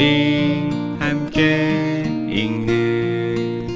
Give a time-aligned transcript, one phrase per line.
[0.00, 3.68] 우리 함께 읽는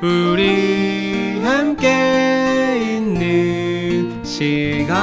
[0.00, 4.94] 우리 함께 있는 시간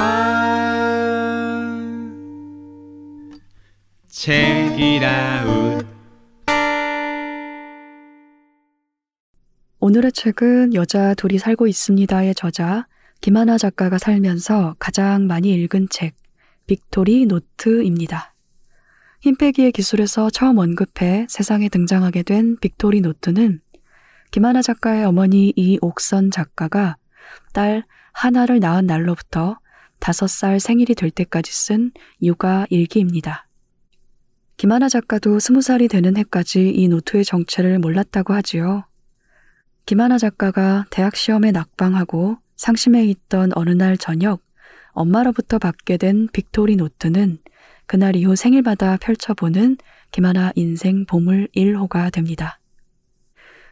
[4.08, 5.86] 책이라웃
[9.82, 12.88] 오늘의 책은 여자 둘이 살고 있습니다의 저자
[13.20, 16.16] 김하나 작가가 살면서 가장 많이 읽은 책
[16.66, 18.37] 빅토리 노트입니다.
[19.22, 23.62] 힘 빼기의 기술에서 처음 언급해 세상에 등장하게 된 빅토리 노트는
[24.30, 26.98] 김하나 작가의 어머니 이옥선 작가가
[27.54, 27.84] 딸
[28.14, 29.58] 하나를 낳은 날로부터
[30.00, 31.92] 다섯 살 생일이 될 때까지 쓴
[32.22, 33.48] 육아 일기입니다.
[34.56, 38.86] 김하나 작가도 스무 살이 되는 해까지 이 노트의 정체를 몰랐다고 하지요.
[39.86, 44.42] 김하나 작가가 대학 시험에 낙방하고 상심해 있던 어느 날 저녁
[44.92, 47.40] 엄마로부터 받게 된 빅토리 노트는
[47.88, 49.78] 그날 이후 생일마다 펼쳐보는
[50.12, 52.60] 김하나 인생 보물 1호가 됩니다.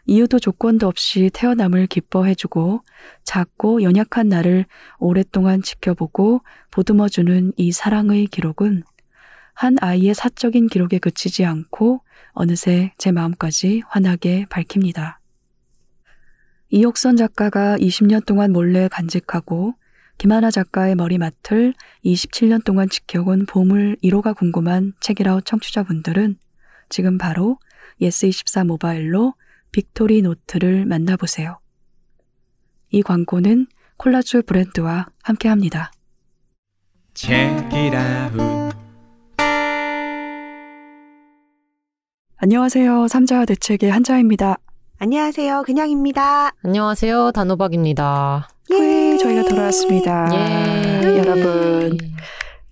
[0.08, 2.81] 이유도 조건도 없이 태어남을 기뻐해주고
[3.23, 4.66] 작고 연약한 나를
[4.99, 8.83] 오랫동안 지켜보고 보듬어주는 이 사랑의 기록은
[9.53, 15.19] 한 아이의 사적인 기록에 그치지 않고 어느새 제 마음까지 환하게 밝힙니다.
[16.69, 19.75] 이옥선 작가가 20년 동안 몰래 간직하고
[20.17, 26.38] 김하나 작가의 머리맡을 27년 동안 지켜온 보물 1호가 궁금한 책읽아웃 청취자분들은
[26.89, 27.58] 지금 바로
[28.02, 29.33] 예스24 모바일로
[29.71, 31.59] 빅토리 노트를 만나보세요.
[32.91, 35.91] 이 광고는 콜라주 브랜드와 함께합니다.
[37.13, 38.66] 책읽아웃
[42.38, 43.08] 안녕하세요.
[43.08, 44.58] 삼자 대책의 한자입니다.
[44.97, 45.63] 안녕하세요.
[45.63, 46.52] 그냥입니다.
[46.63, 47.31] 안녕하세요.
[47.31, 48.55] 단호박입니다.
[48.71, 50.30] 예, 저희가 돌아왔습니다.
[50.33, 51.17] 예.
[51.17, 51.97] 여러분,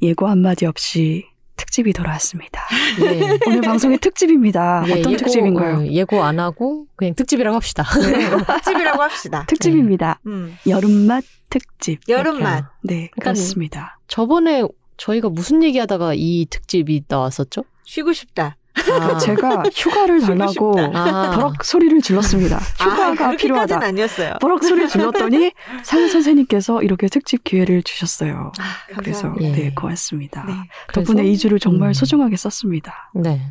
[0.01, 2.61] 예고 한마디 없이 특집이 돌아왔습니다.
[3.01, 3.37] 예.
[3.47, 4.83] 오늘 방송의 특집입니다.
[4.87, 5.77] 예, 어떤 예고, 특집인가요?
[5.77, 7.83] 어, 예고 안 하고 그냥 특집이라고 합시다.
[7.83, 9.45] 특집이라고 합시다.
[9.47, 10.19] 특집입니다.
[10.25, 10.57] 음.
[10.67, 11.99] 여름맛 특집.
[12.09, 12.65] 여름맛.
[12.83, 13.99] 네, 그렇습니다.
[14.07, 14.63] 저번에
[14.97, 17.63] 저희가 무슨 얘기하다가 이 특집이 나왔었죠?
[17.83, 18.57] 쉬고 싶다.
[18.75, 20.75] 아, 제가 휴가를 달라고.
[20.95, 22.57] 아, 버럭 소리를 질렀습니다.
[22.79, 23.83] 휴가가 아, 필요하다.
[23.85, 24.33] 아니었어요.
[24.41, 25.51] 버럭 소리를 질렀더니
[25.83, 28.51] 상 선생님께서 이렇게 특집 기회를 주셨어요.
[28.59, 29.33] 아, 그래서.
[29.41, 29.51] 예.
[29.51, 30.43] 네, 고맙습니다.
[30.47, 30.53] 네.
[30.93, 31.93] 덕분에 그래서- 이 주를 정말 음.
[31.93, 33.11] 소중하게 썼습니다.
[33.15, 33.41] 네.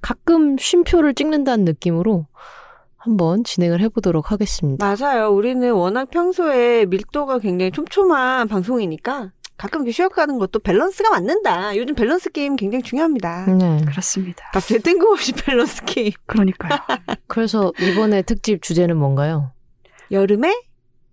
[0.00, 2.26] 가끔 쉼표를 찍는다는 느낌으로
[2.96, 4.94] 한번 진행을 해보도록 하겠습니다.
[4.96, 5.28] 맞아요.
[5.30, 11.76] 우리는 워낙 평소에 밀도가 굉장히 촘촘한 방송이니까 가끔 이렇게 쉬어가는 것도 밸런스가 맞는다.
[11.76, 13.46] 요즘 밸런스 게임 굉장히 중요합니다.
[13.46, 13.84] 네.
[13.86, 14.50] 그렇습니다.
[14.52, 16.10] 갑자기 뜬금없이 밸런스 게임.
[16.26, 16.80] 그러니까요.
[17.28, 19.52] 그래서 이번에 특집 주제는 뭔가요?
[20.10, 20.52] 여름에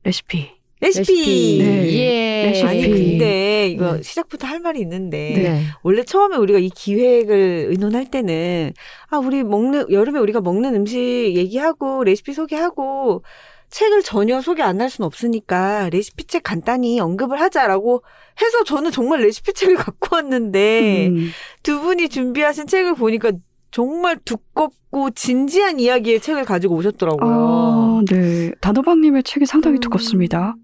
[0.03, 0.49] 레시피.
[0.81, 1.59] 레시피.
[1.63, 1.93] 네.
[1.93, 2.45] 예.
[2.47, 2.67] 레시피.
[2.67, 4.01] 아니 근데 이거 네.
[4.01, 5.63] 시작부터 할 말이 있는데 네.
[5.83, 8.73] 원래 처음에 우리가 이 기획을 의논할 때는
[9.11, 13.23] 아 우리 먹는 여름에 우리가 먹는 음식 얘기하고 레시피 소개하고
[13.69, 18.01] 책을 전혀 소개 안 할 수는 없으니까 레시피 책 간단히 언급을 하자라고
[18.41, 21.29] 해서 저는 정말 레시피 책을 갖고 왔는데 음,
[21.63, 23.31] 두 분이 준비하신 책을 보니까
[23.72, 27.29] 정말 두껍고 진지한 이야기의 책을 가지고 오셨더라고요.
[27.31, 28.51] 아, 네.
[28.61, 29.79] 단호박님의 책이 상당히 음.
[29.79, 30.55] 두껍습니다.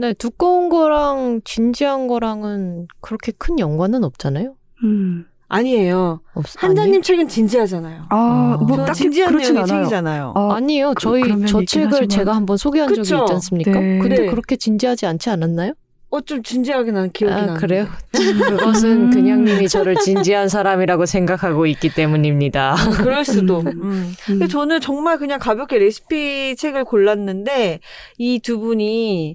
[0.00, 4.54] 네, 두꺼운 거랑 진지한 거랑은 그렇게 큰 연관은 없잖아요.
[4.84, 5.24] 음.
[5.48, 6.20] 아니에요.
[6.34, 8.04] 없, 한자님 책은 진지하잖아요.
[8.10, 8.64] 아, 아.
[8.64, 9.84] 뭐 딱히 진지한 그렇진 내용의 않아요.
[9.84, 10.32] 책이잖아요.
[10.34, 10.94] 아, 아니에요.
[10.94, 12.08] 그- 저희 저 책을 하지만.
[12.08, 13.16] 제가 한번 소개한 적이 그쵸?
[13.22, 13.70] 있지 않습니까?
[13.72, 13.98] 네.
[13.98, 14.26] 근데 네.
[14.26, 15.72] 그렇게 진지하지 않지 않았나요?
[16.12, 17.60] 어, 좀 진지하게 나는 기억이 아, 나는데.
[17.60, 17.86] 그래요?
[18.16, 18.38] 음.
[18.38, 22.76] 그것은 그냥님이 저를 진지한 사람이라고 생각하고 있기 때문입니다.
[22.98, 23.60] 그럴 수도.
[23.60, 23.66] 음.
[23.82, 23.82] 음.
[23.82, 24.14] 음.
[24.26, 27.80] 근데 저는 정말 그냥 가볍게 레시피 책을 골랐는데
[28.18, 29.34] 이 두 분이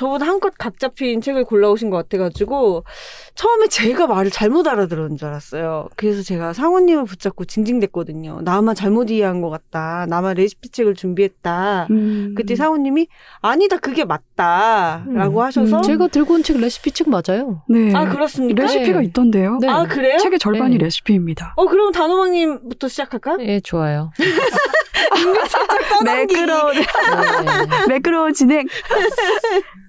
[0.00, 2.84] 저보다 한껏 각 잡힌 책을 골라오신 것 같아가지고
[3.34, 5.90] 처음에 제가 말을 잘못 알아들었는 줄 알았어요.
[5.94, 8.40] 그래서 제가 상우님을 붙잡고 징징댔거든요.
[8.42, 10.06] 나만 잘못 이해한 것 같다.
[10.08, 11.88] 나만 레시피 책을 준비했다.
[11.90, 12.34] 음.
[12.34, 13.08] 그때 상우님이
[13.42, 15.44] 아니다 그게 맞다라고 음.
[15.44, 15.82] 하셔서 음.
[15.82, 17.62] 제가 들고 온 책 레시피 책 맞아요.
[17.68, 17.94] 네.
[17.94, 18.62] 아 그렇습니까?
[18.62, 19.04] 레시피가 네.
[19.06, 19.58] 있던데요.
[19.60, 19.68] 네.
[19.68, 20.16] 아 그래요?
[20.16, 20.84] 책의 절반이 네.
[20.84, 21.52] 레시피입니다.
[21.56, 23.36] 어 그럼 단호박님부터 시작할까?
[23.40, 24.10] 예, 좋아요.
[26.04, 26.86] 매끄러운, 네.
[27.88, 28.66] 매끄러운 진행.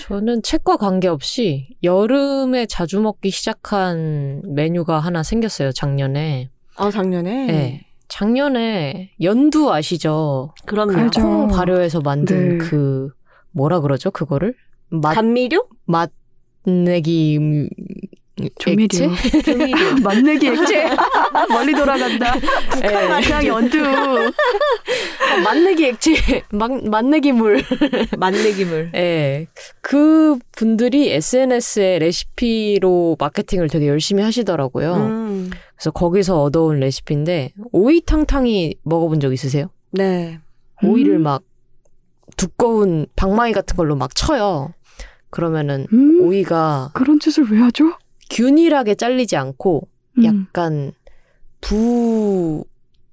[0.00, 6.50] 저는 책과 관계없이 여름에 자주 먹기 시작한 메뉴가 하나 생겼어요, 작년에.
[6.76, 7.46] 아 작년에.
[7.46, 7.86] 네.
[8.08, 10.54] 작년에 연두 아시죠?
[10.66, 10.96] 그럼요.
[10.96, 11.20] 알죠.
[11.22, 12.64] 콩 발효해서 만든 네.
[12.64, 13.10] 그
[13.52, 14.10] 뭐라 그러죠?
[14.10, 14.54] 그거를
[14.90, 15.66] 맛 감미료?
[15.86, 17.68] 맛내기 음,
[18.58, 18.84] 조미료.
[18.84, 19.42] 액체?
[19.42, 19.94] 조미료.
[20.02, 20.90] 맛내기 액체.
[21.48, 22.34] 멀리 돌아간다.
[22.82, 23.20] 예.
[23.22, 23.78] 그냥 연두.
[23.80, 26.14] 어, 맛내기 액체,
[26.50, 27.62] 맛, 맛내기 물.
[28.18, 28.90] 맛내기 물.
[28.94, 29.46] 예.
[29.80, 34.94] 그 분들이 SNS에 레시피로 마케팅을 되게 열심히 하시더라고요.
[34.94, 35.50] 음.
[35.76, 39.70] 그래서 거기서 얻어온 레시피인데 오이탕탕이 먹어본 적 있으세요?
[39.92, 40.40] 네.
[40.82, 41.22] 오이를 음.
[41.22, 41.42] 막
[42.36, 44.74] 두꺼운 방망이 같은 걸로 막 쳐요.
[45.30, 47.92] 그러면은 음, 오이가 그런 짓을 왜 하죠?
[48.30, 49.88] 균일하게 잘리지 않고
[50.18, 50.24] 음.
[50.24, 50.92] 약간
[51.60, 52.64] 부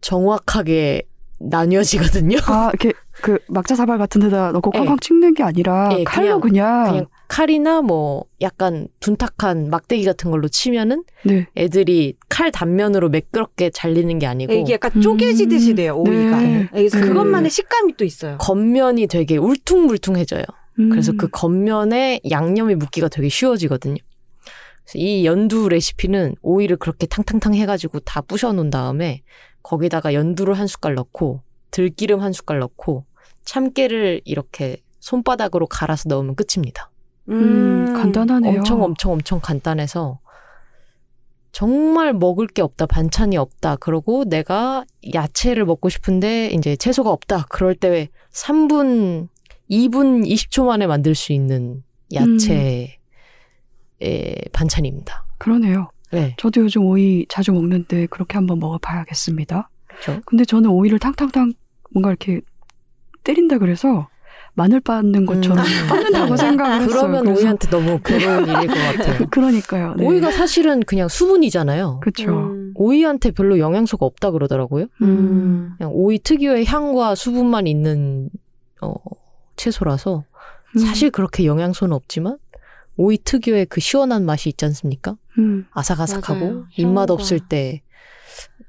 [0.02, 1.04] 정확하게
[1.40, 2.38] 나뉘어지거든요.
[2.46, 4.80] 아, 이렇게 그 막자 사발 같은 데다 넣고 예.
[4.80, 10.48] 쾅쾅 찍는 게 아니라 예, 칼로 그냥, 그냥 칼이나 뭐 약간 둔탁한 막대기 같은 걸로
[10.48, 11.48] 치면은 네.
[11.56, 15.76] 애들이 칼 단면으로 매끄럽게 잘리는 게 아니고 이게 약간 쪼개지듯이 음.
[15.76, 16.42] 돼요, 오이가.
[16.42, 16.68] 네.
[16.72, 17.08] 그래서 네.
[17.08, 18.38] 그것만의 식감이 또 있어요.
[18.38, 20.44] 겉면이 되게 울퉁불퉁해져요.
[20.80, 20.90] 음.
[20.90, 23.98] 그래서 그 겉면에 양념이 묻기가 되게 쉬워지거든요.
[24.98, 29.22] 이 연두 레시피는 오이를 그렇게 탕탕탕 해가지고 다 부셔놓은 다음에
[29.64, 31.42] 거기다가 연두를 한 숟갈 넣고
[31.72, 33.06] 들기름 한 숟갈 넣고
[33.46, 36.92] 참깨를 이렇게 손바닥으로 갈아서 넣으면 끝입니다.
[37.30, 38.60] 음, 간단하네요.
[38.60, 40.20] 엄청 엄청 엄청 간단해서
[41.52, 43.76] 정말 먹을 게 없다, 반찬이 없다.
[43.76, 47.46] 그러고 내가 야채를 먹고 싶은데 이제 채소가 없다.
[47.50, 49.28] 그럴 때 3분,
[49.70, 51.84] 2분 20초 만에 만들 수 있는
[52.14, 53.01] 야채의
[54.52, 55.26] 반찬입니다.
[55.38, 55.90] 그러네요.
[56.12, 56.36] 네.
[56.38, 59.70] 저도 요즘 오이 자주 먹는데 그렇게 한번 먹어봐야겠습니다.
[59.88, 60.22] 그렇죠.
[60.26, 61.54] 근데 저는 오이를 탕탕탕
[61.92, 62.42] 뭔가 이렇게
[63.24, 64.08] 때린다 그래서
[64.54, 65.64] 마늘 빻는 것처럼 음.
[65.90, 66.38] 빻는다고 네.
[66.38, 66.90] 생각을 했어요.
[66.90, 69.28] 그러면 오이한테 너무 괴로운 일일 것 같아요.
[69.32, 69.96] 그러니까요.
[69.96, 70.06] 네.
[70.06, 72.02] 오이가 사실은 그냥 수분이잖아요.
[72.02, 72.32] 그렇죠.
[72.32, 72.74] 음.
[72.76, 74.88] 오이한테 별로 영양소가 없다 그러더라고요.
[75.02, 75.74] 음.
[75.78, 78.30] 그냥 오이 특유의 향과 수분만 있는
[78.82, 78.94] 어,
[79.56, 80.26] 채소라서
[80.76, 80.80] 음.
[80.80, 82.38] 사실 그렇게 영양소는 없지만
[82.98, 85.18] 오이 특유의 그 시원한 맛이 있지 않습니까?
[85.38, 85.66] 음.
[85.72, 86.66] 아삭아삭하고 맞아요.
[86.78, 87.14] 입맛 향과.
[87.14, 87.82] 없을 때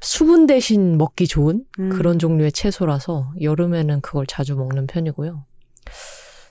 [0.00, 1.90] 수분 대신 먹기 좋은 음.
[1.90, 5.44] 그런 종류의 채소라서 여름에는 그걸 자주 먹는 편이고요.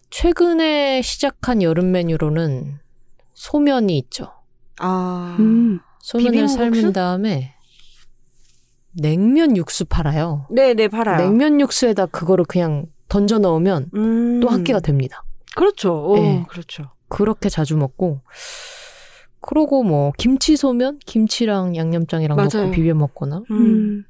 [0.09, 2.79] 최근에 시작한 여름 메뉴로는
[3.33, 4.31] 소면이 있죠.
[4.79, 5.35] 아.
[5.39, 5.79] 음.
[5.99, 6.47] 소면을?
[6.47, 7.53] 삶은 다음에
[8.93, 10.47] 냉면 육수 팔아요.
[10.51, 11.17] 네, 네, 팔아요.
[11.17, 14.39] 냉면 육수에다 그거를 그냥 던져 넣으면 음.
[14.41, 15.23] 또한 끼가 됩니다.
[15.55, 15.93] 그렇죠.
[15.93, 16.45] 오, 네.
[16.49, 16.91] 그렇죠.
[17.11, 18.21] 그렇게 자주 먹고
[19.41, 22.49] 그러고 뭐 김치 소면 김치랑 양념장이랑 맞아요.
[22.53, 23.55] 넣고 비벼 먹거나 음.
[23.57, 24.05] 음.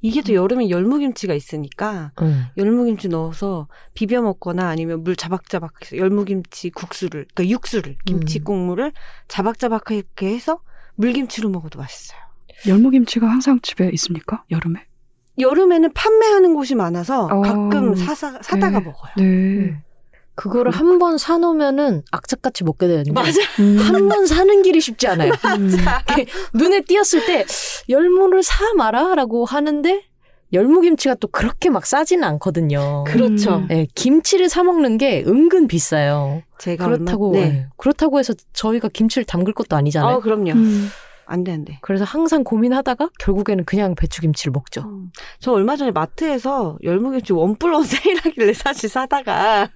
[0.00, 2.46] 이게 또 여름에 열무김치가 있으니까 음.
[2.56, 8.44] 열무김치 넣어서 비벼 먹거나 아니면 물 자박자박 해서 열무김치 국수를 그러니까 육수를 김치 음.
[8.44, 8.92] 국물을
[9.26, 10.60] 자박자박하게 해서
[10.94, 12.18] 물김치로 먹어도 맛있어요.
[12.66, 14.44] 열무김치가 항상 집에 있습니까?
[14.50, 14.84] 여름에?
[15.38, 17.40] 여름에는 판매하는 곳이 많아서 어.
[17.40, 18.84] 가끔 사사, 사다가 네.
[18.84, 19.12] 먹어요.
[19.16, 19.82] 네.
[20.38, 20.50] 음.
[20.50, 23.40] 그거를 한 번 사놓으면은 악착같이 먹게 되는데 맞아.
[23.60, 23.78] 음.
[23.78, 25.32] 한번 사는 길이 쉽지 않아요.
[25.58, 25.70] 음.
[26.54, 27.44] 눈에 띄었을 때
[27.88, 30.02] 열무를 사 마라라고 하는데
[30.52, 33.04] 열무김치가 또 그렇게 막 싸지는 않거든요.
[33.06, 33.56] 그렇죠.
[33.56, 33.66] 음.
[33.68, 36.42] 네, 김치를 사 먹는 게 은근 비싸요.
[36.58, 37.52] 제가 그렇다고 얼마, 네.
[37.52, 40.16] 네, 그렇다고 해서 저희가 김치를 담글 것도 아니잖아요.
[40.16, 40.52] 어, 그럼요.
[40.52, 40.88] 음.
[41.26, 41.78] 안 돼, 안 돼.
[41.82, 44.80] 그래서 항상 고민하다가 결국에는 그냥 배추김치를 먹죠.
[44.86, 45.10] 음.
[45.38, 49.68] 저 얼마 전에 마트에서 열무김치 원 플러스 세일하길래 사실 사다가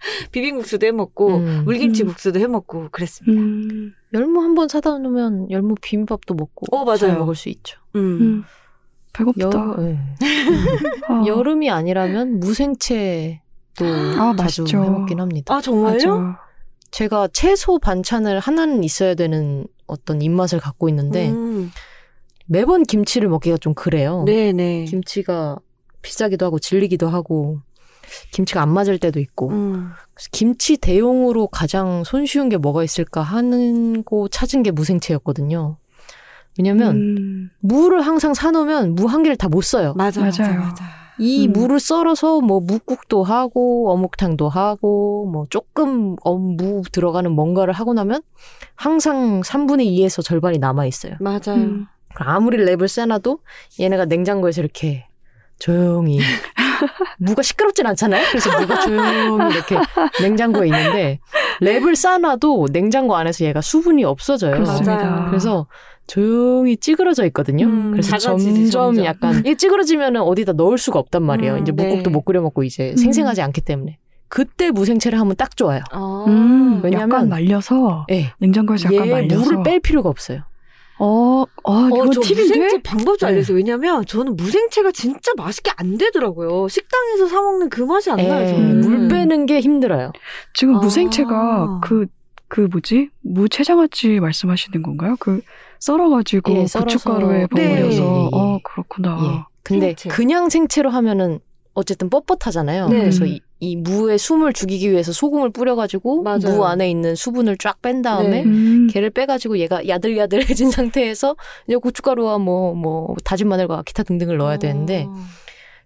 [0.32, 1.62] 비빔국수도 해 먹고 음.
[1.64, 2.08] 물김치 음.
[2.08, 3.40] 국수도 해 먹고 그랬습니다.
[3.40, 3.92] 음.
[4.14, 6.96] 열무 한 번 사다 놓으면 열무 비빔밥도 먹고 어, 맞아요.
[6.98, 7.78] 잘 먹을 수 있죠.
[7.96, 8.00] 음.
[8.20, 8.44] 음.
[9.12, 9.44] 배고프다.
[9.58, 9.98] 여, 네.
[11.08, 11.24] 어.
[11.26, 13.84] 여름이 아니라면 무생채도
[14.18, 14.84] 아, 자주 맛있죠.
[14.84, 15.54] 해먹긴 합니다.
[15.54, 16.18] 아 정말요?
[16.18, 16.40] 맞아.
[16.92, 21.70] 제가 채소 반찬을 하나는 있어야 되는 어떤 입맛을 갖고 있는데 음.
[22.46, 24.24] 매번 김치를 먹기가 좀 그래요.
[24.26, 24.86] 네네.
[24.86, 25.56] 김치가
[26.02, 27.60] 비싸기도 하고 질리기도 하고
[28.32, 29.90] 김치가 안 맞을 때도 있고 음.
[30.14, 35.76] 그래서 김치 대용으로 가장 손쉬운 게 뭐가 있을까 하는 거 찾은 게 무생채였거든요.
[36.58, 37.50] 왜냐면 음.
[37.60, 39.94] 무를 항상 사놓으면 무 한 개를 다 못 써요.
[39.96, 40.60] 맞아, 맞아, 맞아요.
[40.60, 40.84] 맞아.
[41.18, 41.52] 이 음.
[41.52, 48.22] 무를 썰어서 뭐 무국도 하고 어묵탕도 하고 뭐 조금 어, 무 들어가는 뭔가를 하고 나면
[48.74, 51.14] 항상 3분의 2에서 절반이 남아 있어요.
[51.20, 51.56] 맞아요.
[51.56, 51.86] 음.
[52.14, 53.38] 아무리 랩을 세놔도
[53.78, 55.06] 얘네가 냉장고에서 이렇게
[55.60, 56.18] 조용히
[57.18, 58.24] 무가 시끄럽진 않잖아요.
[58.30, 59.76] 그래서 무가 조용히 이렇게
[60.20, 61.20] 냉장고에 있는데
[61.60, 64.52] 랩을 싸놔도 냉장고 안에서 얘가 수분이 없어져요.
[64.52, 64.96] 그렇습니다.
[64.96, 65.26] 맞아요.
[65.28, 65.66] 그래서
[66.06, 67.66] 조용히 찌그러져 있거든요.
[67.66, 69.04] 음, 그래서 작아지지, 점점, 점점.
[69.04, 71.54] 약간 이게 찌그러지면은 어디다 넣을 수가 없단 말이에요.
[71.54, 72.10] 음, 이제 묵국도 네.
[72.10, 72.96] 못 끓여 먹고 이제 음.
[72.96, 73.98] 생생하지 않기 때문에
[74.28, 75.82] 그때 무생채를 하면 딱 좋아요.
[75.92, 76.24] 아.
[76.26, 76.80] 음.
[76.82, 78.32] 왜냐면- 약간 말려서 예.
[78.38, 80.40] 냉장고에서 약간 얘 말려서 물을 뺄 필요가 없어요.
[81.02, 82.42] 어, 어, 어, 이거 저 팁인데?
[82.42, 83.32] 무생채 방법 좀 네.
[83.32, 83.56] 알려주세요.
[83.56, 86.68] 왜냐면 저는 무생채가 진짜 맛있게 안 되더라고요.
[86.68, 88.42] 식당에서 사 먹는 그 맛이 안 나요.
[88.42, 88.70] 예, 저는.
[88.70, 88.80] 음.
[88.80, 90.12] 물 빼는 게 힘들어요.
[90.52, 90.78] 지금 아.
[90.80, 93.08] 무생채가 그그 뭐지?
[93.22, 95.16] 무채장아찌 말씀하시는 건가요?
[95.18, 95.40] 그
[95.78, 96.66] 썰어가지고 예.
[96.66, 97.68] 고춧가루에 네.
[97.76, 98.28] 버무려서 예.
[98.32, 99.18] 어 그렇구나.
[99.22, 99.44] 예.
[99.62, 100.08] 근데 생채.
[100.10, 101.40] 그냥 생채로 하면은
[101.72, 102.90] 어쨌든 뻣뻣하잖아요.
[102.90, 102.98] 네.
[103.00, 106.56] 그래서 이, 이 무에 숨을 죽이기 위해서 소금을 뿌려가지고 맞아요.
[106.56, 108.42] 무 안에 있는 수분을 쫙 뺀 다음에 네.
[108.44, 108.88] 음.
[108.90, 111.36] 걔를 빼가지고 얘가 야들야들해진 상태에서
[111.66, 115.14] 이제 고춧가루와 뭐, 뭐, 다진 마늘과 기타 등등을 넣어야 되는데 어.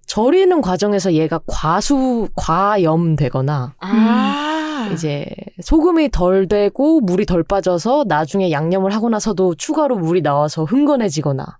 [0.07, 4.90] 절이는 과정에서 얘가 과수, 과염되거나 아.
[4.93, 5.26] 이제
[5.62, 11.59] 소금이 덜 되고 물이 덜 빠져서 나중에 양념을 하고 나서도 추가로 물이 나와서 흥건해지거나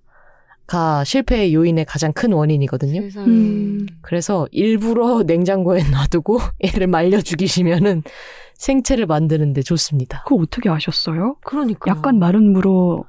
[0.67, 3.03] 가 실패의 요인의 가장 큰 원인이거든요.
[3.19, 3.87] 음.
[4.01, 8.03] 그래서 일부러 냉장고에 놔두고 얘를 말려 죽이시면은
[8.55, 10.23] 생채를 만드는데 좋습니다.
[10.27, 11.37] 그거 어떻게 아셨어요?
[11.45, 11.91] 그러니까.
[11.91, 13.05] 약간 마른 무로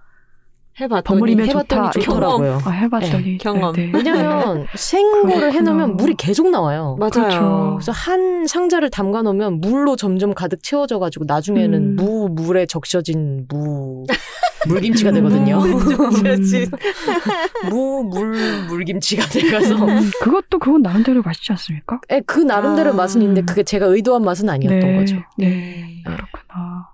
[0.79, 1.99] 해봤더니 버무리면 해봤더니 좋다.
[2.05, 2.59] 좋더라고요.
[2.65, 3.73] 아, 해봤더니 경험.
[3.73, 3.91] 네, 네.
[3.93, 5.93] 왜냐면 생거를 해놓으면 그렇구나.
[5.95, 6.97] 물이 계속 나와요.
[6.99, 7.11] 맞아요.
[7.11, 7.75] 그렇죠.
[7.77, 11.95] 그래서 한 상자를 담가 놓으면 물로 점점 가득 채워져가지고 나중에는 음.
[11.95, 14.03] 무 물에 적셔진 무
[14.67, 15.59] 물김치가 되거든요.
[16.21, 16.67] 그렇지.
[17.69, 18.35] 무물
[18.67, 22.01] 물김치가 돼가서 음, 그것도 그건 나름대로 맛있지 않습니까?
[22.11, 22.93] 예, 그 나름대로 아.
[22.93, 24.97] 맛은 있는데 그게 제가 의도한 맛은 아니었던 네.
[24.97, 25.17] 거죠.
[25.37, 26.01] 네.
[26.03, 26.89] 그렇구나.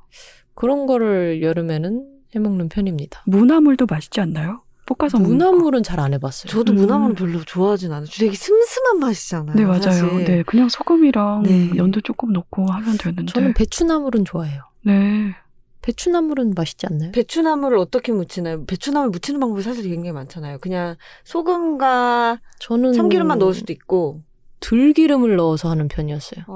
[0.53, 3.23] 그런 거를 여름에는 해먹는 편입니다.
[3.25, 4.61] 무나물도 맛있지 않나요?
[4.85, 5.19] 볶아서.
[5.19, 6.49] 무나물은 잘 안 해봤어요.
[6.51, 6.77] 저도 음.
[6.77, 8.07] 무나물은 별로 좋아하진 않아요.
[8.11, 9.55] 되게 슴슴한 맛이잖아요.
[9.55, 9.81] 네 맞아요.
[9.81, 10.23] 사실.
[10.25, 11.71] 네 그냥 소금이랑 네.
[11.77, 13.31] 연두 조금 넣고 하면 되는데.
[13.31, 14.63] 저는 배추나물은 좋아해요.
[14.83, 15.35] 네.
[15.81, 17.11] 배추나물은 맛있지 않나요?
[17.11, 18.65] 배추나물을 어떻게 무치나요?
[18.65, 20.57] 배추나물 무치는 방법이 사실 굉장히 많잖아요.
[20.59, 24.21] 그냥 소금과 저는 참기름만 넣을 수도 있고.
[24.59, 26.45] 들기름을 넣어서 하는 편이었어요.
[26.47, 26.55] 어.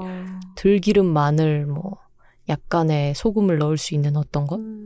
[0.54, 1.98] 들기름, 마늘, 뭐
[2.48, 4.60] 약간의 소금을 넣을 수 있는 어떤 것?
[4.60, 4.85] 음.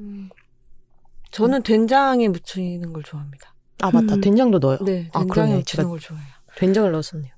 [1.30, 3.54] 저는 된장에 무치는 걸 좋아합니다.
[3.82, 4.20] 아 맞다, 음.
[4.20, 4.78] 된장도 넣어요.
[4.82, 6.26] 네, 아 된장에 제가 걸 좋아해요.
[6.56, 7.32] 된장을 넣었었네요.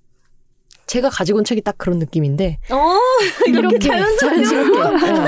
[0.86, 2.98] 제가 가지고 온 책이 딱 그런 느낌인데 어,
[3.48, 4.40] 이렇게 자연스럽게.
[4.42, 5.24] 네.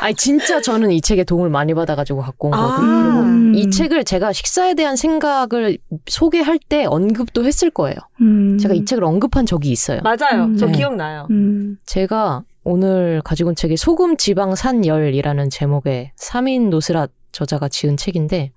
[0.00, 2.56] 아니 진짜 저는 이 책에 도움을 많이 받아가지고 갖고 온 아.
[2.58, 3.20] 거거든요.
[3.20, 3.54] 음.
[3.54, 7.96] 이 책을 제가 식사에 대한 생각을 소개할 때 언급도 했을 거예요.
[8.20, 8.58] 음.
[8.58, 10.00] 제가 이 책을 언급한 적이 있어요.
[10.02, 10.44] 맞아요.
[10.44, 10.56] 음.
[10.56, 10.72] 저 네.
[10.72, 11.26] 기억나요.
[11.30, 11.78] 음.
[11.86, 18.52] 제가 오늘 가지고 온 책이 소금 지방 산열이라는 제목의 3인 노스랏 저자가 지은 책인데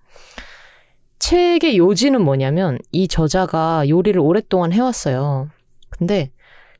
[1.20, 5.50] 책의 요지는 뭐냐면 이 저자가 요리를 오랫동안 해왔어요.
[5.90, 6.32] 근데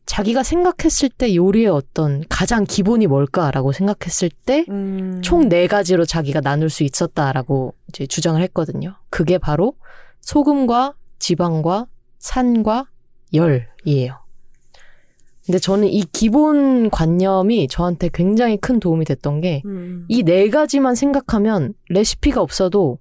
[0.06, 5.22] 자기가 생각했을 때 요리의 어떤 가장 기본이 뭘까라고 생각했을 때 음.
[5.22, 8.96] 총네 가지로 자기가 나눌 수 있었다라고 이제 주장을 했거든요.
[9.10, 9.74] 그게 바로
[10.22, 11.88] 소금과 지방과
[12.20, 12.86] 산과
[13.34, 14.27] 열이에요.
[15.48, 20.06] 근데 저는 이 기본 관념이 저한테 굉장히 큰 도움이 됐던 게 음.
[20.10, 23.00] 이네 가지만 생각하면 레시피가 없어도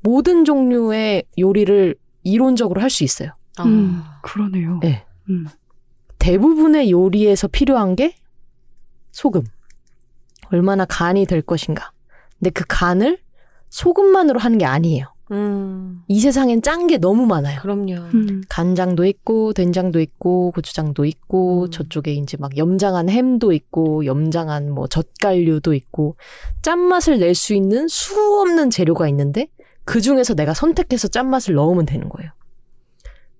[0.00, 3.32] 모든 종류의 요리를 이론적으로 할 수 있어요.
[3.56, 3.64] 아.
[3.64, 4.00] 음.
[4.22, 4.78] 그러네요.
[4.80, 5.04] 네.
[5.28, 5.46] 음.
[6.20, 8.14] 대부분의 요리에서 필요한 게
[9.10, 9.42] 소금.
[10.52, 11.90] 얼마나 간이 될 것인가.
[12.38, 13.18] 근데 그 간을
[13.70, 15.11] 소금만으로 하는 게 아니에요.
[15.32, 16.02] 음.
[16.08, 17.60] 이 세상엔 짠 게 너무 많아요.
[17.60, 17.94] 그럼요.
[18.14, 18.42] 음.
[18.48, 21.70] 간장도 있고 된장도 있고 고추장도 있고 음.
[21.70, 26.16] 저쪽에 이제 막 염장한 햄도 있고 염장한 뭐 젓갈류도 있고
[26.62, 29.48] 짠맛을 낼 수 있는 수 없는 재료가 있는데
[29.84, 32.30] 그 중에서 내가 선택해서 짠맛을 넣으면 되는 거예요.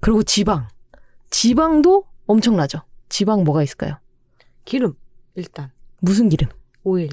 [0.01, 0.67] 그리고 지방.
[1.31, 2.81] 지방도 엄청나죠.
[3.09, 3.99] 지방 뭐가 있을까요?
[4.65, 4.95] 기름
[5.35, 5.71] 일단
[6.01, 6.49] 무슨 기름?
[6.85, 7.11] 오일,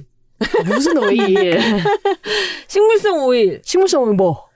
[0.65, 1.59] 무슨 오일?
[2.67, 4.48] 식물성 오일, 식물성 오일 뭐?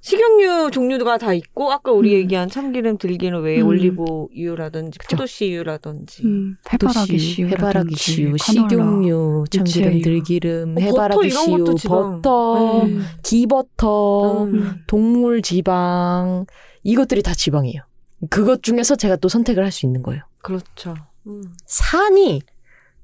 [0.00, 2.18] 식용유 종류가 다 있고 아까 우리 음.
[2.20, 3.66] 얘기한 참기름, 들기름 외에 음.
[3.66, 4.98] 올리브유라든지.
[5.10, 6.56] 포도씨유라든지 음.
[6.72, 10.00] 해바라기 씨유, 해바라기 씨유, 식용유, 참기름.
[10.02, 12.22] 들기름, 어, 버터 해바라기 이런 씨유, 것도 지방.
[12.22, 13.04] 버터, 음.
[13.22, 14.84] 기버터, 음.
[14.86, 16.46] 동물 지방
[16.84, 17.82] 이것들이 다 지방이에요.
[18.30, 20.22] 그것 중에서 제가 또 선택을 할 수 있는 거예요.
[20.42, 20.94] 그렇죠.
[21.26, 21.42] 음.
[21.66, 22.42] 산이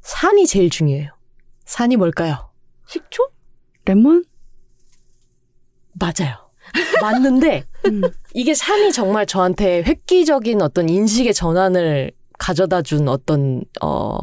[0.01, 1.11] 산이 제일 중요해요.
[1.65, 2.51] 산이 뭘까요?
[2.87, 3.29] 식초?
[3.85, 4.25] 레몬?
[5.93, 6.44] 맞아요.
[7.01, 8.03] 맞는데 음.
[8.35, 14.19] 이게 산이 정말 저한테 획기적인 어떤 인식의 전환을 가져다 준 어떤 어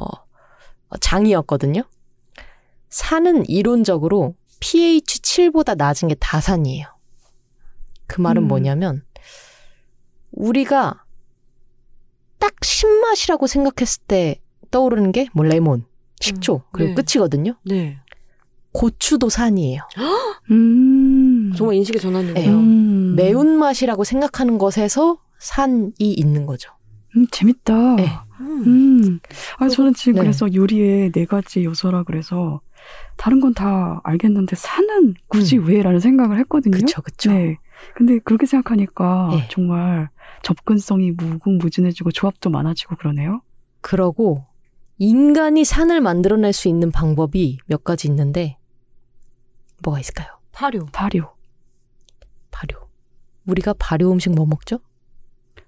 [0.99, 1.83] 장이었거든요.
[2.89, 6.87] 산은 이론적으로 pH 7보다 낮은 게 다산이에요.
[8.07, 8.47] 그 말은 음.
[8.47, 9.03] 뭐냐면
[10.31, 11.03] 우리가
[12.37, 14.41] 딱 신맛이라고 생각했을 때
[14.71, 15.85] 떠오르는 게 뭐 레몬,
[16.19, 17.03] 식초 음, 그리고 네.
[17.03, 17.55] 끝이거든요.
[17.65, 17.97] 네.
[18.73, 19.81] 고추도 산이에요.
[20.51, 21.30] 음.
[21.55, 22.33] 정말 인식의 전환이네요.
[22.33, 22.47] 네.
[22.49, 23.15] 음.
[23.15, 26.71] 매운 맛이라고 생각하는 것에서 산이 있는 거죠.
[27.17, 27.95] 음, 재밌다.
[27.95, 28.07] 네.
[28.39, 28.63] 음.
[28.67, 29.19] 음.
[29.57, 30.21] 아, 저는 지금 네.
[30.21, 32.61] 그래서 요리의 네 가지 요소라 그래서
[33.17, 35.81] 다른 건 다 알겠는데 산은 굳이 왜?
[35.83, 36.75] 라는 생각을 했거든요.
[36.77, 36.79] 음.
[36.79, 37.31] 그쵸, 그쵸.
[37.31, 37.57] 네.
[37.95, 39.47] 근데 그렇게 생각하니까 네.
[39.49, 40.09] 정말
[40.43, 43.41] 접근성이 무궁무진해지고 조합도 많아지고 그러네요.
[43.81, 44.45] 그러고
[44.97, 48.57] 인간이 산을 만들어낼 수 있는 방법이 몇 가지 있는데
[49.83, 50.27] 뭐가 있을까요?
[50.51, 51.29] 발효, 발효,
[52.51, 52.87] 발효.
[53.47, 54.79] 우리가 발효 음식 뭐 먹죠?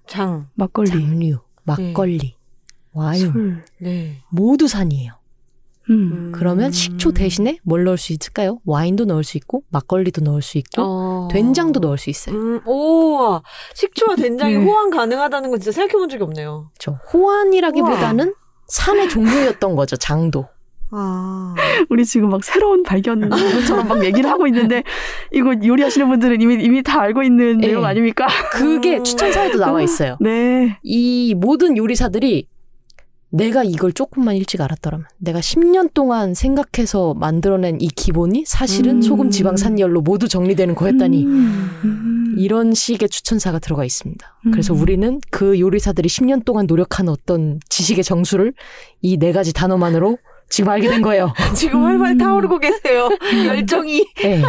[0.06, 2.36] 장, 막걸리, 장류, 막걸리,
[2.92, 3.64] 와인 술.
[3.78, 4.18] 네.
[4.30, 5.12] 모두 산이에요.
[5.90, 6.32] 음.
[6.34, 8.58] 그러면 식초 대신에 뭘 넣을 수 있을까요?
[8.64, 11.28] 와인도 넣을 수 있고 막걸리도 넣을 수 있고 어.
[11.30, 12.34] 된장도 넣을 수 있어요.
[12.34, 13.40] 음, 오,
[13.74, 14.64] 식초와 된장이 네.
[14.64, 16.70] 호환 가능하다는 건 진짜 생각해 본 적이 없네요.
[16.78, 18.34] 저 호환이라기보다는
[18.68, 19.96] 산의 종류였던 거죠.
[19.96, 20.48] 장도.
[20.96, 21.54] 아,
[21.90, 24.82] 우리 지금 막 새로운 발견처럼 막 얘기를 하고 있는데
[25.32, 27.68] 이거 요리하시는 분들은 이미 이미 다 알고 있는 네.
[27.68, 28.26] 내용 아닙니까?
[28.52, 29.04] 그게 음.
[29.04, 30.16] 추천사에도 나와 있어요.
[30.20, 30.78] 네.
[30.82, 32.46] 이 모든 요리사들이
[33.30, 39.02] 내가 이걸 조금만 일찍 알았더라면 내가 10년 동안 생각해서 만들어낸 이 기본이 사실은 음.
[39.02, 41.70] 소금 지방 산열로 모두 정리되는 거였다니 음.
[41.82, 42.34] 음.
[42.38, 44.24] 이런 식의 추천사가 들어가 있습니다.
[44.52, 44.80] 그래서 음.
[44.80, 48.52] 우리는 그 요리사들이 10년 동안 노력한 어떤 지식의 정수를
[49.02, 50.16] 이 네 가지 단어만으로
[50.48, 51.32] 지금 알게 된 거예요.
[51.56, 51.84] 지금 음.
[51.86, 53.08] 활활 타오르고 계세요.
[53.46, 54.06] 열정이.
[54.22, 54.42] 네.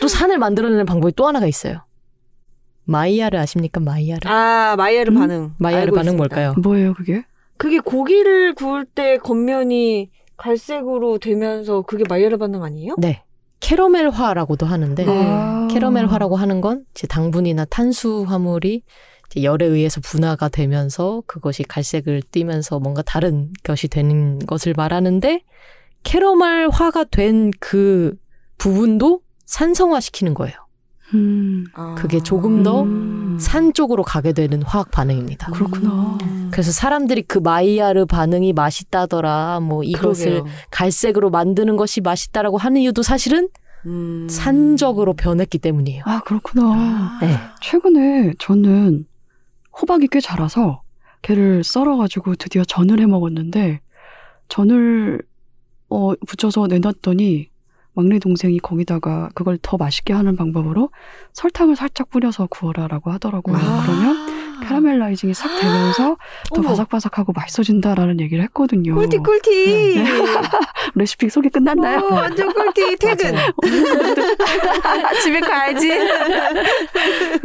[0.00, 1.84] 또 산을 만들어내는 방법이 또 하나가 있어요.
[2.84, 3.80] 마이야르 아십니까?
[3.80, 4.28] 마이야르.
[4.28, 5.14] 아, 마이야르 음?
[5.18, 5.54] 반응.
[5.58, 6.16] 마이야르 반응 있습니다.
[6.16, 6.54] 뭘까요?
[6.62, 7.24] 뭐예요 그게?
[7.56, 12.94] 그게 고기를 구울 때 겉면이 갈색으로 되면서 그게 마이야르 반응 아니에요?
[12.98, 13.22] 네.
[13.60, 15.12] 캐러멜화라고도 하는데 네.
[15.28, 15.66] 아.
[15.70, 18.84] 캐러멜화라고 하는 건 이제 당분이나 탄수 화물이 이제
[19.42, 25.42] 열에 의해서 분화가 되면서 그것이 갈색을 띠면서 뭔가 다른 것이 되는 것을 말하는데
[26.04, 28.16] 캐러멜화가 된 그
[28.58, 30.54] 부분도 산성화시키는 거예요.
[31.14, 31.66] 음.
[31.74, 31.94] 아.
[31.96, 33.36] 그게 조금 더 음.
[33.38, 35.52] 산 쪽으로 가게 되는 화학 반응입니다.
[35.52, 36.18] 그렇구나.
[36.22, 36.48] 음.
[36.50, 40.54] 그래서 사람들이 그 마이야르 반응이 맛있다더라, 뭐 이것을 그러게요.
[40.70, 43.48] 갈색으로 만드는 것이 맛있다라고 하는 이유도 사실은
[43.84, 44.26] 음.
[44.28, 46.02] 산적으로 변했기 때문이에요.
[46.06, 47.18] 아 그렇구나.
[47.20, 47.38] 네.
[47.62, 49.04] 최근에 저는
[49.80, 50.82] 호박이 꽤 자라서
[51.22, 53.80] 걔를 썰어가지고 드디어 전을 해 먹었는데
[54.48, 55.22] 전을
[55.88, 57.50] 어, 붙여서 내놨더니
[57.94, 60.90] 막내 동생이 거기다가 그걸 더 맛있게 하는 방법으로
[61.32, 63.56] 설탕을 살짝 뿌려서 구워라라고 하더라고요.
[63.56, 63.82] 아.
[63.84, 66.16] 그러면 캐러멜라이징이 싹 되면서
[66.54, 66.68] 더 어머.
[66.68, 68.94] 바삭바삭하고 맛있어진다라는 얘기를 했거든요.
[68.94, 70.04] 꿀팁 꿀팁.
[70.94, 72.00] 레시피 소개 끝났나요?
[72.00, 73.34] 오, 완전 꿀팁 퇴근.
[75.22, 75.90] 집에 가야지.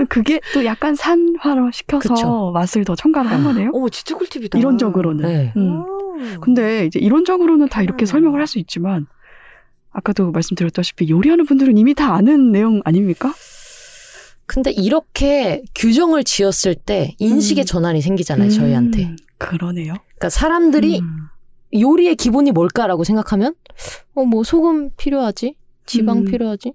[0.09, 2.51] 그게 또 약간 산화로 시켜서 그쵸.
[2.53, 3.69] 맛을 더 첨가를 한 거네요.
[3.73, 4.57] 오, 진짜 꿀팁이다.
[4.59, 5.25] 이론적으로는.
[5.27, 5.53] 네.
[5.57, 5.83] 음.
[6.17, 6.37] 음.
[6.41, 8.05] 근데 이제 이론적으로는 다 이렇게 음.
[8.05, 9.07] 설명을 할 수 있지만
[9.93, 13.33] 아까도 말씀드렸다시피 요리하는 분들은 이미 다 아는 내용 아닙니까?
[14.51, 17.65] 근데 이렇게 규정을 지었을 때 인식의 음.
[17.65, 19.05] 전환이 생기잖아요, 저희한테.
[19.05, 19.93] 음, 그러네요.
[19.93, 21.27] 그러니까 사람들이 음.
[21.73, 23.55] 요리의 기본이 뭘까라고 생각하면,
[24.13, 25.55] 어, 뭐, 소금 필요하지?
[25.85, 26.25] 지방 음.
[26.25, 26.73] 필요하지?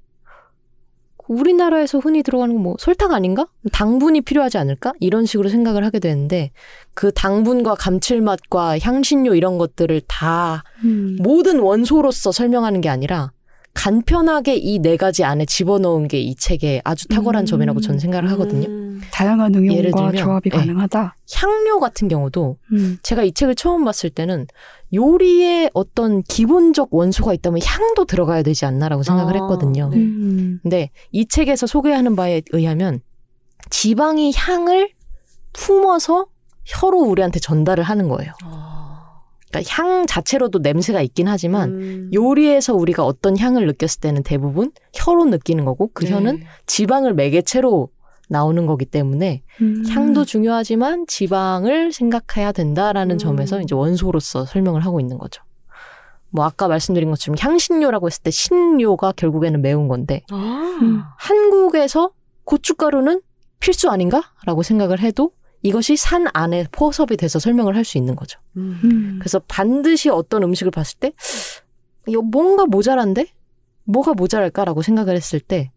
[1.28, 3.46] 우리나라에서 흔히 들어가는 건 뭐, 설탕 아닌가?
[3.72, 4.94] 당분이 필요하지 않을까?
[4.98, 6.52] 이런 식으로 생각을 하게 되는데,
[6.94, 11.18] 그 당분과 감칠맛과 향신료 이런 것들을 다 음.
[11.20, 13.32] 모든 원소로서 설명하는 게 아니라,
[13.76, 17.46] 간편하게 이 네 가지 안에 집어넣은 게 이 책의 아주 탁월한 음.
[17.46, 18.66] 점이라고 저는 생각을 하거든요.
[18.68, 19.00] 음.
[19.12, 20.56] 다양한 예를 응용과 들면, 조합이 네.
[20.56, 21.14] 가능하다.
[21.34, 22.98] 향료 같은 경우도 음.
[23.02, 24.46] 제가 이 책을 처음 봤을 때는
[24.94, 29.90] 요리에 어떤 기본적 원소가 있다면 향도 들어가야 되지 않나라고 생각을 아, 했거든요.
[29.90, 29.96] 네.
[29.98, 30.58] 음.
[30.62, 33.00] 근데 이 책에서 소개하는 바에 의하면
[33.70, 34.90] 지방이 향을
[35.52, 36.26] 품어서
[36.64, 38.32] 혀로 우리한테 전달을 하는 거예요.
[38.44, 38.65] 아.
[39.56, 42.10] 그러니까 향 자체로도 냄새가 있긴 하지만 음.
[42.12, 46.12] 요리에서 우리가 어떤 향을 느꼈을 때는 대부분 혀로 느끼는 거고 그 네.
[46.12, 47.88] 혀는 지방을 매개체로
[48.28, 49.84] 나오는 거기 때문에 음.
[49.88, 53.18] 향도 중요하지만 지방을 생각해야 된다라는 음.
[53.18, 55.42] 점에서 이제 원소로서 설명을 하고 있는 거죠.
[56.30, 60.78] 뭐 아까 말씀드린 것처럼 향신료라고 했을 때 신료가 결국에는 매운 건데 아.
[60.82, 61.02] 음.
[61.18, 62.10] 한국에서
[62.44, 63.22] 고춧가루는
[63.60, 68.38] 필수 아닌가라고 생각을 해도 이것이 산 안에 포섭이 돼서 설명을 할 수 있는 거죠.
[68.56, 68.80] 음.
[68.84, 69.16] 음.
[69.20, 71.12] 그래서 반드시 어떤 음식을 봤을 때
[72.06, 73.26] 이거 뭔가 모자란데
[73.84, 75.70] 뭐가 모자랄까라고 생각을 했을 때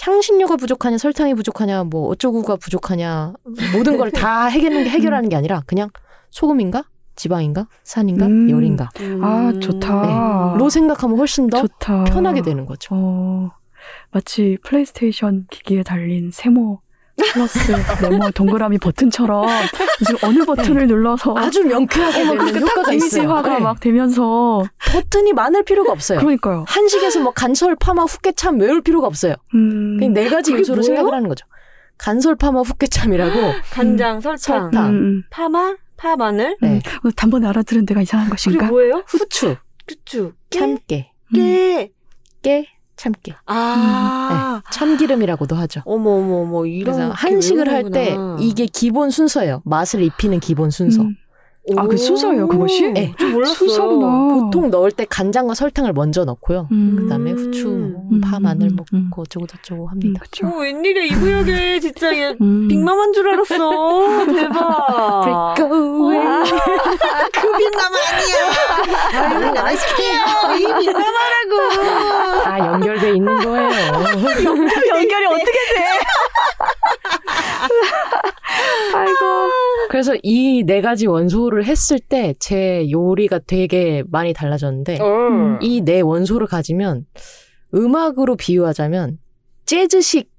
[0.00, 3.34] 향신료가 부족하냐 설탕이 부족하냐 뭐 어쩌구가 부족하냐
[3.74, 5.90] 모든 걸 다 해결하는 게 해결하는 게 아니라 그냥
[6.30, 6.84] 소금인가
[7.16, 8.48] 지방인가 산인가 음.
[8.48, 8.90] 열인가
[9.22, 9.60] 아 음.
[9.60, 10.54] 좋다.
[10.56, 12.04] 로 생각하면 훨씬 더 좋다.
[12.04, 12.94] 편하게 되는 거죠.
[12.94, 13.50] 어,
[14.12, 16.80] 마치 플레이스테이션 기기에 달린 세모
[17.18, 17.58] 플러스
[18.02, 19.46] 네모 동그라미 버튼처럼
[19.98, 23.22] 지금 어느 버튼을 눌러서 아주 명쾌하게 되는 그렇게 효과가 딱 있어요.
[23.22, 23.60] 이미지화가 네.
[23.60, 26.18] 막 되면서 버튼이 많을 필요가 없어요.
[26.20, 26.64] 그러니까요.
[26.68, 29.34] 한식에서 뭐 간설파마후깨참 외울 필요가 없어요.
[29.54, 30.82] 음, 그냥 네 가지 요소로 뭐예요?
[30.82, 31.46] 생각을 하는 거죠.
[31.98, 34.86] 간설, 파마, 후깨참이라고 간장, 설탕, 설탕.
[34.90, 35.22] 음, 음.
[35.30, 36.56] 파마, 파 마늘.
[36.60, 36.80] 네.
[37.04, 37.10] 음.
[37.16, 38.66] 단번에 알아들은 데가 이상한 그리고 것인가?
[38.68, 39.02] 뭐예요?
[39.06, 39.56] 후추,
[39.88, 41.92] 후추, 깨, 참깨, 깨.
[42.42, 42.66] 깨,
[42.98, 43.34] 참깨.
[43.46, 44.60] 아.
[44.70, 45.80] 참기름이라고도 하죠.
[45.86, 48.16] 어머 어머 어머 이런 그래서 게 한식을 할 때.
[48.40, 49.62] 이게 기본 순서예요.
[49.64, 51.02] 맛을 입히는 기본 순서.
[51.02, 51.16] 음.
[51.76, 52.88] 아, 그 순서예요, 그것이?
[52.92, 53.12] 네.
[53.18, 53.54] 좀 몰랐어요.
[53.54, 54.34] 순서구나.
[54.34, 56.68] 보통 넣을 때 간장과 설탕을 먼저 넣고요.
[56.72, 56.96] 음.
[57.00, 58.20] 그다음에 후추, 음.
[58.20, 58.76] 파, 마늘 음.
[58.76, 59.10] 넣고 음.
[59.16, 60.20] 어쩌고 저쩌고 음, 합니다.
[60.22, 60.46] 그쵸.
[60.46, 62.68] 어, 웬일이야 이 구역에 진짜 얘 음.
[62.68, 64.26] 빅맘한 줄 알았어.
[64.26, 65.54] 대박.
[65.56, 65.64] 그
[67.58, 68.38] 빅맘 아니야.
[69.14, 70.08] 아유, 아이스크림.
[70.58, 72.42] 이 빅맘하라고.
[72.44, 73.68] 다 연결돼 있는 거예요.
[74.88, 76.07] 연결이 어떻게 돼?
[78.94, 79.50] 아이고.
[79.90, 85.58] 그래서 이 네 가지 원소를 했을 때 제 요리가 되게 많이 달라졌는데 음.
[85.62, 87.06] 이네 원소를 가지면
[87.74, 89.18] 음악으로 비유하자면
[89.66, 90.30] 재즈식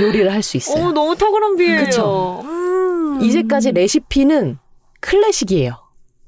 [0.00, 0.86] 요리를 할 수 있어요.
[0.86, 1.84] 어, 너무 탁월한 비예요.
[1.84, 2.40] 그쵸.
[2.44, 3.20] 음.
[3.22, 4.58] 이제까지 레시피는
[5.00, 5.76] 클래식이에요.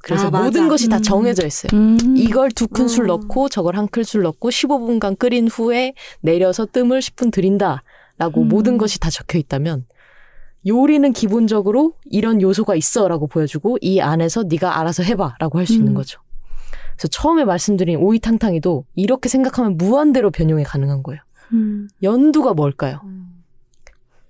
[0.02, 0.44] 그래서 아, 맞아.
[0.44, 1.02] 모든 것이 다 음.
[1.02, 1.70] 정해져 있어요.
[1.74, 1.96] 음.
[2.16, 3.08] 이걸 두 큰술 음.
[3.08, 7.82] 넣고 저걸 한 큰술 넣고 15분간 끓인 후에 내려서 뜸을 10분 들인다
[8.18, 8.48] 라고 음.
[8.48, 9.86] 모든 것이 다 적혀 있다면
[10.66, 15.92] 요리는 기본적으로 이런 요소가 있어 라고 보여주고 이 안에서 네가 알아서 해봐 라고 할수 있는
[15.92, 15.94] 음.
[15.94, 16.20] 거죠.
[16.96, 21.20] 그래서 처음에 말씀드린 오이탕탕이도 이렇게 생각하면 무한대로 변형이 가능한 거예요.
[21.52, 21.88] 음.
[22.02, 23.00] 연두가 뭘까요?
[23.04, 23.44] 음.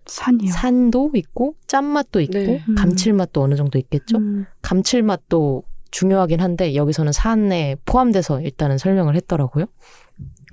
[0.06, 0.50] 산이요.
[0.50, 2.64] 산도 있고 짠맛도 있고 네.
[2.68, 2.74] 음.
[2.74, 4.18] 감칠맛도 어느 정도 있겠죠.
[4.18, 4.46] 음.
[4.62, 9.66] 감칠맛도 중요하긴 한데 여기서는 산에 포함돼서 일단은 설명을 했더라고요.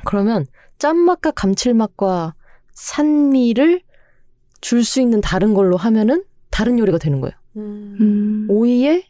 [0.05, 0.45] 그러면
[0.79, 2.35] 짠맛과 감칠맛과
[2.73, 3.81] 산미를
[4.61, 7.33] 줄 수 있는 다른 걸로 하면은 다른 요리가 되는 거예요.
[7.57, 7.97] 음.
[7.99, 8.47] 음.
[8.49, 9.07] 오이에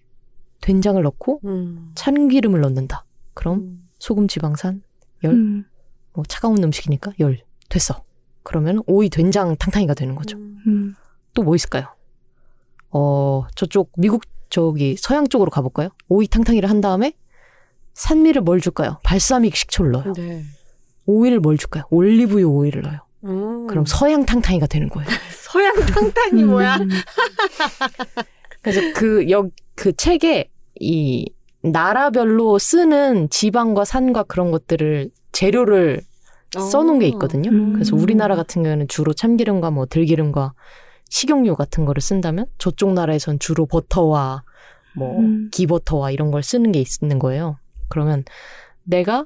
[0.62, 1.92] 된장을 넣고 음.
[1.96, 3.06] 참기름을 넣는다.
[3.34, 3.90] 그럼 음.
[4.00, 4.82] 소금 지방산
[5.24, 5.66] 열, 음.
[6.14, 8.04] 뭐 차가운 음식이니까 열 됐어.
[8.44, 10.38] 그러면 오이 된장 탕탕이가 되는 거죠.
[10.38, 10.96] 음.
[11.34, 11.88] 또뭐 있을까요?
[12.90, 15.90] 어, 저쪽 미국 저기 서양 쪽으로 가볼까요?
[16.10, 17.14] 오이 탕탕이를 한 다음에
[17.94, 19.00] 산미를 뭘 줄까요?
[19.04, 20.14] 발사믹 식초를 넣어요.
[20.14, 20.44] 네.
[21.06, 21.84] 오이를 뭘 줄까요?
[21.90, 23.00] 올리브유 오일을 넣어요.
[23.24, 23.68] 음.
[23.68, 25.10] 그럼 서양 탕탕이가 되는 거예요.
[25.32, 26.78] 서양 탕탕이 뭐야?
[26.78, 26.90] 음.
[28.62, 31.30] 그래서 그, 여, 그 책에 이
[31.62, 36.02] 나라별로 쓰는 지방과 산과 그런 것들을 재료를
[36.52, 37.50] 써놓은 게 있거든요.
[37.50, 37.74] 음.
[37.74, 40.54] 그래서 우리나라 같은 경우에는 주로 참기름과 뭐 들기름과
[41.10, 44.44] 식용유 같은 거를 쓴다면 저쪽 나라에선 주로 버터와
[44.96, 45.50] 뭐 음.
[45.52, 47.58] 기버터와 이런 걸 쓰는 게 있는 거예요.
[47.90, 48.24] 그러면
[48.84, 49.26] 내가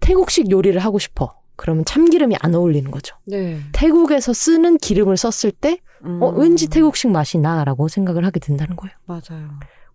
[0.00, 1.38] 태국식 요리를 하고 싶어.
[1.56, 3.16] 그러면 참기름이 안 어울리는 거죠.
[3.24, 3.58] 네.
[3.72, 6.22] 태국에서 쓰는 기름을 썼을 때, 음.
[6.22, 8.94] 어, 왠지 태국식 맛이 나라고 생각을 하게 된다는 거예요.
[9.06, 9.48] 맞아요.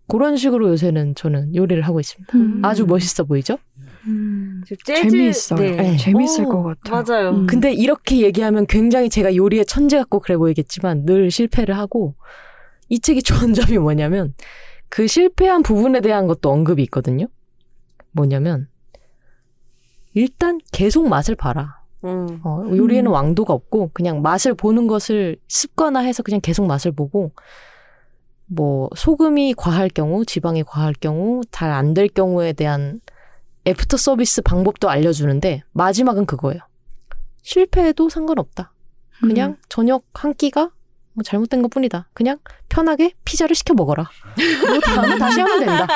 [0.08, 2.36] 그런 식으로 요새는 저는 요리를 하고 있습니다.
[2.36, 2.64] 음.
[2.64, 3.58] 아주 멋있어 보이죠?
[4.06, 4.62] 음.
[4.66, 5.58] 재즈 재미있어요.
[5.60, 5.96] 네.
[5.96, 7.02] 재미있을 어, 것 같아요.
[7.02, 7.30] 맞아요.
[7.30, 7.46] 음.
[7.46, 12.14] 근데 이렇게 얘기하면 굉장히 제가 요리의 천재 같고 그래 보이겠지만 늘 실패를 하고
[12.88, 14.34] 이 책이 좋은 점이 뭐냐면
[14.88, 17.26] 그 실패한 부분에 대한 것도 언급이 있거든요.
[18.10, 18.68] 뭐냐면
[20.14, 21.80] 일단 계속 맛을 봐라.
[22.04, 22.40] 음.
[22.42, 23.12] 어, 요리에는 음.
[23.12, 27.32] 왕도가 없고 그냥 맛을 보는 것을 습관화해서 그냥 계속 맛을 보고
[28.46, 33.00] 뭐 소금이 과할 경우, 지방이 과할 경우, 잘 안 될 경우에 대한
[33.66, 36.60] 애프터 서비스 방법도 알려주는데 마지막은 그거예요.
[37.42, 38.72] 실패해도 상관없다.
[39.20, 40.70] 그냥 저녁 한 끼가
[41.14, 42.08] 뭐 잘못된 것 뿐이다.
[42.14, 44.08] 그냥 편하게 피자를 시켜 먹어라.
[44.66, 45.86] 뭐 다음에 다시 하면 된다.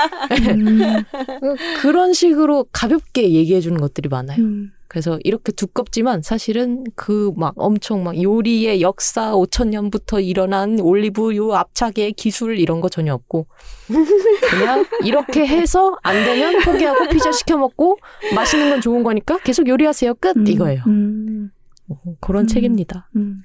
[0.53, 1.05] 음.
[1.81, 4.39] 그런 식으로 가볍게 얘기해 주는 것들이 많아요.
[4.39, 4.73] 음.
[4.89, 12.13] 그래서 이렇게 두껍지만 사실은 그 막 엄청 막 요리의 역사 5천 년부터 일어난 올리브유 압착의
[12.13, 13.47] 기술 이런 거 전혀 없고
[14.51, 17.99] 그냥 이렇게 해서 안 되면 포기하고 피자 시켜 먹고
[18.35, 20.47] 맛있는 건 좋은 거니까 계속 요리하세요 끝 음.
[20.47, 20.83] 이거예요.
[20.87, 21.51] 음.
[22.21, 22.47] 그런 음.
[22.47, 23.09] 책입니다.
[23.17, 23.39] 음.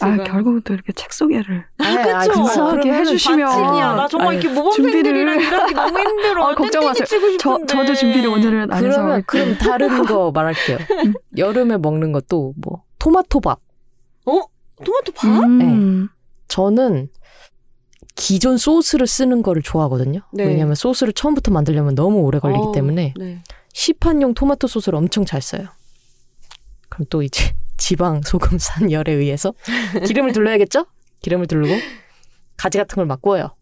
[0.00, 1.64] 아, 결국은 또 이렇게 책 소개를.
[1.78, 2.32] 그쵸.
[2.32, 3.94] 근사하게 해주시면- 반칙이야.
[3.94, 6.46] 나 정말 이렇게 모범생들이랑 준비를- 일하기 너무 힘들어.
[6.48, 7.06] 아, 걱정 마세요.
[7.08, 7.72] 땡땡이 치고 저, 싶은데.
[7.74, 8.96] 저도 준비를 오늘은 안 해서.
[8.96, 10.78] 그러면 그럼 다른 거 말할게요.
[11.36, 13.60] 여름에 먹는 것도 뭐 토마토밥.
[14.26, 14.40] 어?
[14.84, 15.44] 토마토 밥?
[15.44, 16.08] 음.
[16.48, 17.08] 저는
[18.14, 20.20] 기존 소스를 쓰는 거를 좋아하거든요.
[20.32, 20.44] 네.
[20.44, 23.42] 왜냐하면 소스를 처음부터 만들려면 너무 오래 걸리기 어, 때문에 네.
[23.72, 25.66] 시판용 토마토 소스를 엄청 잘 써요.
[26.88, 29.52] 그럼 또 이제 지방, 소금, 산, 열에 의해서
[30.06, 30.86] 기름을 둘러야겠죠?
[31.22, 31.74] 기름을 두르고
[32.56, 33.54] 가지 같은 걸 막 구워요.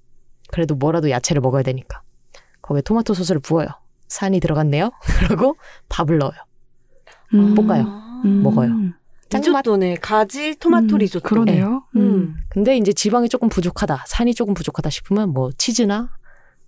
[0.48, 2.02] 그래도 뭐라도 야채를 먹어야 되니까.
[2.62, 3.66] 거기에 토마토 소스를 부어요.
[4.08, 4.90] 산이 들어갔네요.
[5.26, 5.56] 그리고
[5.88, 6.34] 밥을 넣어요.
[7.34, 7.54] 음.
[7.54, 7.84] 볶아요.
[7.86, 8.42] 아, 음.
[8.42, 8.70] 먹어요.
[9.32, 9.96] 리조또네.
[9.96, 11.28] 가지 토마토 음, 리조또.
[11.28, 11.84] 그러네요.
[11.96, 12.00] 음.
[12.00, 12.36] 음.
[12.48, 16.10] 근데 이제 지방이 조금 부족하다, 산이 조금 부족하다 싶으면 뭐 치즈나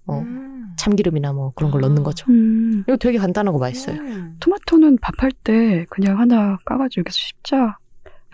[0.06, 0.74] 어, 음.
[0.78, 1.88] 참기름이나 뭐 그런 걸 아.
[1.88, 2.26] 넣는 거죠.
[2.30, 2.84] 음.
[2.86, 3.96] 이거 되게 간단하고 맛있어요.
[4.00, 4.36] 음.
[4.40, 7.78] 토마토는 밥할 때 그냥 하나 까가지고 이렇게 십자,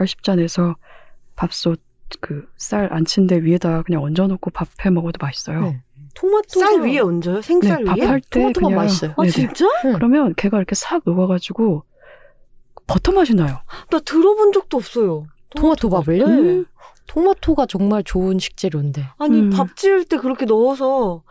[0.01, 0.77] 열십자 내서
[1.37, 1.81] 밥솥
[2.21, 5.61] 그 쌀 안친 데 위에다 그냥 얹어놓고 밥 해 먹어도 맛있어요.
[5.63, 5.83] 네.
[6.15, 7.41] 토마토 쌀 위에 얹어요?
[7.41, 8.07] 생쌀 네, 위에?
[8.07, 9.11] 밥할 때 토마토가 그냥 맛있어요.
[9.13, 9.31] 아 네네.
[9.31, 9.65] 진짜?
[9.83, 11.85] 그러면 걔가 이렇게 싹 녹아가지고
[12.87, 13.61] 버터 맛이 나요.
[13.91, 15.27] 나 들어본 적도 없어요.
[15.57, 16.27] 토마토 밥을요?
[16.27, 16.35] 네.
[16.35, 16.67] 음.
[17.07, 19.07] 토마토가 정말 좋은 식재료인데.
[19.19, 19.51] 아니 음.
[19.51, 21.23] 밥 지을 때 그렇게 넣어서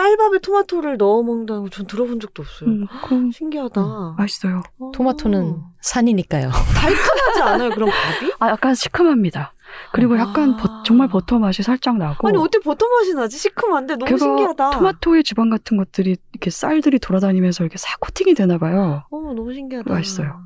[0.00, 2.68] 쌀밥에 토마토를 넣어 먹는다는 거 전 들어본 적도 없어요.
[2.68, 3.80] 음, 그, 신기하다.
[3.80, 4.62] 음, 맛있어요.
[4.78, 4.90] 어.
[4.94, 6.50] 토마토는 산이니까요.
[6.76, 8.32] 달콤하지 않아요, 그럼 밥이?
[8.38, 9.52] 아, 약간 시큼합니다.
[9.92, 10.56] 그리고 약간 아.
[10.56, 12.28] 버- 정말 버터 맛이 살짝 나고.
[12.28, 13.36] 아니 어떻게 버터 맛이 나지?
[13.38, 14.70] 시큼한데 너무 그거 신기하다.
[14.70, 19.02] 토마토의 지방 같은 것들이 이렇게 쌀들이 돌아다니면서 이렇게 싹 코팅이 되나 봐요.
[19.10, 19.92] 어 너무 신기하다.
[19.92, 20.40] 맛있어요.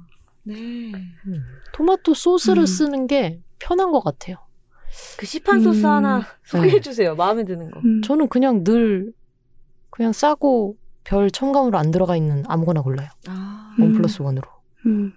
[0.44, 0.54] 네.
[0.54, 1.42] 음.
[1.72, 2.66] 토마토 소스를 음.
[2.66, 4.36] 쓰는 게 편한 것 같아요.
[5.18, 5.86] 그 시판 소스 음.
[5.86, 6.24] 하나 네.
[6.44, 7.14] 소개해 주세요.
[7.14, 7.80] 마음에 드는 거.
[7.84, 9.12] 음, 저는 그냥 늘
[10.00, 13.10] 그냥 싸고 별 첨가물 안 들어가 있는 아무거나 골라요.
[13.28, 13.82] 아 음.
[13.82, 14.48] 원 플러스 원으로.
[14.86, 15.12] 음,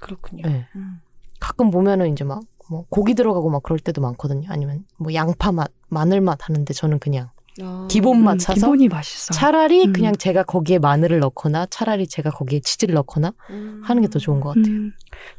[0.00, 0.48] 그렇군요.
[0.48, 0.66] 네.
[0.74, 1.00] 음.
[1.38, 4.48] 가끔 보면은 이제 막 뭐 고기 들어가고 막 그럴 때도 많거든요.
[4.48, 7.30] 아니면 뭐 양파 맛, 마늘 맛 하는데 저는 그냥
[7.62, 7.86] 아.
[7.90, 9.32] 기본 맛 음, 사서 기본이 맛있어.
[9.34, 9.92] 차라리 음.
[9.92, 13.80] 그냥 제가 거기에 마늘을 넣거나 차라리 제가 거기에 치즈를 넣거나 음.
[13.84, 14.66] 하는 게 더 좋은 것 같아요.
[14.74, 14.92] 음,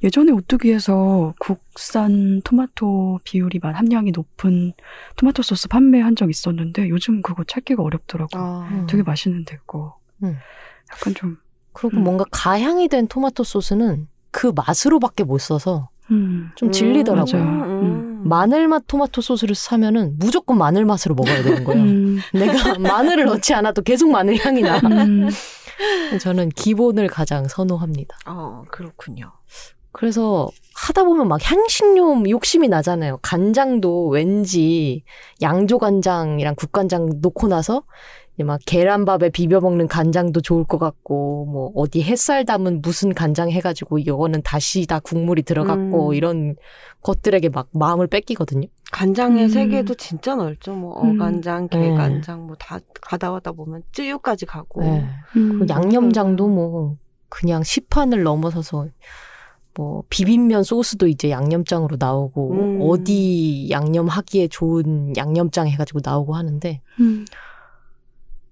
[0.03, 4.73] 예전에 오뚜기에서 국산 토마토 비율이 많 함량이 높은
[5.17, 8.29] 토마토 소스 판매한 적 있었는데 요즘 그거 찾기가 어렵더라고.
[8.37, 8.67] 아.
[8.71, 8.87] 음.
[8.89, 9.97] 되게 맛있는데 그거.
[10.23, 10.37] 음.
[10.93, 11.37] 약간 좀
[11.73, 12.03] 그리고 음.
[12.03, 17.41] 뭔가 가향이 된 토마토 소스는 그 맛으로밖에 못 써서 음, 좀 질리더라고요.
[18.23, 18.29] 음.
[18.29, 21.81] 마늘 맛 토마토 소스를 사면은 무조건 마늘 맛으로 먹어야 되는 거예요.
[21.81, 24.77] 음, 내가 마늘을 넣지 않아도 계속 마늘 향이 나.
[24.79, 25.29] 음,
[26.19, 28.17] 저는 기본을 가장 선호합니다.
[28.27, 29.31] 어 그렇군요.
[29.93, 33.19] 그래서 하다 보면 막 향신료 욕심이 나잖아요.
[33.21, 35.03] 간장도 왠지
[35.41, 37.83] 양조 간장이랑 국간장 놓고 나서
[38.43, 43.99] 막 계란밥에 비벼 먹는 간장도 좋을 것 같고 뭐 어디 햇살 담은 무슨 간장 해가지고
[43.99, 46.13] 이거는 다시 다 국물이 들어갔고 음.
[46.13, 46.55] 이런
[47.01, 48.67] 것들에게 막 마음을 뺏기거든요.
[48.91, 49.49] 간장의 음.
[49.49, 50.73] 세계도 진짜 넓죠.
[50.73, 51.19] 뭐 음.
[51.19, 51.89] 어간장, 네.
[51.89, 54.81] 게간장 뭐 다 가다 와다 보면 쯔유까지 가고.
[54.81, 55.07] 네.
[55.35, 55.59] 음.
[55.59, 56.97] 그 양념장도 뭐
[57.29, 58.87] 그냥 시판을 넘어서서
[59.73, 62.79] 뭐 비빔면 소스도 이제 양념장으로 나오고 음.
[62.81, 67.25] 어디 양념하기에 좋은 양념장 해가지고 나오고 하는데 음,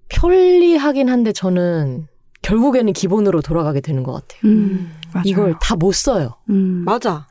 [0.09, 2.07] 편리하긴 한데 저는
[2.41, 4.39] 결국에는 기본으로 돌아가게 되는 것 같아요.
[4.45, 5.23] 음, 맞아요.
[5.25, 6.35] 이걸 다 못 써요.
[6.49, 7.27] 음, 맞아.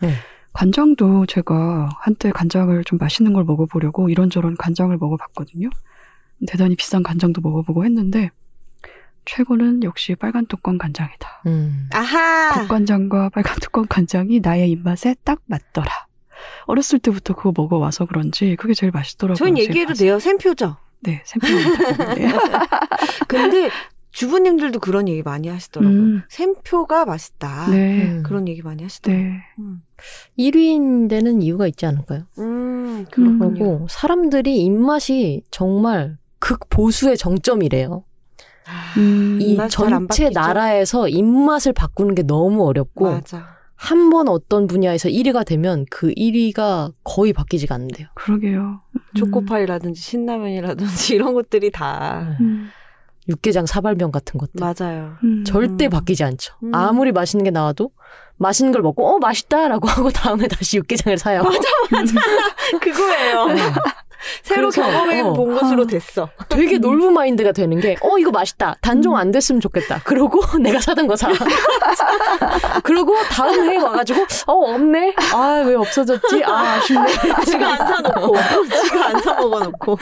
[0.53, 5.71] 간장도 제가 한때 간장을 좀 맛있는 걸 먹어보려고 이런저런 간장을 먹어봤거든요.
[6.47, 8.31] 대단히 비싼 간장도 먹어보고 했는데
[9.25, 11.43] 최고는 역시 빨간 뚜껑 간장이다.
[11.47, 11.88] 음.
[11.93, 12.53] 아하.
[12.61, 16.07] 국간장과 빨간 뚜껑 간장이 나의 입맛에 딱 맞더라.
[16.67, 19.37] 어렸을 때부터 그거 먹어와서 그런지 그게 제일 맛있더라고요.
[19.37, 20.19] 전 얘기해도 맛있- 돼요.
[20.19, 20.77] 샘표죠.
[21.01, 22.15] 네, 샘표입니다.
[22.15, 22.29] 네.
[23.29, 23.71] 근데
[24.11, 25.97] 주부님들도 그런 얘기 많이 하시더라고요.
[25.97, 27.71] 음, 샘표가 맛있다.
[27.71, 28.23] 네, 음.
[28.25, 29.27] 그런 얘기 많이 하시더라고요.
[29.27, 29.41] 네.
[29.59, 29.83] 음.
[30.39, 32.25] 1위인 데는 이유가 있지 않을까요?
[32.39, 33.07] 음.
[33.11, 38.05] 그리고 사람들이 입맛이 정말 극보수의 정점이래요.
[38.67, 40.31] 아, 음, 이 전체?
[40.31, 43.58] 나라에서 입맛을 바꾸는 게 너무 어렵고 맞아.
[43.81, 48.09] 한 번 어떤 분야에서 1위가 되면 그 1위가 거의 바뀌지가 않는데요.
[48.14, 48.81] 그러게요.
[48.91, 52.71] 음, 초코파이라든지 신라면이라든지 이런 것들이 다 음,
[53.29, 55.14] 육개장 사발면 같은 것들 맞아요.
[55.23, 55.91] 음, 절대 음.
[55.91, 56.55] 바뀌지 않죠.
[56.64, 56.75] 음.
[56.75, 57.91] 아무리 맛있는 게 나와도
[58.38, 61.43] 맛있는 걸 먹고 어 맛있다라고 하고 다음에 다시 육개장을 사요.
[62.81, 63.47] 그거예요.
[63.47, 63.62] 네.
[64.43, 65.33] 새로 그래서, 경험해 어.
[65.33, 66.29] 본 것으로 됐어.
[66.49, 68.77] 되게 놀부 마인드가 되는 게 어 이거 맛있다.
[68.81, 70.01] 단종 안 됐으면 좋겠다.
[70.05, 71.29] 그러고 내가 사던 거 사.
[72.83, 75.15] 그러고 다음 해에 와가지고 어 없네.
[75.35, 76.43] 아 왜 없어졌지?
[76.45, 77.07] 아 아쉽네.
[77.47, 78.35] 지가 안 사놓고,
[78.85, 79.99] 지가 안 사 먹어놓고.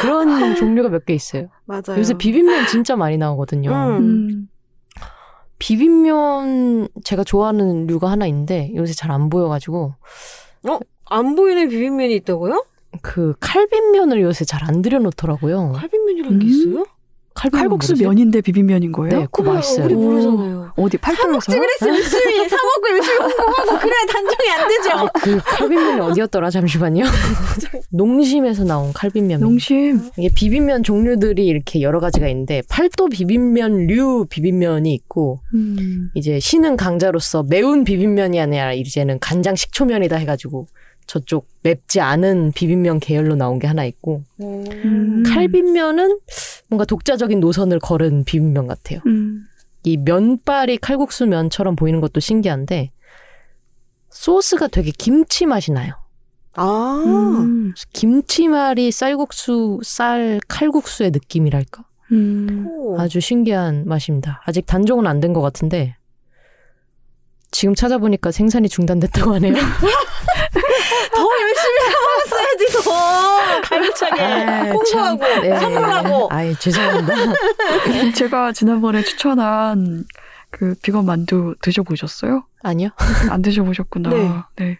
[0.00, 1.48] 그런 종류가 몇 개 있어요.
[1.66, 1.98] 맞아요.
[1.98, 3.70] 요새 비빔면 진짜 많이 나오거든요.
[3.70, 3.96] 음.
[3.98, 4.48] 음,
[5.58, 9.94] 비빔면 제가 좋아하는 류가 하나 있는데 요새 잘 안 보여가지고
[11.10, 12.64] 안 보이는 비빔면이 있다고요?
[13.02, 15.72] 그 칼빈면을 요새 잘 안 들여놓더라고요.
[15.72, 16.50] 칼빈면이라는 게 음?
[16.50, 16.86] 있어요?
[17.34, 17.94] 칼빈면 칼국수?
[17.96, 19.20] 면인데 비빔면인 거예요?
[19.20, 19.86] 네, 그거 맛있어요.
[19.86, 20.00] 우리 오.
[20.00, 20.72] 모르잖아요.
[20.76, 21.52] 어디 팔도에서?
[21.52, 24.90] 그래서 열심히 사 먹고 열심히 홍보하고 그래야 단종이 안 되죠.
[24.90, 26.50] 아, 그 칼빈면이 어디였더라?
[26.50, 27.04] 잠시만요.
[27.90, 29.40] 농심에서 나온 칼빈면.
[29.40, 30.00] 농심.
[30.18, 37.44] 이게 비빔면 종류들이 이렇게 여러 가지가 있는데 팔도 비빔면류 비빔면이 있고 음, 이제 신은 강자로서
[37.48, 40.66] 매운 비빔면이 아니라 이제는 간장 식초면이다 해가지고
[41.08, 45.22] 저쪽 맵지 않은 비빔면 계열로 나온 게 하나 있고 음.
[45.26, 46.20] 칼빈면은
[46.68, 49.00] 뭔가 독자적인 노선을 걸은 비빔면 같아요.
[49.06, 49.44] 음,
[49.84, 52.90] 이 면발이 칼국수 면처럼 보이는 것도 신기한데
[54.10, 55.94] 소스가 되게 김치 맛이 나요.
[56.54, 61.84] 아, 음, 김치 말이 쌀국수, 쌀 칼국수의 느낌이랄까?
[62.12, 62.66] 음.
[62.68, 62.98] 오.
[63.00, 64.42] 아주 신기한 맛입니다.
[64.44, 65.96] 아직 단종은 안 된 것 같은데
[67.50, 69.54] 지금 찾아보니까 생산이 중단됐다고 하네요.
[71.14, 73.60] 더 열심히 사 먹었어야지, 더.
[73.62, 75.58] 갈비차게 홍보하고, 네.
[75.58, 76.28] 선물하고.
[76.30, 77.14] 아이 죄송합니다.
[78.14, 80.04] 제가 지난번에 추천한
[80.50, 82.44] 그 비건 만두 드셔보셨어요?
[82.62, 82.90] 아니요.
[83.30, 84.10] 안 드셔보셨구나.
[84.10, 84.30] 네.
[84.56, 84.78] 네.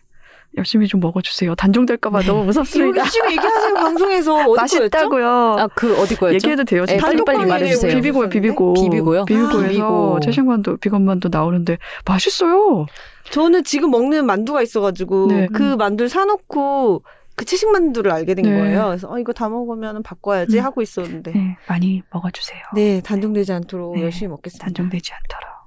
[0.58, 1.54] 열심히 좀 먹어주세요.
[1.54, 3.04] 단종될까봐 너무 여기 무섭습니다.
[3.04, 4.54] 지금 얘기하세요 방송에서?
[4.54, 5.26] 맛있다고요.
[5.58, 6.34] 아, 그 어디 거였죠?
[6.34, 6.84] 얘기해도 돼요.
[6.84, 6.98] 네.
[6.98, 7.94] 빨리 빨리 말해주세요.
[7.94, 8.74] 비비고요, 비비고.
[8.74, 9.24] 비비고요?
[9.24, 10.20] 비비고에서 아, 비비고.
[10.20, 12.86] 채식만두, 비건만두 나오는데 맛있어요.
[13.30, 15.48] 저는 지금 먹는 만두가 있어가지고 네.
[15.52, 17.02] 그 만두를 사놓고
[17.36, 18.58] 그 채식 만두를 알게 된 네.
[18.58, 18.86] 거예요.
[18.88, 20.64] 그래서 어, 이거 다 먹으면 바꿔야지 음.
[20.64, 22.60] 하고 있었는데 네, 많이 먹어주세요.
[22.74, 24.64] 네 단종되지 않도록 네, 열심히 먹겠습니다.
[24.64, 25.57] 단종되지 않도록.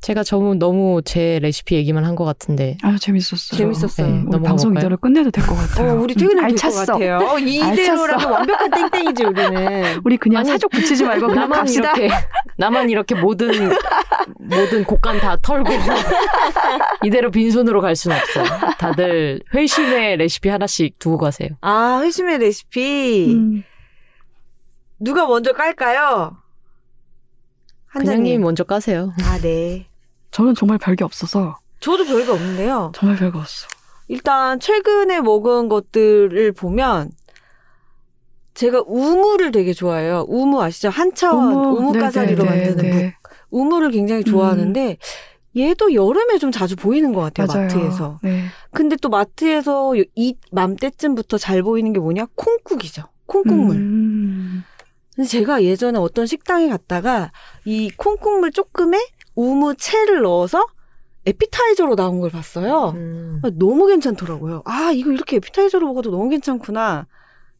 [0.00, 3.58] 제가 너무 너무 제 레시피 얘기만 한 것 같은데 아주 재밌었어요.
[3.58, 4.06] 재밌었어요.
[4.06, 4.72] 네, 우리 방송?
[4.76, 5.92] 이대로 끝내도 될 것 같아요.
[5.92, 6.92] 어, 우리 퇴근해도 음, 될것 알찼어.
[6.92, 7.16] 같아요.
[7.18, 8.30] 어, 이대로라면 알찼어.
[8.32, 10.00] 완벽한 땡땡이지 우리는.
[10.04, 11.92] 우리 그냥 아니, 사족 붙이지 말고 그냥 나만 갑시다.
[11.96, 12.14] 이렇게
[12.56, 13.50] 나만 이렇게 모든
[14.38, 15.68] 모든 곡간 다 털고
[17.04, 18.44] 이대로 빈손으로 갈 수는 없어요.
[18.78, 21.50] 다들 회심의 레시피 하나씩 두고 가세요.
[21.60, 23.64] 아 회심의 레시피 음,
[25.00, 26.32] 누가 먼저 깔까요?
[27.88, 28.40] 한장님.
[28.42, 29.12] 먼저 까세요.
[29.24, 29.86] 아 네.
[30.30, 32.92] 저는 정말 별게 없어서 저도 별거 없는데요.
[32.94, 33.66] 정말 별거 없어.
[34.08, 37.10] 일단 최근에 먹은 것들을 보면
[38.54, 40.24] 제가 우무를 되게 좋아해요.
[40.28, 40.88] 우무 아시죠?
[40.88, 42.96] 한차원 우무, 네, 가사리로 네, 만드는 네, 묵.
[42.96, 43.16] 네.
[43.50, 44.96] 우무를 굉장히 좋아하는데
[45.56, 47.46] 얘도 여름에 좀 자주 보이는 것 같아요.
[47.46, 47.68] 맞아요.
[47.68, 48.18] 마트에서.
[48.22, 48.44] 네.
[48.72, 52.26] 근데 또 마트에서 이 맘때쯤부터 잘 보이는 게 뭐냐?
[52.34, 53.04] 콩국이죠.
[53.26, 53.76] 콩국물.
[53.76, 54.64] 음,
[55.26, 57.30] 제가 예전에 어떤 식당에 갔다가
[57.64, 58.98] 이 콩국물 조금에
[59.38, 60.66] 우무채를 넣어서
[61.24, 62.90] 에피타이저로 나온 걸 봤어요.
[62.96, 63.40] 음.
[63.44, 64.62] 아, 너무 괜찮더라고요.
[64.64, 67.06] 아, 이거 이렇게 에피타이저로 먹어도 너무 괜찮구나.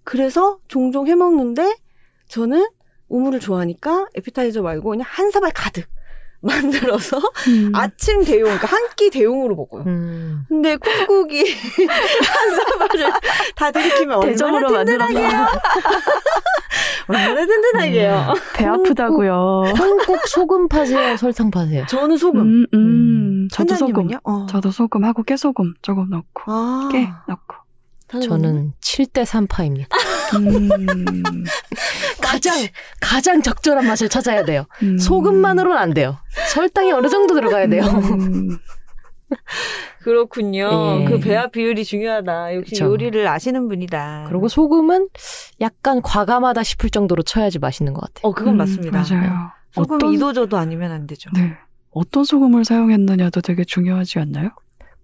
[0.03, 1.77] 그래서 종종 해 먹는데
[2.27, 2.67] 저는
[3.09, 5.85] 우무를 좋아하니까 에피타이저 말고 그냥 한 사발 가득
[6.43, 7.73] 만들어서 음.
[7.75, 9.85] 아침 대용, 그러니까 한 끼 대용으로 먹어요.
[9.87, 10.45] 음.
[10.49, 11.45] 근데 콩국이
[11.89, 13.13] 한 사발을
[13.55, 15.47] 다 들이키면 얼마나 대접으로 든든하게요.
[17.09, 18.35] 얼마나 든든하게요.
[18.55, 19.73] 배 아프다고요.
[19.77, 21.87] 콩국 소금 파세요, 설탕 파세요.
[21.89, 22.41] 저는 소금.
[22.41, 23.49] 음, 음.
[23.53, 24.09] 저도 소금.
[24.25, 24.47] 어.
[24.51, 27.57] 저도 소금하고 깨소금 조금 넣고 아, 깨 넣고.
[28.23, 29.89] 저는 7대 3파입니다.
[30.39, 31.45] 음,
[32.23, 32.55] 가장
[33.01, 34.65] 가장 적절한 맛을 찾아야 돼요.
[34.83, 34.97] 음.
[34.99, 36.17] 소금만으로는 안 돼요.
[36.59, 37.83] 설탕이 어느 정도 들어가야 돼요.
[37.85, 38.59] 음,
[40.03, 41.01] 그렇군요.
[41.01, 41.05] 예.
[41.05, 42.57] 그 배합 비율이 중요하다.
[42.57, 42.87] 역시 그쵸.
[42.87, 44.27] 요리를 아시는 분이다.
[44.29, 45.09] 그리고 소금은
[45.61, 48.29] 약간 과감하다 싶을 정도로 쳐야지 맛있는 것 같아요.
[48.29, 49.05] 어, 그건 음, 맞습니다.
[49.09, 49.51] 맞아요.
[49.73, 51.31] 소금 어떤, 이도저도 아니면 안 되죠.
[51.35, 51.55] 네.
[51.91, 54.51] 어떤 소금을 사용했느냐도 되게 중요하지 않나요?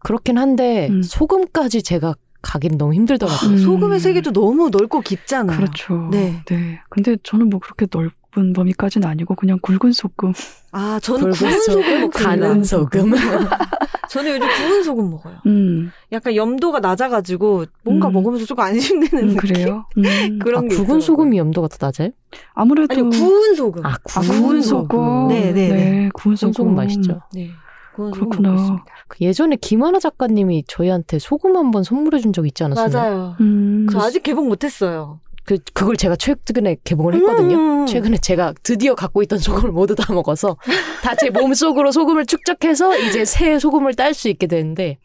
[0.01, 1.03] 그렇긴 한데 음.
[1.03, 2.15] 소금까지 제가
[2.45, 3.51] 가긴 너무 힘들더라고요.
[3.51, 3.57] 음.
[3.59, 5.57] 소금의 세계도 너무 넓고 깊잖아요.
[5.57, 6.09] 그렇죠.
[6.13, 6.43] 네.
[6.47, 6.81] 네.
[6.91, 10.33] 근데 저는 뭐 그렇게 넓은 범위까지는 아니고 그냥 굵은 소금.
[10.73, 12.31] 아, 저는 굵은 구운 소금 먹습니다.
[12.31, 13.13] 가는 소금.
[14.11, 15.37] 저는 요즘 구운 소금 먹어요.
[15.47, 18.13] 음, 약간 염도가 낮아가지고 뭔가 음.
[18.13, 19.37] 먹으면서 조금 안심되는 음 느낌?
[19.41, 19.87] 그래요.
[19.97, 20.39] 음.
[20.39, 21.01] 그런 아, 게 굵은 있더라고요.
[21.01, 22.11] 소금이 염도가 더 낮아요?
[22.53, 23.85] 아무래도 아니요, 구운 소금.
[23.85, 24.99] 아, 아, 구운, 구운 소금.
[24.99, 25.29] 소금.
[25.29, 26.09] 네, 네, 네.
[26.13, 26.53] 구운 소금.
[26.53, 27.21] 구운 소금 맛있죠.
[27.33, 27.51] 네.
[27.95, 28.85] 그렇구나.
[29.09, 32.89] 그 예전에 김하나 작가님이 저희한테 소금 한 번 선물해 준 적 있지 않았어요?
[32.89, 33.37] 맞아요.
[33.41, 33.87] 음.
[33.91, 35.21] 저 아직 개봉 못 했어요.
[35.45, 37.57] 그 그걸 제가 최근에 개봉을 했거든요.
[37.57, 37.87] 음.
[37.87, 40.57] 최근에 제가 드디어 갖고 있던 소금을 모두 다 먹어서
[41.03, 44.99] 다 제 몸속으로 소금을 축적해서 이제 새 소금을 딸 수 있게 되는데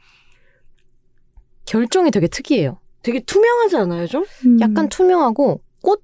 [1.65, 2.79] 결정이 되게 특이해요.
[3.03, 4.25] 되게 투명하지 않아요, 좀?
[4.45, 4.59] 음.
[4.61, 6.03] 약간 투명하고 꽃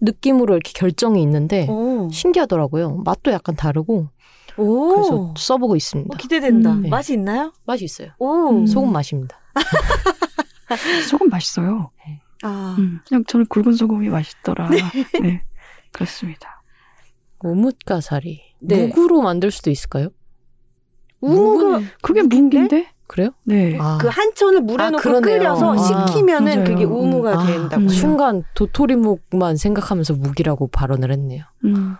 [0.00, 2.08] 느낌으로 이렇게 결정이 있는데 오.
[2.10, 3.02] 신기하더라고요.
[3.04, 4.08] 맛도 약간 다르고
[4.56, 4.94] 오.
[4.94, 6.14] 그래서 써보고 있습니다.
[6.14, 6.72] 어, 기대된다.
[6.72, 6.82] 음.
[6.82, 6.88] 네.
[6.88, 7.52] 맛이 있나요?
[7.64, 8.10] 맛이 있어요.
[8.18, 8.50] 오.
[8.50, 8.66] 음.
[8.66, 9.38] 소금 맛입니다.
[11.08, 11.90] 소금 맛있어요.
[12.42, 12.76] 아.
[12.78, 13.00] 음.
[13.08, 14.68] 그냥 저는 굵은 소금이 맛있더라.
[15.22, 15.42] 네.
[15.92, 16.62] 그렇습니다.
[17.40, 18.86] 오뭇가사리 네.
[18.88, 20.08] 묵으로 만들 수도 있을까요?
[21.20, 22.88] 우무가 그게 묵인데?
[23.06, 23.30] 그래요?
[23.44, 23.78] 네.
[23.78, 25.38] 아, 그 한천을 물에 아, 넣고 그러네요.
[25.38, 26.64] 끓여서 아, 식히면은 맞아요.
[26.64, 27.82] 그게 우무가 아, 된다고.
[27.82, 27.88] 음.
[27.88, 31.44] 순간 도토리묵만 생각하면서 묵이라고 발언을 했네요.
[31.64, 31.96] 음.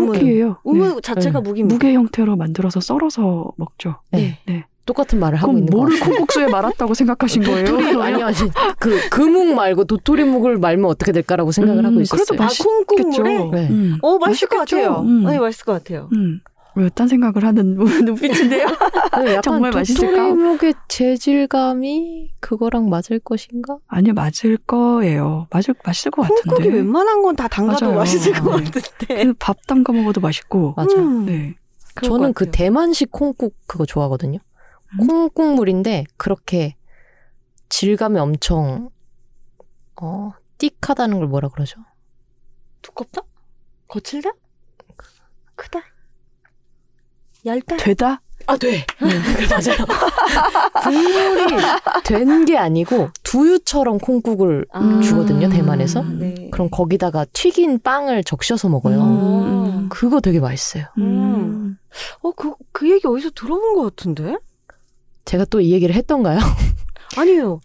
[0.00, 0.20] 우무는.
[0.20, 0.56] 묵이에요.
[0.64, 1.48] 우무 자체가 네.
[1.48, 1.74] 묵입니다.
[1.74, 3.96] 묵의 형태로 만들어서 썰어서 먹죠.
[4.10, 4.38] 네.
[4.46, 4.64] 네.
[4.84, 6.00] 똑같은 말을 하고 있는 것 뭐를.
[6.00, 8.02] 콩국수에 말았다고 생각하신 거예요?
[8.02, 8.36] 아니요 아니
[8.80, 12.38] 그 그묵 말고 도토리묵을 말면 어떻게 될까라고 생각을 음, 하고 그래도 있었어요.
[12.40, 13.38] 아, 맛있- 콩국물에?
[13.38, 13.50] 맛있겠죠.
[13.56, 13.68] 네.
[13.70, 13.98] 음.
[14.02, 14.82] 어, 맛있을 것 맛있겠죠?
[14.88, 15.02] 같아요.
[15.02, 15.24] 음.
[15.24, 16.08] 네, 맛있을 것 같아요.
[16.12, 16.40] 음.
[16.74, 18.66] 왜딴 생각을 하는 눈빛인데요?
[19.22, 20.10] 네, 약간 정말 맛있을까?
[20.10, 23.78] 도토리묵의 재질감이 그거랑 맞을 것인가?
[23.88, 25.46] 아니요, 맞을 거예요.
[25.50, 26.76] 맞을, 맛있을 것 콩국이 같은데.
[26.76, 27.98] 웬만한 건 다 담가도 맞아요.
[27.98, 28.70] 맛있을 것 네.
[28.70, 29.24] 같은데.
[29.26, 30.74] 그밥 담가 먹어도 맛있고.
[30.76, 30.96] 맞아.
[30.96, 31.54] 요 음, 네.
[32.02, 32.50] 저는 것 그.
[32.50, 34.38] 대만식 콩국 그거 좋아하거든요.
[35.00, 35.06] 음?
[35.06, 36.76] 콩국물인데 그렇게
[37.68, 38.90] 질감이 엄청
[40.00, 41.80] 어 띡하다는 걸 뭐라 그러죠?
[42.82, 43.22] 두껍다?
[43.88, 44.30] 거칠다?
[45.54, 45.80] 크다?
[47.44, 47.76] 얇다?
[47.76, 48.20] 되다?
[48.46, 48.84] 아 돼.
[48.98, 49.86] 맞아요.
[50.82, 51.56] 국물이
[52.04, 56.02] 된 게 아니고 두유처럼 콩국을 아, 주거든요, 대만에서.
[56.02, 56.48] 네.
[56.50, 59.00] 그럼 거기다가 튀긴 빵을 적셔서 먹어요.
[59.00, 59.88] 음.
[59.88, 60.86] 그거 되게 맛있어요.
[60.98, 61.78] 음.
[62.22, 64.36] 어, 그, 그 얘기 어디서 들어본 것 같은데?
[65.24, 66.40] 제가 또 이 얘기를 했던가요?
[67.16, 67.60] 아니에요.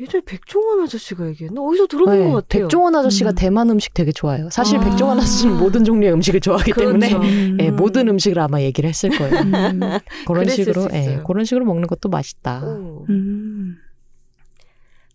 [0.00, 1.60] 예전에 백종원 아저씨가 얘기했나?
[1.60, 2.62] 어디서 들어본 네, 것 같아요.
[2.64, 3.34] 백종원 아저씨가 음.
[3.34, 4.48] 대만 음식 되게 좋아해요.
[4.50, 4.80] 사실 아.
[4.80, 7.26] 백종원 아저씨는 모든 종류의 음식을 좋아하기 때문에 그렇죠.
[7.26, 7.56] 음.
[7.60, 9.34] 예, 모든 음식을 아마 얘기를 했을 거예요.
[9.40, 9.80] 음.
[10.26, 11.20] 그런 식으로 수 예.
[11.26, 12.62] 그런 식으로 먹는 것도 맛있다.
[12.64, 13.06] 오.
[13.08, 13.76] 음.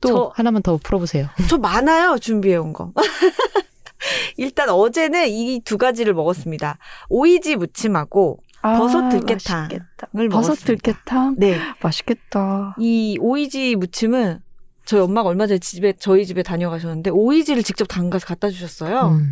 [0.02, 1.28] 또 저- 하나만 더 풀어보세요.
[1.50, 2.92] 저 많아요, 준비해 온 거.
[4.36, 6.78] 일단 어제는 이 두 가지를 먹었습니다.
[7.08, 9.80] 오이지 무침하고 아, 버섯 들깨탕을.
[10.12, 10.30] 먹었습니다.
[10.30, 11.36] 버섯 들깨탕?
[11.38, 11.58] 네.
[11.82, 12.76] 맛있겠다.
[12.80, 14.40] 이 오이지 무침은
[14.86, 19.10] 저희 엄마가 얼마 전에 집에 저희 집에 다녀가셨는데 오이지를 직접 담가서 갖다 주셨어요.
[19.10, 19.32] 음.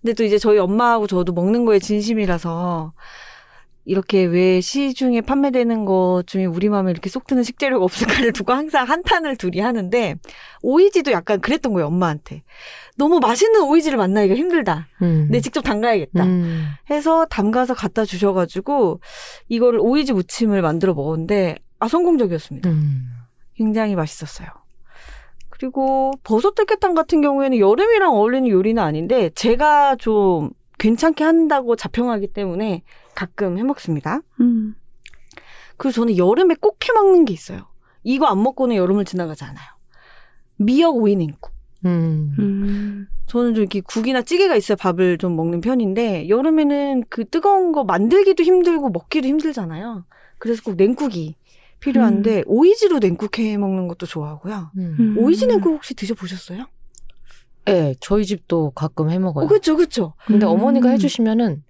[0.00, 2.92] 근데 또 이제 저희 엄마하고 저도 먹는 거에 진심이라서
[3.86, 8.88] 이렇게 왜 시중에 판매되는 것 중에 우리 마음에 이렇게 쏙 드는 식재료가 없을까를 두고 항상
[8.88, 10.14] 한탄을 둘이 하는데
[10.62, 12.44] 오이지도 약간 그랬던 거예요 엄마한테
[12.96, 15.28] 너무 맛있는 오이지를 만나기가 힘들다 음.
[15.30, 16.64] 내 직접 담가야겠다 음.
[16.90, 19.00] 해서 담가서 갖다 주셔가지고
[19.48, 23.10] 이거를 오이지 무침을 만들어 먹었는데 아 성공적이었습니다 음.
[23.54, 24.48] 굉장히 맛있었어요.
[25.64, 32.82] 그리고 버섯 들깨탕 같은 경우에는 여름이랑 어울리는 요리는 아닌데 제가 좀 괜찮게 한다고 자평하기 때문에
[33.14, 34.20] 가끔 해 먹습니다.
[34.40, 34.74] 음.
[35.78, 37.60] 그리고 저는 여름에 꼭 해 먹는 게 있어요.
[38.02, 39.64] 이거 안 먹고는 여름을 지나가지 않아요.
[40.56, 41.50] 미역 오이 냉국.
[41.86, 42.34] 음.
[42.38, 43.06] 음.
[43.24, 48.42] 저는 좀 이렇게 국이나 찌개가 있어야 밥을 좀 먹는 편인데 여름에는 그 뜨거운 거 만들기도
[48.42, 50.04] 힘들고 먹기도 힘들잖아요.
[50.38, 51.36] 그래서 꼭 냉국이
[51.84, 54.70] 필요한데 오이지로 냉국 해 먹는 것도 좋아하고요.
[54.78, 54.96] 음.
[54.98, 55.16] 음.
[55.18, 56.66] 오이지 냉국 혹시 드셔보셨어요?
[57.66, 59.44] 네, 저희 집도 가끔 해 먹어요.
[59.44, 60.14] 어, 그쵸, 그쵸.
[60.26, 60.52] 근데 음.
[60.52, 61.62] 어머니가 해주시면은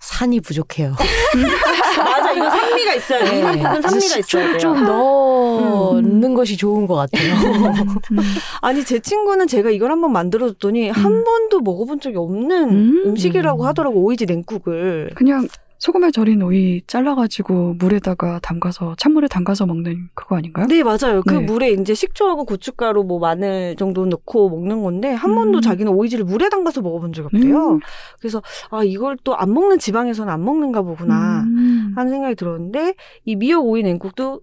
[0.00, 0.96] 산이 부족해요.
[1.96, 3.38] 맞아, 이거 산미가 있어야 돼.
[3.38, 3.62] 이 네.
[3.62, 4.58] 산미가 있어야 돼요.
[4.58, 7.34] 좀 넣는 것이 좋은 것 같아요.
[7.34, 8.18] 음.
[8.60, 13.02] 아니, 제 친구는 제가 이걸 한번 만들어줬더니 한 번도 먹어본 적이 없는 음.
[13.06, 13.16] 음.
[13.16, 15.12] 식이라고 하더라고, 오이지 냉국을.
[15.14, 15.46] 그냥
[15.82, 20.68] 소금에 절인 오이 잘라가지고 물에다가 담가서 찬물에 담가서 먹는 그거 아닌가요?
[20.68, 21.22] 네, 맞아요.
[21.26, 21.40] 그 네.
[21.40, 25.34] 물에 이제 식초하고 고춧가루, 뭐 마늘 정도 넣고 먹는 건데 한 음.
[25.34, 27.72] 번도 자기는 오이지를 물에 담가서 먹어본 적이 없대요.
[27.72, 27.80] 음.
[28.20, 31.94] 그래서 아 이걸 또 안 먹는 지방에서는 안 먹는가 보구나 음.
[31.96, 34.40] 하는 생각이 들었는데 이 미역 오이 냉국도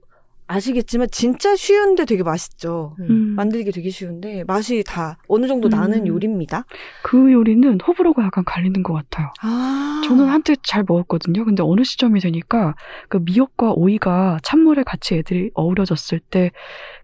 [0.50, 2.96] 아시겠지만 진짜 쉬운데 되게 맛있죠.
[3.00, 3.36] 음.
[3.36, 6.08] 만들기 되게 쉬운데 맛이 다 어느 정도 나는 음.
[6.08, 6.66] 요리입니다.
[7.04, 9.32] 그 요리는 호불호가 약간 갈리는 것 같아요.
[9.42, 11.46] 아, 저는 한때 잘 먹었거든요.
[11.46, 12.76] 근데 어느 시점이 되니까
[13.10, 16.52] 그 미역과 오이가 찬물에 같이 애들이 어우러졌을 때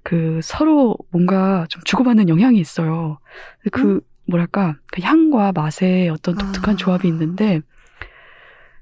[0.05, 3.17] 그 서로 뭔가 좀 주고받는 영향이 있어요.
[3.71, 6.77] 그 뭐랄까 그 향과 맛의 어떤 독특한 아.
[6.77, 7.61] 조합이 있는데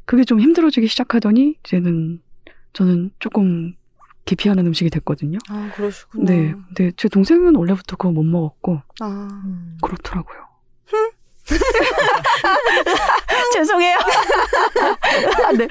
[0.03, 2.21] 그게 좀 힘들어지기 시작하더니 이제는
[2.73, 3.73] 저는 조금
[4.25, 5.37] 기피하는 음식이 됐거든요.
[5.49, 6.31] 아 그러시구나.
[6.31, 9.05] 네, 근데 제 동생은 원래부터 그거 못 먹었고 아,
[9.45, 9.77] 음.
[9.81, 10.37] 그렇더라고요.
[13.53, 13.97] 죄송해요.
[15.57, 15.67] 네.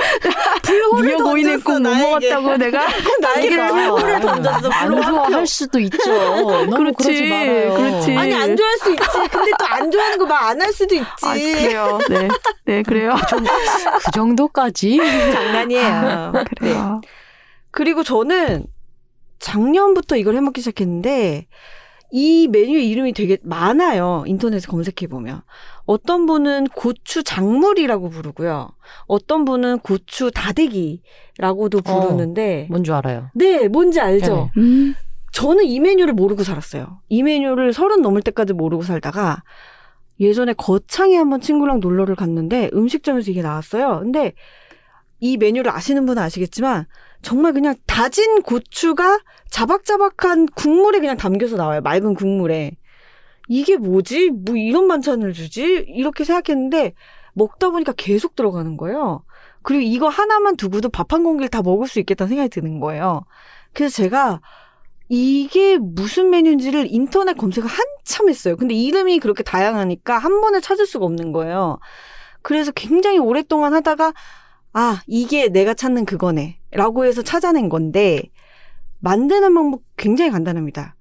[0.63, 1.99] 불호를 오이는 던졌어, 꼭못.
[1.99, 2.87] 먹었다고 내가
[3.21, 3.57] 나에게.
[3.69, 4.69] 불호를 던졌어.
[4.71, 5.47] 안 좋아할 표.
[5.47, 6.13] 수도 있죠.
[6.13, 7.75] 너무 그렇지, 그러지 말아요.
[7.75, 8.17] 그렇지.
[8.17, 9.03] 아니 안 좋아할 수 있지.
[9.31, 11.07] 근데 또 안 좋아하는 거 말 안 할 수도 있지.
[11.23, 11.99] 아, 그래요.
[12.09, 12.29] 네,
[12.67, 13.15] 네 그래요.
[14.05, 14.99] 그 정도까지.
[15.33, 16.33] 장난이에요.
[16.59, 17.01] 그래요.
[17.73, 18.67] 그리고 저는
[19.41, 21.49] 작년부터 이걸 해먹기 시작했는데
[22.13, 24.23] 이 메뉴 이름이 되게 많아요.
[24.27, 25.41] 인터넷에 검색해 보면
[25.87, 28.69] 어떤 분은 고추 작물이라고 부르고요.
[29.07, 32.01] 어떤 분은 고추 다대기라고도 어.
[32.01, 33.31] 부르는데 뭔줄 알아요.
[33.35, 34.51] 네 뭔지 알죠.
[34.55, 34.61] 네.
[34.61, 34.95] 음,
[35.33, 37.01] 저는 이 메뉴를 모르고 살았어요.
[37.09, 39.43] 이 메뉴를 서른 넘을 때까지 모르고 살다가
[40.21, 44.01] 예전에 거창에 한번 친구랑 놀러를 갔는데 음식점에서 이게 나왔어요.
[44.03, 44.35] 근데
[45.19, 46.87] 이 메뉴를 아시는 분은 아시겠지만
[47.23, 49.21] 정말 그냥 다진 고추가
[49.51, 51.81] 자박자박한 국물에 그냥 담겨서 나와요.
[51.81, 52.77] 맑은 국물에.
[53.49, 54.31] 이게 뭐지?
[54.31, 55.63] 뭐 이런 반찬을 주지?
[55.89, 56.95] 이렇게 생각했는데
[57.35, 59.25] 먹다 보니까 계속 들어가는 거예요.
[59.63, 63.25] 그리고 이거 하나만 두고도 밥 한 공기를 다 먹을 수 있겠다는 생각이 드는 거예요.
[63.73, 64.41] 그래서 제가
[65.09, 68.57] 이게 무슨 메뉴인지를 인터넷 검색을 한참 했어요.
[68.57, 71.79] 근데 이름이 그렇게 다양하니까 한 번에 찾을 수가 없는 거예요.
[72.43, 74.13] 그래서 굉장히 오랫동안 하다가
[74.73, 76.59] 아, 이게 내가 찾는 그거네.
[76.71, 78.23] 라고 해서 찾아낸 건데
[79.01, 80.97] 만드는 방법 굉장히 간단합니다.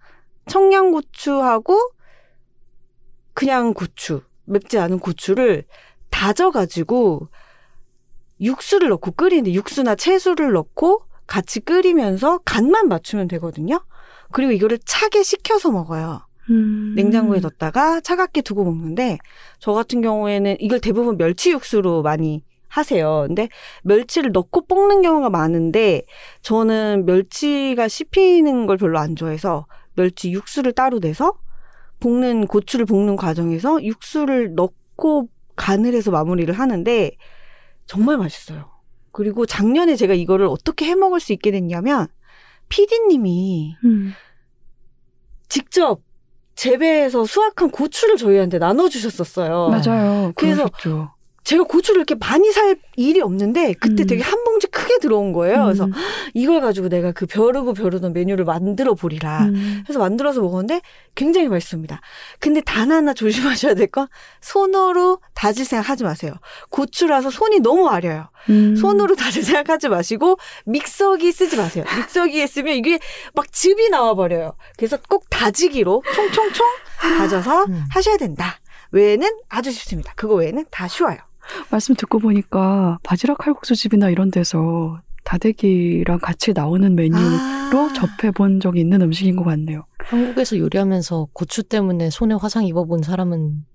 [0.48, 1.92] 청양고추하고
[3.34, 5.64] 그냥 고추, 맵지 않은 고추를
[6.10, 7.30] 다져가지고
[8.42, 13.86] 육수를 넣고 끓이는데 육수나 채소를 넣고 같이 끓이면서 간만 맞추면 되거든요.
[14.32, 16.26] 그리고 이거를 차게 식혀서 먹어요.
[16.50, 16.94] 음.
[16.96, 19.20] 냉장고에 넣었다가 차갑게 두고 먹는데
[19.60, 23.26] 저 같은 경우에는 이걸 대부분 멸치 육수로 많이 하세요.
[23.28, 23.50] 근데
[23.84, 26.04] 멸치를 넣고 볶는 경우가 많은데
[26.42, 31.34] 저는 멸치가 씹히는 걸 별로 안 좋아해서 멸치 육수를 따로 내서
[32.00, 37.12] 볶는 고추를 볶는 과정에서 육수를 넣고 간을 해서 마무리를 하는데
[37.86, 38.72] 정말 맛있어요.
[39.12, 42.08] 그리고 작년에 제가 이거를 어떻게 해 먹을 수 있게 됐냐면
[42.70, 44.14] PD님이 음.
[45.50, 46.02] 직접
[46.56, 49.70] 재배해서 수확한 고추를 저희한테 나눠주셨었어요.
[49.70, 50.32] 맞아요.
[50.36, 51.12] 그래서 그러셨죠.
[51.44, 54.08] 제가 고추를 이렇게 많이 살 일이 없는데 그때 음.
[54.08, 55.66] 되게 한 봉지 크게 들어온 거예요.
[55.66, 55.92] 그래서 음.
[56.34, 59.46] 이걸 가지고 내가 그 벼르고 벼르던 메뉴를 만들어 보리라.
[59.46, 59.84] 음.
[59.90, 60.82] 해서 만들어서 먹었는데
[61.16, 62.00] 굉장히 맛있습니다.
[62.40, 64.08] 근데 단 하나 조심하셔야 될 건
[64.42, 66.34] 손으로 다질 생각 하지 마세요.
[66.70, 68.30] 고추라서 손이 너무 아려요.
[68.50, 68.76] 음.
[68.76, 71.84] 손으로 다질 생각 하지 마시고 믹서기 쓰지 마세요.
[71.98, 73.00] 믹서기에 쓰면 이게
[73.34, 74.54] 막 즙이 나와 버려요.
[74.78, 76.66] 그래서 꼭 다지기로 총총총
[77.18, 77.84] 다져서 음.
[77.92, 78.60] 하셔야 된다.
[78.92, 80.14] 외에는 아주 쉽습니다.
[80.16, 81.18] 그거 외에는 다 쉬워요.
[81.70, 87.94] 말씀 듣고 보니까 바지락 칼국수 집이나 이런 데서 다대기랑 같이 나오는 메뉴로 아.
[87.94, 89.86] 접해 본 적이 있는 음식인 것 같네요.
[90.00, 93.66] 한국에서 요리하면서 고추 때문에 손에 화상 입어본 사람은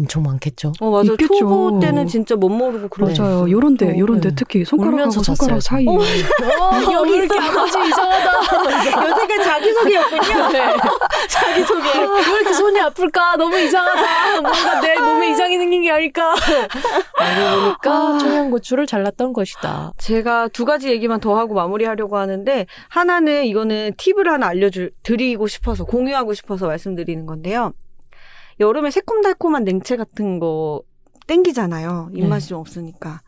[0.00, 0.72] 엄청 많겠죠.
[0.80, 1.12] 어 맞아.
[1.12, 1.38] 있겠죠.
[1.38, 3.34] 초보 때는 진짜 못 모르고 그런 거 맞아요.
[3.44, 3.50] 있어요.
[3.50, 4.34] 요런데 어, 요런데 네.
[4.34, 7.50] 특히 손가락하고 손가락 잤어요, 사이에 어, 여기 왜 이렇게 있어.
[7.50, 8.30] 아버지 이상하다.
[9.10, 10.48] 여태까지 자기 소개였군요.
[10.52, 10.76] 네.
[11.28, 11.98] 자기 소개.
[11.98, 13.36] 왜 이렇게 손이 아플까?
[13.36, 14.40] 너무 이상하다.
[14.40, 16.34] 뭔가 내 몸에 이상이 생긴 게 아닐까?
[17.18, 18.18] 알고 보니까 아.
[18.18, 19.92] 청양고추를 잘랐던 것이다.
[19.98, 25.84] 제가 두 가지 얘기만 더 하고 마무리하려고 하는데 하나는 이거는 팁을 하나 알려줄 드리고 싶어서
[25.84, 27.72] 공유하고 싶어서 말씀드리는 건데요.
[28.60, 30.82] 여름에 새콤달콤한 냉채 같은 거
[31.26, 32.10] 땡기잖아요.
[32.12, 33.22] 입맛이 좀 없으니까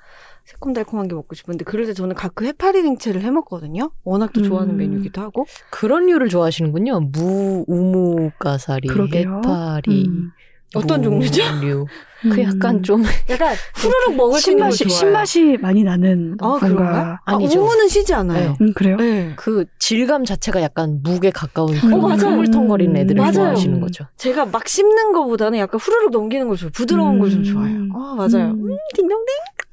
[0.44, 3.92] 새콤달콤한 게 먹고 싶은데 그럴 때 저는 가끔 해파리 냉채를 해 먹거든요.
[4.04, 4.78] 워낙 또 좋아하는 음.
[4.78, 5.46] 메뉴기도 하고.
[5.70, 7.00] 그런 류를 좋아하시는군요.
[7.12, 9.38] 무, 우무 가사리, 그러게요.
[9.38, 10.06] 해파리.
[10.06, 10.32] 음.
[10.74, 11.42] 어떤 종류죠?
[11.60, 11.86] 류.
[12.22, 14.96] 그 약간 좀 약간 후루룩 먹을 수 있는 거 신맛이.
[14.96, 16.56] 신맛이 많이 나는 아?
[16.60, 17.60] 뭔가 아, 아니죠.
[17.60, 18.56] 우무는 시지 않아요.
[18.60, 18.96] 음 그래요?
[18.96, 19.32] 네.
[19.34, 22.00] 그 질감 자체가 약간 무게 가까운 그런.
[22.00, 23.32] 흐물텅거리는 애들을 맞아요.
[23.32, 24.06] 좋아하시는 거죠.
[24.18, 26.70] 제가 막 씹는 거보다는 약간 후루룩 넘기는 걸 좋아해요.
[26.72, 27.44] 부드러운 걸좀 음.
[27.44, 27.78] 좋아해요.
[27.92, 28.50] 아, 맞아요.
[28.52, 28.70] 음.
[28.70, 29.26] 음, 딩동댕.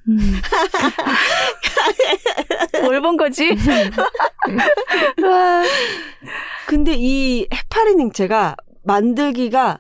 [0.08, 0.18] 음.
[2.82, 3.56] 뭘본 거지?
[6.68, 9.80] 근데 이 해파리 냉채가 만들기가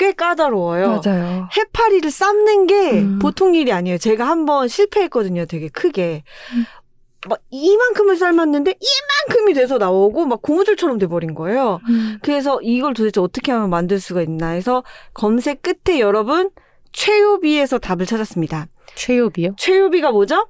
[0.00, 1.02] 꽤 까다로워요.
[1.04, 1.48] 맞아요.
[1.54, 3.18] 해파리를 삶는 게 음.
[3.18, 3.98] 보통 일이 아니에요.
[3.98, 5.44] 제가 한번 실패했거든요.
[5.44, 6.24] 되게 크게.
[6.54, 6.64] 음.
[7.28, 11.80] 막 이만큼을 삶았는데 이만큼이 돼서 나오고 막 고무줄처럼 돼버린 거예요.
[11.90, 12.18] 음.
[12.22, 14.82] 그래서 이걸 도대체 어떻게 하면 만들 수가 있나 해서
[15.12, 16.48] 검색 끝에 여러분
[16.92, 18.68] 최요비에서 답을 찾았습니다.
[18.94, 19.56] 최요비요?
[19.58, 20.48] 최요비가 뭐죠?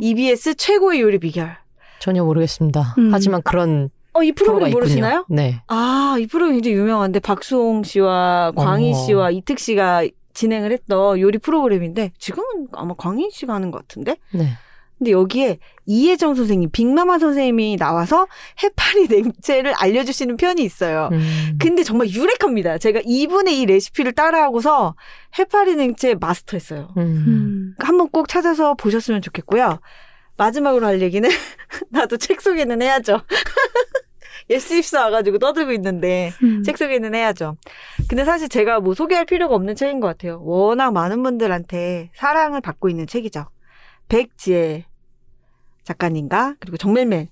[0.00, 1.56] EBS 최고의 요리 비결.
[2.00, 2.96] 전혀 모르겠습니다.
[2.98, 3.10] 음.
[3.12, 4.70] 하지만 그런 어, 이 프로그램.
[4.72, 5.24] 모르시나요?
[5.28, 5.60] 네.
[5.68, 9.04] 아, 이 프로그램 굉장히 유명한데 박수홍 씨와 광희 어머.
[9.06, 14.16] 씨와 이특 씨가 진행을 했던 요리 프로그램인데 지금은 아마 광희 씨가 하는 것 같은데.
[14.32, 14.50] 네.
[14.98, 18.26] 근데 여기에 이혜정 선생님, 빅마마 선생님이 나와서
[18.60, 21.08] 해파리 냉채를 알려주시는 편이 있어요.
[21.12, 21.56] 음.
[21.60, 22.78] 근데 정말 유력합니다.
[22.78, 24.96] 제가 이분의 이 레시피를 따라하고서
[25.38, 26.88] 해파리 냉채 마스터했어요.
[26.96, 27.02] 음.
[27.02, 27.74] 음.
[27.78, 29.78] 한번 꼭 찾아서 보셨으면 좋겠고요.
[30.36, 31.28] 마지막으로 할 얘기는
[31.90, 33.20] 나도 책 소개는 해야죠.
[34.50, 36.62] 예스24 와가지고 떠들고 있는데 음.
[36.62, 37.56] 책 소개는 해야죠.
[38.08, 40.40] 근데 사실 제가 뭐 소개할 필요가 없는 책인 것 같아요.
[40.42, 43.46] 워낙 많은 분들한테 사랑을 받고 있는 책이죠.
[44.08, 44.86] 백지혜
[45.84, 47.28] 작가님과 그리고 정멜멜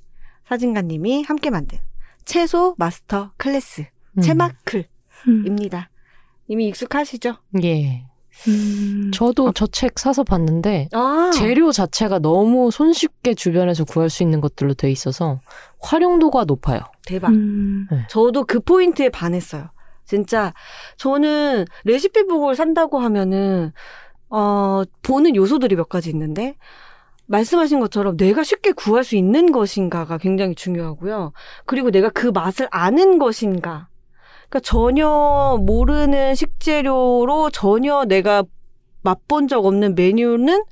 [0.49, 1.79] 사진가님이 함께 만든
[2.25, 3.87] 채소 마스터 클래스
[4.19, 4.23] 음.
[4.23, 5.79] 채마클입니다.
[5.91, 5.97] 음.
[6.49, 7.37] 이미 익숙하시죠?
[7.65, 8.05] 예.
[8.49, 9.11] 음.
[9.15, 14.75] 저도 저 책 사서 봤는데 아, 재료 자체가 너무 손쉽게 주변에서 구할 수 있는 것들로
[14.75, 15.41] 돼 있어서
[15.81, 16.81] 활용도가 높아요.
[17.07, 17.31] 대박.
[17.31, 17.87] 음.
[18.09, 19.69] 저도 그 포인트에 반했어요.
[20.05, 20.53] 진짜
[20.97, 23.73] 저는 레시피북을 산다고 하면은
[24.29, 26.57] 어 보는 요소들이 몇 가지 있는데
[27.27, 31.33] 말씀하신 것처럼 내가 쉽게 구할 수 있는 것인가가 굉장히 중요하고요.
[31.65, 33.89] 그리고 내가 그 맛을 아는 것인가.
[34.49, 38.45] 그러니까 전혀 모르는 식재료로 전혀 내가
[39.03, 40.65] 맛본 적 없는 메뉴는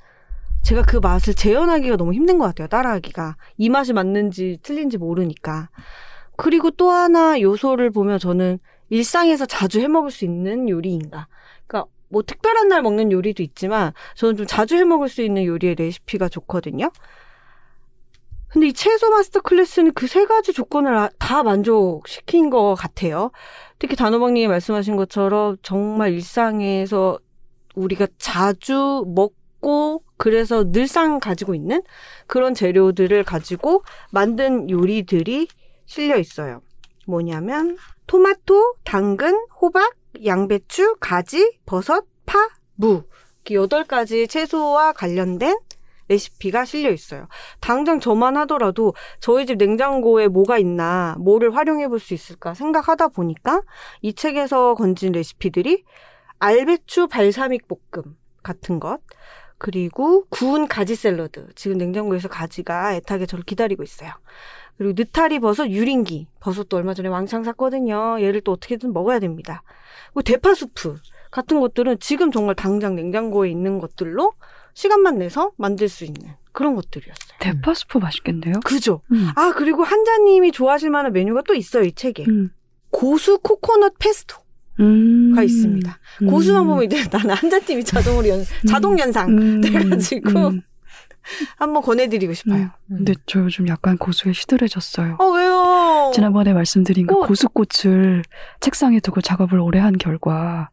[0.65, 2.67] 제가 그 맛을 재현하기가 너무 힘든 것 같아요.
[2.67, 3.37] 따라하기가.
[3.57, 5.69] 이 맛이 맞는지 틀린지 모르니까.
[6.37, 8.57] 그리고 또 하나 요소를 보면 저는
[8.89, 11.27] 일상에서 자주 해 먹을 수 있는 요리인가.
[11.67, 15.75] 그러니까 뭐 특별한 날 먹는 요리도 있지만 저는 좀 자주 해 먹을 수 있는 요리의
[15.75, 16.89] 레시피가 좋거든요.
[18.49, 23.31] 근데 이 채소 마스터 클래스는 그 세 가지 조건을 아- 다 만족시킨 것 같아요.
[23.77, 27.19] 특히 단호박님이 말씀하신 것처럼 정말 일상에서
[27.75, 29.33] 우리가 자주 먹
[29.65, 31.81] 고 그래서 늘상 가지고 있는
[32.27, 35.47] 그런 재료들을 가지고 만든 요리들이
[35.87, 36.61] 실려 있어요.
[37.07, 42.37] 뭐냐면 토마토, 당근, 호박, 양배추, 가지, 버섯, 파,
[42.75, 43.05] 무.
[43.49, 45.57] 이렇게 가지 채소와 관련된
[46.09, 47.27] 레시피가 실려 있어요.
[47.59, 53.63] 당장 저만 하더라도 저희 집 냉장고에 뭐가 있나, 뭐를 활용해 볼 수 있을까 생각하다 보니까
[54.03, 55.83] 이 책에서 건진 레시피들이
[56.37, 58.99] 알배추 발사믹 볶음 같은 것,
[59.57, 61.47] 그리고 구운 가지 샐러드.
[61.55, 64.11] 지금 냉장고에서 가지가 애타게 저를 기다리고 있어요.
[64.77, 66.27] 그리고 느타리 버섯 유린기.
[66.39, 68.17] 버섯도 얼마 전에 왕창 샀거든요.
[68.21, 69.63] 얘를 또 어떻게든 먹어야 됩니다.
[70.07, 70.97] 그리고 대파 수프
[71.31, 74.33] 같은 것들은 지금 정말 당장 냉장고에 있는 것들로
[74.73, 77.37] 시간만 내서 만들 수 있는 그런 것들이었어요.
[77.39, 78.59] 대파 스프 맛있겠네요.
[78.63, 79.01] 그죠?
[79.11, 79.29] 음.
[79.35, 82.25] 아, 그리고 한자님이 좋아하실 만한 메뉴가 또 있어요, 이 책에.
[82.27, 82.51] 음.
[82.91, 84.37] 고수 코코넛 페스토
[84.77, 85.43] 가 음.
[85.43, 85.99] 있습니다.
[86.23, 86.27] 음.
[86.27, 89.61] 고수만 보면 이제 나는 한자님이 자동으로 연, 자동 연상 음.
[89.61, 90.61] 돼가지고 음.
[91.57, 92.69] 한번 권해드리고 싶어요.
[92.91, 92.97] 음.
[92.97, 95.17] 근데 저 요즘 약간 고수에 시들해졌어요.
[95.19, 96.11] 어, 왜요?
[96.13, 97.27] 지난번에 말씀드린 그 꽃.
[97.27, 98.23] 고수꽃을
[98.59, 100.69] 책상에 두고 작업을 오래 한 결과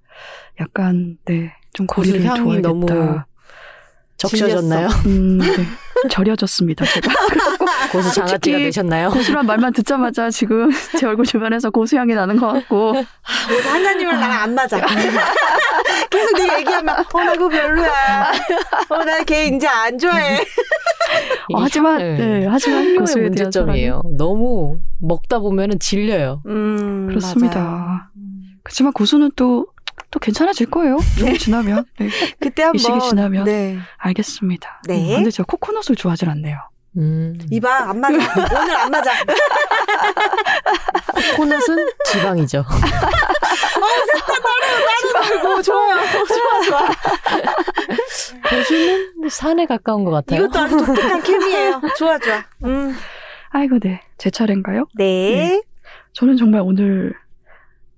[0.61, 2.69] 약간 네좀 고수 거리를 향이 둬야겠다.
[2.69, 3.21] 너무
[4.19, 4.89] 적셔졌나요?
[5.07, 6.09] 음, 네.
[6.11, 6.85] 절여졌습니다.
[6.85, 7.11] 제가
[7.93, 9.11] 고수 장아찌가 솔직히 되셨나요?
[9.11, 13.07] 고수란 말만 듣자마자 지금 제 얼굴 주변에서 고수 향이 나는 것 같고 오늘
[13.67, 14.79] 한자님이랑 나랑 안 맞아.
[16.11, 18.33] 계속 네 얘기하면, 어, 나 그거 별로야.
[18.91, 20.39] 어, 나 걔 이제 안 좋아해.
[21.55, 24.03] 어, 하지만 네, 하지만 대한 사랑이 문제점이에요.
[24.19, 26.43] 너무 먹다 보면은 질려요.
[26.47, 27.61] 음, 그렇습니다.
[27.61, 28.01] 맞아요.
[28.63, 30.99] 그렇지만 고수는 또또 괜찮아질 거예요.
[31.19, 31.85] 조금 지나면.
[31.99, 32.09] 네,
[32.41, 32.77] 그때 한번.
[32.77, 33.45] 이 시기 지나면.
[33.45, 33.79] 네.
[33.99, 34.83] 알겠습니다.
[34.87, 35.11] 네.
[35.13, 36.59] 음, 근데 제가 코코넛을 좋아하진 않네요.
[36.97, 37.39] 음.
[37.51, 38.15] 이봐, 안 맞아.
[38.17, 39.11] 오늘 안 맞아.
[41.37, 42.61] 코넛은 지방이죠.
[45.45, 45.97] 어, 좋아요.
[45.97, 46.89] 어, 좋아, 좋아.
[48.51, 50.45] 고수는 산에 가까운 것 같아요.
[50.45, 51.81] 이것도 아주 독특한 케미예요.
[51.97, 52.45] 좋아, 좋아.
[52.65, 52.95] 음.
[53.51, 54.03] 아이고, 네.
[54.19, 54.87] 제 차례인가요?
[54.97, 55.63] 네.
[56.13, 57.15] 저는 정말 오늘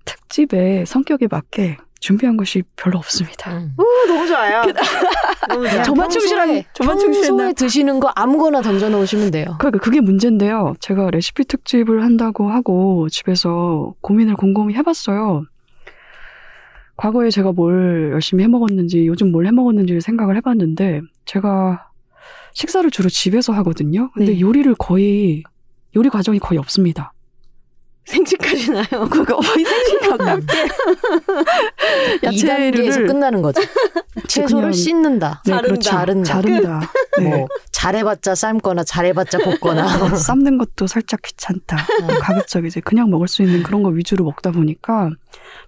[0.04, 3.56] 특집에 성격에 맞게 준비한 것이 별로 없습니다.
[3.56, 3.72] 음.
[3.78, 4.62] 오, 너무 좋아요.
[5.48, 5.82] 너무 좋아.
[5.82, 7.52] 저만 충실한, 저만 충실했나?
[7.54, 9.56] 드시는 거 아무거나 던져 놓으시면 돼요.
[9.58, 10.74] 그러니까 그게 문제인데요.
[10.80, 15.44] 제가 레시피 특집을 한다고 하고 집에서 고민을 곰곰이 해봤어요.
[16.96, 21.88] 과거에 제가 뭘 열심히 해먹었는지, 요즘 뭘 해먹었는지를 생각을 해봤는데, 제가
[22.52, 24.10] 식사를 주로 집에서 하거든요.
[24.10, 24.40] 근데 네.
[24.40, 25.42] 요리를 거의,
[25.96, 27.13] 요리 과정이 거의 없습니다.
[28.04, 28.84] 생식하시나요?
[29.10, 30.66] 그거 거의 생식 가깝게.
[32.22, 33.62] 2단계에서 끝나는 거죠.
[34.28, 35.42] 채소를 씻는다.
[35.44, 35.68] 네, 자른다.
[35.68, 35.90] 그렇죠.
[35.90, 36.32] 자른다.
[36.32, 36.80] 자른다.
[37.18, 37.28] 네.
[37.28, 39.86] 뭐 잘해봤자 삶거나 잘해봤자 볶거나.
[40.16, 41.76] 삶는 것도 살짝 귀찮다.
[41.76, 42.06] 음.
[42.20, 45.10] 가급적 이제 그냥 먹을 수 있는 그런 거 위주로 먹다 보니까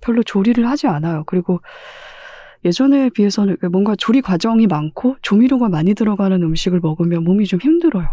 [0.01, 1.24] 별로 조리를 하지 않아요.
[1.26, 1.61] 그리고
[2.64, 8.07] 예전에 비해서는 뭔가 조리 과정이 많고 조미료가 많이 들어가는 음식을 먹으면 몸이 좀 힘들어요.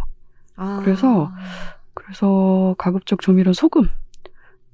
[0.55, 0.81] 아.
[0.83, 1.31] 그래서
[1.93, 3.87] 그래서 가급적 조미료 소금,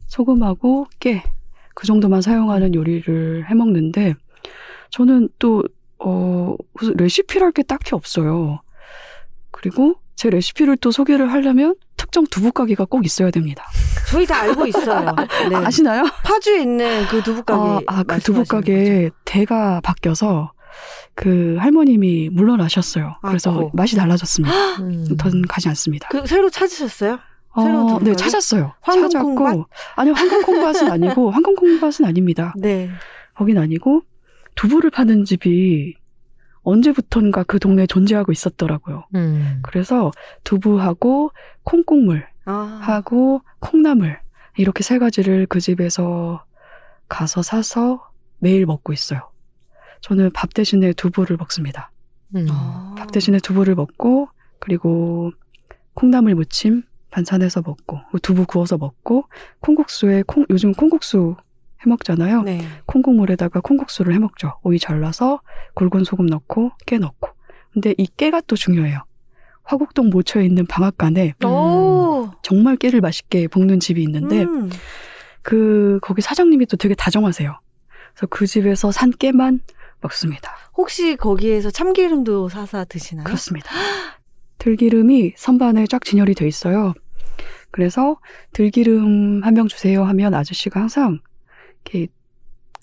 [0.10, 1.24] 소금하고 깨,
[1.74, 4.16] 그 정도만 사용하는 요리를 해 먹는데
[4.90, 5.64] 저는 또
[6.00, 6.56] 어,
[6.96, 8.62] 레시피랄 게 딱히 없어요.
[9.52, 13.64] 그리고 제 레시피를 또 소개를 하려면 특정 두부 가게가 꼭 있어야 됩니다.
[14.10, 15.16] 저희 다 알고 있어요.
[15.50, 15.56] 네.
[15.56, 16.04] 아시나요?
[16.24, 17.86] 파주에 있는 그 두부 가게.
[17.88, 20.52] 아, 아, 그 두부 가게 대가 바뀌어서
[21.16, 23.18] 그 할머님이 물러나셨어요.
[23.22, 23.72] 그래서 아이고.
[23.74, 24.56] 맛이 달라졌습니다.
[24.80, 25.18] 음.
[25.18, 26.08] 더는 가지 않습니다.
[26.10, 27.20] 그 새로 찾으셨어요?
[27.56, 28.16] 새로운 어, 두부 네?
[28.16, 28.74] 찾았어요.
[28.86, 32.54] 찾았고 아니요, 황금콩밭은 아니고 황금콩밭은 아닙니다.
[32.58, 32.90] 네.
[33.36, 34.02] 거긴 아니고
[34.56, 35.96] 두부를 파는 집이
[36.64, 39.06] 언제부턴가 그 동네에 존재하고 있었더라고요.
[39.16, 39.60] 음.
[39.64, 40.12] 그래서
[40.44, 41.32] 두부하고
[41.64, 42.80] 콩국물 아.
[42.82, 44.20] 하고 콩나물
[44.58, 46.44] 이렇게 세 가지를 그 집에서
[47.08, 49.32] 가서 사서 매일 먹고 있어요.
[50.02, 51.92] 저는 밥 대신에 두부를 먹습니다.
[52.36, 52.46] 음.
[52.50, 52.96] 아.
[52.98, 54.30] 밥 대신에 두부를 먹고
[54.60, 55.32] 그리고
[55.94, 59.26] 콩나물 무침 반찬해서 먹고 두부 구워서 먹고
[59.60, 61.36] 콩국수에 콩 요즘 콩국수
[61.86, 62.44] 해 먹잖아요.
[62.44, 62.62] 네.
[62.86, 64.60] 콩국물에다가 콩국수를 해 먹죠.
[64.64, 65.42] 오이 잘라서
[65.76, 67.30] 굵은 소금 넣고 깨 넣고.
[67.74, 69.04] 근데 이 깨가 또 중요해요.
[69.64, 71.48] 화곡동 모처에 있는 방앗간에 음.
[71.48, 72.32] 오.
[72.42, 74.70] 정말 깨를 맛있게 볶는 집이 있는데 음.
[75.42, 77.60] 그 거기 사장님이 또 되게 다정하세요.
[78.14, 79.62] 그래서 그 집에서 산 깨만
[80.02, 80.52] 먹습니다.
[80.76, 83.26] 혹시 거기에서 참기름도 사서 드시나요?
[83.26, 83.70] 그렇습니다.
[84.60, 86.94] 들기름이 선반에 쫙 진열이 돼 있어요.
[87.72, 88.18] 그래서
[88.54, 91.20] 들기름 한 병 주세요 하면 아저씨가 항상
[91.86, 92.08] 이렇게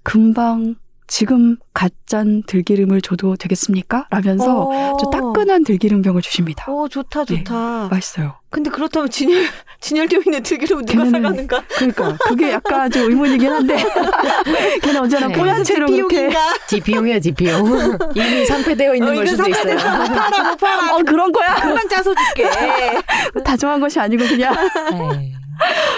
[0.02, 0.76] 금방
[1.08, 4.06] 지금 갓짠 들기름을 줘도 되겠습니까?
[4.10, 4.96] 라면서 어.
[4.98, 6.64] 저 따끈한 들기름 병을 주십니다.
[6.70, 7.38] 오, 좋다, 네.
[7.44, 7.88] 좋다.
[7.90, 8.34] 맛있어요.
[8.50, 9.44] 근데 그렇다면 진열,
[9.80, 11.64] 진열되어 있는 들기름은 누가 걔네는- 사가는가?
[11.68, 13.76] 그러니까 그게 약간 좀 의문이긴 한데
[14.82, 15.34] 걔는 언제나 네.
[15.34, 16.54] 뽀얀 채로 그렇게 비용인가?
[16.68, 17.98] DP용이에요, DP용.
[18.14, 19.74] 이미 상패되어 있는 어, 걸 수도 있어요.
[19.74, 20.96] 못 팔아, 못 팔아.
[20.96, 21.54] 어 그런 거야.
[21.56, 22.50] 금방 짜서 줄게.
[23.44, 24.54] 다정한 것이 아니고 그냥
[24.92, 25.32] 네.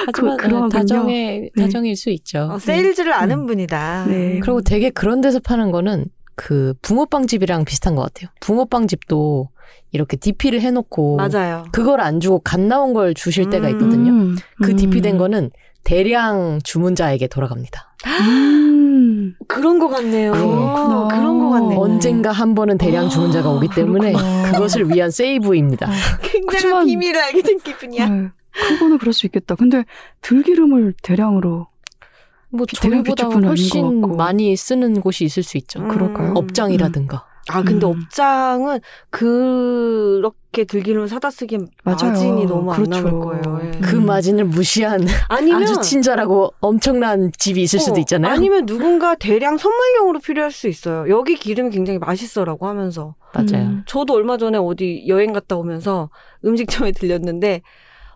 [0.06, 0.68] 하지만 그- 그러군요.
[0.68, 1.62] 다정의 네.
[1.62, 2.48] 다정일 수 있죠.
[2.52, 3.46] 어, 세일즈를 아는 음.
[3.46, 4.06] 분이다.
[4.08, 4.38] 네.
[4.40, 8.30] 그리고 되게 그런 데서 파는 거는 그 붕어빵 집이랑 비슷한 것 같아요.
[8.40, 9.48] 붕어빵 집도
[9.92, 11.64] 이렇게 DP를 해놓고 맞아요.
[11.72, 13.72] 그걸 안 주고 갓 나온 걸 주실 때가 음.
[13.72, 14.10] 있거든요.
[14.12, 14.76] 음, 그 음.
[14.76, 15.50] DP 된 거는
[15.84, 17.94] 대량 주문자에게 돌아갑니다.
[18.06, 19.34] 음.
[19.46, 20.32] 그런 거 같네요.
[20.32, 21.08] 그렇구나.
[21.08, 21.76] 그런 거 같네.
[21.76, 21.80] 어.
[21.80, 24.52] 언젠가 한 번은 대량 주문자가 오기 때문에 그렇구나.
[24.52, 25.88] 그것을 위한 세이브입니다.
[26.22, 28.32] 굉장한 비밀을 알게 된 기분이야.
[28.62, 28.68] 네.
[28.74, 29.54] 그거는 그럴 수 있겠다.
[29.54, 29.84] 근데
[30.22, 31.66] 들기름을 대량으로
[32.50, 34.00] 뭐 대량 저희보다 훨씬.
[34.16, 35.80] 많이 쓰는 곳이 있을 수 있죠.
[35.80, 35.88] 음.
[35.88, 36.32] 그럴까요?
[36.34, 37.26] 업장이라든가.
[37.50, 37.92] 아 근데 음.
[38.02, 38.80] 업장은
[39.10, 41.96] 그렇게 들기름을 사다 쓰기엔 맞아요.
[42.12, 43.02] 마진이 너무 안 그렇죠.
[43.02, 43.60] 남을 거예요.
[43.64, 43.80] 예.
[43.80, 44.06] 그 음.
[44.06, 48.32] 마진을 무시한 아니면 아주 친절하고 엄청난 집이 있을 수도 어, 있잖아요.
[48.32, 51.08] 아니면 누군가 대량 선물용으로 필요할 수 있어요.
[51.08, 53.66] 여기 기름이 굉장히 맛있어라고 하면서 맞아요.
[53.66, 53.82] 음.
[53.86, 56.10] 저도 얼마 전에 어디 여행 갔다 오면서
[56.44, 57.62] 음식점에 들렸는데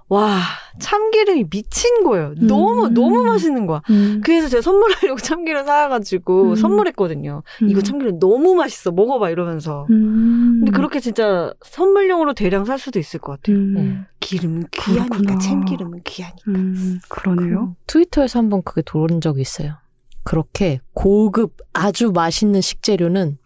[0.08, 0.40] 와
[0.78, 2.34] 참기름이 미친 거예요.
[2.38, 2.94] 너무 음.
[2.94, 3.82] 너무 맛있는 거야.
[3.90, 4.20] 음.
[4.24, 6.56] 그래서 제가 선물하려고 참기름 사가지고 음.
[6.56, 7.42] 선물했거든요.
[7.68, 7.82] 이거 음.
[7.82, 8.90] 참기름 너무 맛있어.
[8.90, 9.86] 먹어봐 이러면서.
[9.90, 10.60] 음.
[10.60, 13.56] 근데 그렇게 진짜 선물용으로 대량 살 수도 있을 것 같아요.
[13.56, 14.04] 음.
[14.20, 15.38] 기름은 귀하니까 그렇구나.
[15.38, 16.42] 참기름은 귀하니까.
[16.48, 17.00] 음.
[17.08, 17.76] 그러네요.
[17.86, 19.74] 트위터에서 한번 그게 돌은 적이 있어요.
[20.24, 23.38] 그렇게 고급 아주 맛있는 식재료는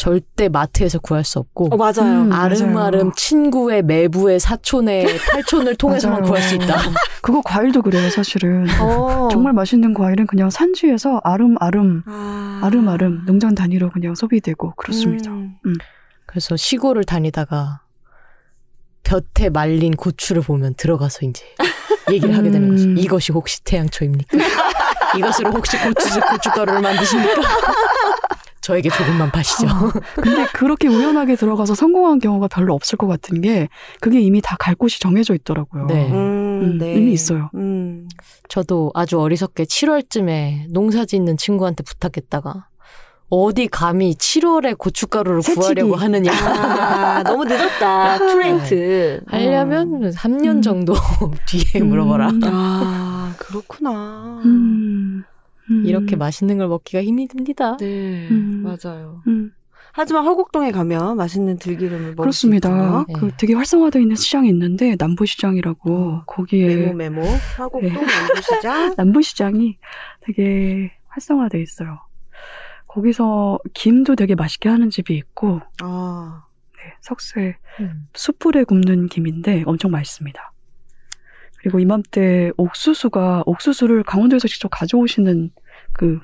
[0.00, 2.22] 절대 마트에서 구할 수 없고 어 맞아요.
[2.22, 2.32] 음.
[2.32, 3.12] 아름아름 맞아요.
[3.14, 6.22] 친구의 매부의 사촌의 탈촌을 통해서만.
[6.22, 6.78] 구할 수 있다.
[7.20, 8.66] 그거 과일도 그래요, 사실은.
[8.80, 9.28] 어.
[9.30, 12.60] 정말 맛있는 과일은 그냥 산지에서 아름아름, 아.
[12.64, 15.30] 아름아름 농장 단위로 그냥 소비되고 그렇습니다.
[15.30, 15.58] 음.
[16.24, 17.82] 그래서 시골을 다니다가
[19.02, 21.44] 볕에 말린 고추를 보면 들어가서 이제
[22.10, 22.84] 얘기를 하게 되는 거죠.
[22.84, 22.96] 음.
[22.96, 24.38] 이것이 혹시 태양초입니까?
[25.18, 27.42] 이것으로 혹시 고추, 고춧가루를 만드십니까?
[28.70, 29.66] 저에게 조금만 파시죠.
[30.14, 33.68] 근데 그렇게 우연하게 들어가서 성공한 경우가 별로 없을 것 같은 게
[34.00, 35.86] 그게 이미 다 갈 곳이 정해져 있더라고요.
[35.86, 36.08] 네.
[36.10, 36.14] 음,
[36.62, 36.94] 음, 네.
[36.94, 37.48] 이미 있어요.
[37.54, 38.08] 음.
[38.48, 42.66] 저도 아주 어리석게 7월쯤에 농사 짓는 친구한테 부탁했다가
[43.30, 45.60] 어디 감히 7월에 고춧가루를 새치기.
[45.60, 46.30] 구하려고 하느냐.
[46.32, 48.18] 아, 너무 늦었다.
[48.26, 49.20] too late.
[49.28, 50.62] 하려면 3년 음.
[50.62, 50.94] 정도
[51.48, 52.28] 뒤에 물어봐라.
[52.30, 52.40] 음.
[52.44, 54.42] 아, 그렇구나.
[54.44, 55.24] 음.
[55.70, 55.86] 음.
[55.86, 57.76] 이렇게 맛있는 걸 먹기가 힘이 듭니다.
[57.78, 58.62] 네, 음.
[58.64, 59.22] 맞아요.
[59.26, 59.52] 음.
[59.92, 63.04] 하지만 허곡동에 가면 맛있는 들기름을 먹을 수 그렇습니다.
[63.08, 63.14] 네.
[63.14, 67.22] 그 되게 활성화되어 있는 시장이 있는데 남부시장이라고 거기에 메모 메모.
[67.56, 68.00] 화곡동 네.
[68.00, 68.94] 남부시장.
[68.96, 69.78] 남부시장이
[70.20, 71.98] 되게 활성화돼 있어요.
[72.86, 76.44] 거기서 김도 되게 맛있게 하는 집이 있고 아,
[76.76, 78.06] 네, 석쇠 음.
[78.14, 80.52] 숯불에 굽는 김인데 엄청 맛있습니다.
[81.58, 85.50] 그리고 이맘때 옥수수가 옥수수를 강원도에서 직접 가져오시는
[86.00, 86.18] 그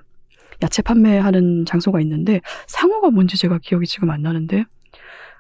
[0.63, 4.65] 야채 판매하는 장소가 있는데 상호가 뭔지 제가 기억이 지금 안 나는데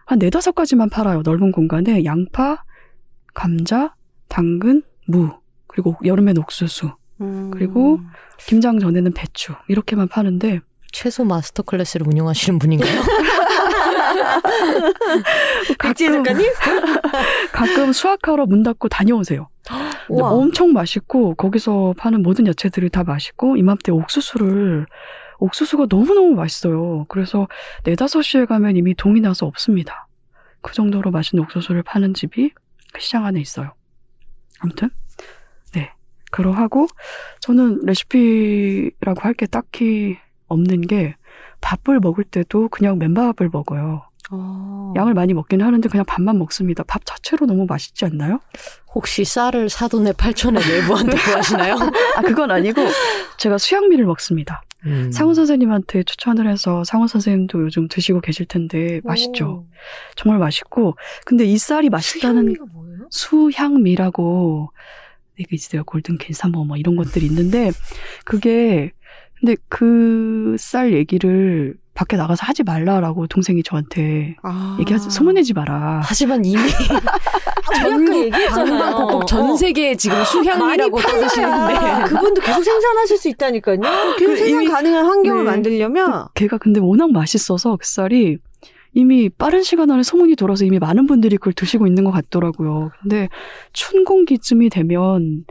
[0.04, 1.22] 한 네다섯 가지만 팔아요.
[1.24, 2.62] 넓은 공간에 양파,
[3.32, 3.94] 감자,
[4.28, 5.30] 당근, 무
[5.66, 6.90] 그리고 여름엔 옥수수
[7.22, 7.50] 음.
[7.50, 7.98] 그리고
[8.40, 10.60] 김장 전에는 배추 이렇게만 파는데
[10.92, 13.00] 채소 마스터 클래스를 운영하시는 분인가요?
[16.26, 16.52] 작가님?
[17.52, 19.48] 가끔 수확하러 문 닫고 다녀오세요.
[20.08, 24.86] 엄청 맛있고 거기서 파는 모든 야채들이 다 맛있고 이맘때 옥수수를
[25.38, 27.04] 옥수수가 너무너무 맛있어요.
[27.08, 27.48] 그래서
[27.84, 30.08] 네다섯 시에 가면 이미 동이 나서 없습니다.
[30.62, 32.50] 그 정도로 맛있는 옥수수를 파는 집이
[32.92, 33.74] 그 시장 안에 있어요.
[34.60, 34.88] 아무튼
[35.74, 35.90] 네
[36.30, 36.86] 그러하고
[37.40, 40.16] 저는 레시피라고 할 게 딱히
[40.48, 41.16] 없는 게
[41.60, 44.06] 밥을 먹을 때도 그냥 맨밥을 먹어요.
[44.30, 44.92] 어.
[44.96, 46.82] 양을 많이 먹긴 하는데 그냥 밥만 먹습니다.
[46.84, 48.40] 밥 자체로 너무 맛있지 않나요?
[48.94, 51.74] 혹시 쌀을 사돈의 팔촌의 내부한테 구하시나요?
[52.16, 52.82] 아 그건 아니고
[53.38, 54.62] 제가 수양미를 먹습니다.
[54.86, 55.10] 음.
[55.12, 59.66] 상훈 선생님한테 추천을 해서 상훈 선생님도 요즘 드시고 계실 텐데 맛있죠.
[60.16, 62.56] 정말 맛있고 근데 이 쌀이 맛있다는?
[63.10, 64.70] 수향미라고
[65.38, 65.84] 이게 있어요.
[65.84, 67.70] 골든 캔사모 뭐 이런 것들이 있는데
[68.24, 68.92] 그게
[69.38, 74.76] 근데 그 쌀 얘기를 밖에 나가서 하지 말라라고 동생이 저한테 아.
[74.78, 76.02] 얘기하지 소문내지 마라.
[76.04, 76.60] 하지만 이미
[77.66, 78.78] 아까 얘기했잖아요.
[78.78, 79.56] 방방곡곡 전 어.
[79.56, 83.80] 세계에 지금 수향이라고 많이 떠드시는데 팔려야 그분도 계속 생산하실 수 있다니까요.
[83.80, 85.50] 계속 그 생산 가능한 환경을 네.
[85.50, 88.36] 만들려면 걔가 근데 워낙 맛있어서 그 쌀이
[88.92, 92.90] 이미 빠른 시간 안에 소문이 돌아서 이미 많은 분들이 그걸 드시고 있는 것 같더라고요.
[93.02, 93.28] 근데
[93.72, 95.44] 춘공기쯤이 되면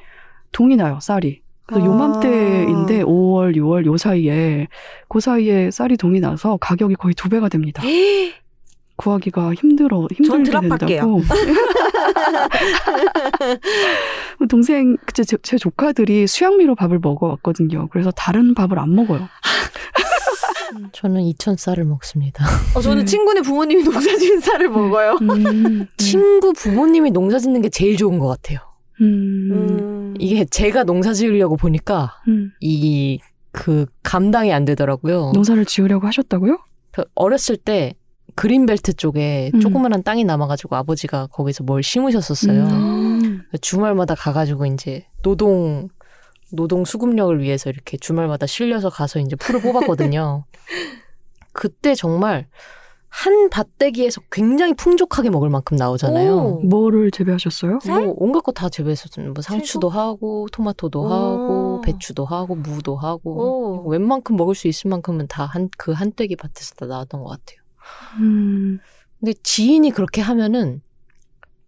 [0.52, 1.42] 동이 나요, 쌀이.
[1.66, 1.88] 그래서 아.
[1.88, 4.68] 요맘때인데 5월, 6월 요 사이에
[5.10, 7.82] 그 사이에 쌀이 동이 나서 가격이 거의 두 배가 됩니다.
[8.98, 10.88] 구하기가 힘들어 전 힘들게 드랍할게요.
[10.88, 11.22] 된다고.
[14.50, 17.88] 동생 제, 제- 제 조카들이 수양미로 밥을 먹어왔거든요.
[17.92, 19.28] 그래서 다른 밥을 안 먹어요.
[20.94, 22.46] 저는 이천 쌀을 먹습니다.
[22.76, 23.06] 어, 저는 네.
[23.06, 25.18] 친구네 부모님이 농사지은 쌀을 먹어요.
[25.22, 28.60] 음, 친구 부모님이 농사 짓는 게 제일 좋은 것 같아요.
[29.02, 30.14] 음, 음, 음.
[30.20, 32.52] 이게 제가 농사 지으려고 보니까 음.
[32.60, 35.32] 이그 감당이 안 되더라고요.
[35.34, 36.58] 농사를 지으려고 하셨다고요?
[36.92, 37.94] 그 어렸을 때
[38.36, 39.60] 그린벨트 쪽에 음.
[39.60, 42.64] 조그만한 땅이 남아가지고 아버지가 거기서 뭘 심으셨었어요.
[42.64, 43.44] 음.
[43.62, 45.90] 주말마다 가가지고 이제 노동
[46.52, 50.46] 노동 수급력을 위해서 이렇게 주말마다 실려서 가서 이제 풀을 뽑았거든요.
[51.54, 52.48] 그때 정말
[53.24, 56.36] 한 밭대기에서 굉장히 풍족하게 먹을 만큼 나오잖아요.
[56.36, 56.60] 오.
[56.64, 57.80] 뭐를 재배하셨어요?
[57.82, 58.04] 살?
[58.06, 59.22] 뭐 온갖 거 다 재배했었죠.
[59.22, 61.08] 뭐 상추도 하고 토마토도 오.
[61.08, 63.90] 하고 배추도 하고 무도 하고 오.
[63.90, 67.60] 웬만큼 먹을 수 있을 만큼은 다 한 그 한떼기 밭에서 다 나왔던 것 같아요.
[68.20, 68.80] 음,
[69.20, 70.82] 근데 지인이 그렇게 하면은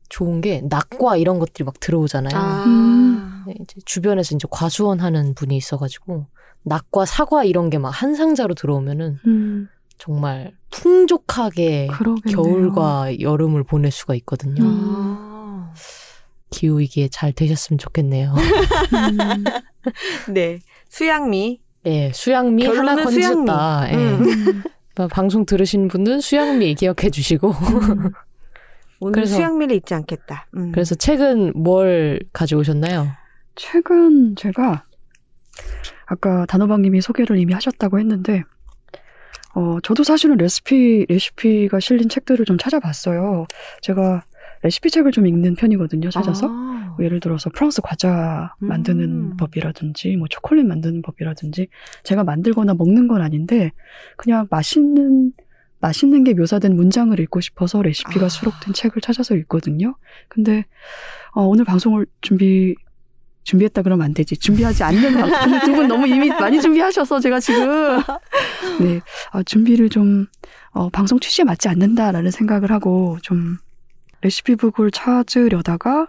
[0.10, 2.32] 좋은 게 낙과 이런 것들이 막 들어오잖아요.
[2.36, 2.64] 아.
[2.66, 3.44] 음.
[3.48, 6.28] 네, 이제 주변에서 이제 과수원 하는 분이 있어가지고
[6.64, 12.36] 낙과 사과 이런 게 막 한 상자로 들어오면은 음, 정말 풍족하게 그러겠네요.
[12.36, 14.64] 겨울과 여름을 보낼 수가 있거든요.
[14.64, 14.68] 음.
[14.96, 15.74] 아.
[16.50, 18.34] 기후 위기에 잘 되셨으면 좋겠네요.
[18.34, 19.44] 음,
[20.34, 20.60] 네.
[20.90, 21.60] 수양미.
[21.86, 23.88] 예, 수양미 하나 건졌다.
[23.92, 23.96] 예.
[23.96, 24.64] 음.
[24.96, 27.52] 뭐 방송 들으신 분은 수양미 기억해 주시고.
[27.52, 28.12] 음.
[29.00, 30.48] 오늘 그래서- 수양미를 잊지 않겠다.
[30.56, 30.72] 음.
[30.72, 33.08] 그래서 책은 뭘 가져오셨나요?
[33.56, 34.86] 최근 제가
[36.06, 38.44] 아까 단호박님이 소개를 이미 하셨다고 했는데
[39.58, 43.48] 어 저도 사실은 레시피 레시피가 실린 책들을 좀 찾아봤어요.
[43.82, 44.24] 제가
[44.62, 46.12] 레시피 책을 좀 읽는 편이거든요.
[46.12, 46.94] 찾아서 아.
[46.96, 49.38] 뭐 예를 들어서 프랑스 과자 만드는 음.
[49.38, 51.70] 법이라든지 뭐 초콜릿 만드는 법이라든지
[52.04, 53.72] 제가 만들거나 먹는 건 아닌데
[54.16, 55.34] 그냥 맛있는
[55.80, 58.30] 맛있는 게 묘사된 문장을 읽고 싶어서 레시피가 아.
[58.30, 59.96] 수록된 책을 찾아서 읽거든요.
[60.28, 60.66] 근데
[61.34, 62.76] 어, 오늘 방송을 준비
[63.48, 64.36] 준비했다 그러면 안 되지.
[64.36, 65.30] 준비하지 않는 방.
[65.46, 67.98] 근데 두분 너무 이미 많이 준비하셔서 제가 지금
[68.82, 69.00] 네
[69.32, 70.28] 아, 준비를 좀
[70.72, 73.58] 어, 방송 취지에 맞지 않는다라는 생각을 하고 좀
[74.22, 76.08] 레시피북을 찾으려다가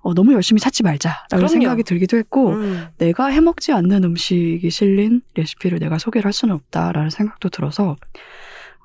[0.00, 1.46] 어, 너무 열심히 찾지 말자라는 그럼요.
[1.48, 2.86] 생각이 들기도 했고 음.
[2.98, 7.96] 내가 해먹지 않는 음식이 실린 레시피를 내가 소개를 할 수는 없다라는 생각도 들어서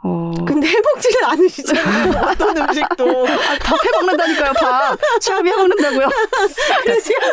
[0.02, 2.22] 어, 근데 해먹지는 않으시잖아요.
[2.32, 3.26] 어떤 음식도.
[3.62, 6.10] 밥 해먹는다니까요 밥 취업이 해먹는다고요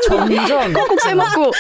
[0.07, 1.53] 점점 꼭 해먹고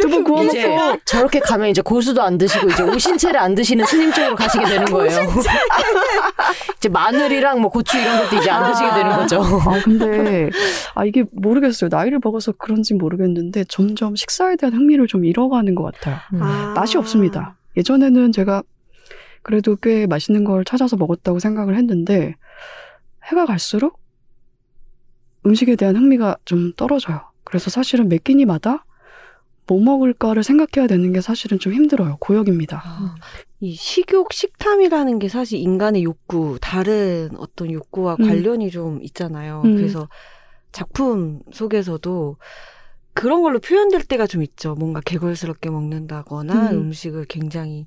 [0.00, 4.12] 두부 구워 이제 먹고 저렇게 가면 이제 고수도 안 드시고 이제 오신채를 안 드시는 스님
[4.12, 5.18] 쪽으로 가시게 되는 거예요.
[6.76, 9.42] 이제 마늘이랑 뭐 고추 이런 것도 이제 안 드시게 되는 거죠.
[9.42, 10.50] 아 근데
[10.94, 16.16] 아 이게 모르겠어요 나이를 먹어서 그런지 모르겠는데 점점 식사에 대한 흥미를 좀 잃어가는 것 같아요
[16.34, 16.40] 음.
[16.42, 16.72] 아.
[16.76, 17.56] 맛이 없습니다.
[17.76, 18.62] 예전에는 제가
[19.48, 22.34] 그래도 꽤 맛있는 걸 찾아서 먹었다고 생각을 했는데
[23.24, 23.98] 해가 갈수록
[25.46, 27.22] 음식에 대한 흥미가 좀 떨어져요.
[27.44, 28.84] 그래서 사실은 매 끼니마다
[29.66, 32.18] 뭐 먹을까를 생각해야 되는 게 사실은 좀 힘들어요.
[32.20, 32.82] 고역입니다.
[32.84, 33.14] 아,
[33.60, 38.26] 이 식욕, 식탐이라는 게 사실 인간의 욕구, 다른 어떤 욕구와 음.
[38.26, 39.62] 관련이 좀 있잖아요.
[39.64, 39.76] 음.
[39.76, 40.10] 그래서
[40.72, 42.36] 작품 속에서도
[43.14, 44.74] 그런 걸로 표현될 때가 좀 있죠.
[44.74, 46.76] 뭔가 개걸스럽게 먹는다거나 음.
[46.76, 46.92] 음.
[46.92, 47.86] 식을 굉장히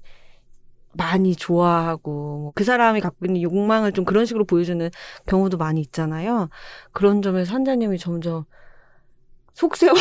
[0.94, 4.90] 많이 좋아하고 뭐그 사람이 갖고 있는 욕망을 좀 그런 식으로 보여주는
[5.28, 6.50] 경우도 많이 있잖아요.
[6.92, 8.46] 그런 점에서 한자님이 점점
[9.54, 9.94] 속세와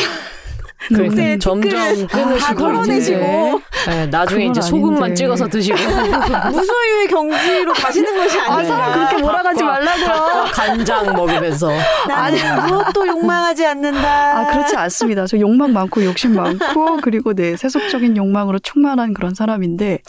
[0.87, 5.13] 그러니까 네, 점점 다 끊으시고 털어내시고 네, 나중에 이제 소금만 아닌데.
[5.15, 5.77] 찍어서 드시고
[6.51, 8.39] 무소유의 경지로 가시는 것이.
[8.39, 10.45] 아, 사람 그렇게 몰아가지 말라고요.
[10.51, 11.71] 간장 먹으면서
[12.07, 14.39] 나는 무엇도 욕망하지 않는다.
[14.39, 15.27] 아, 그렇지 않습니다.
[15.27, 19.99] 저 욕망 많고 욕심 많고 그리고 네 세속적인 욕망으로 충만한 그런 사람인데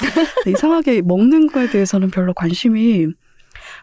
[0.44, 3.08] 네, 이상하게 먹는 거에 대해서는 별로 관심이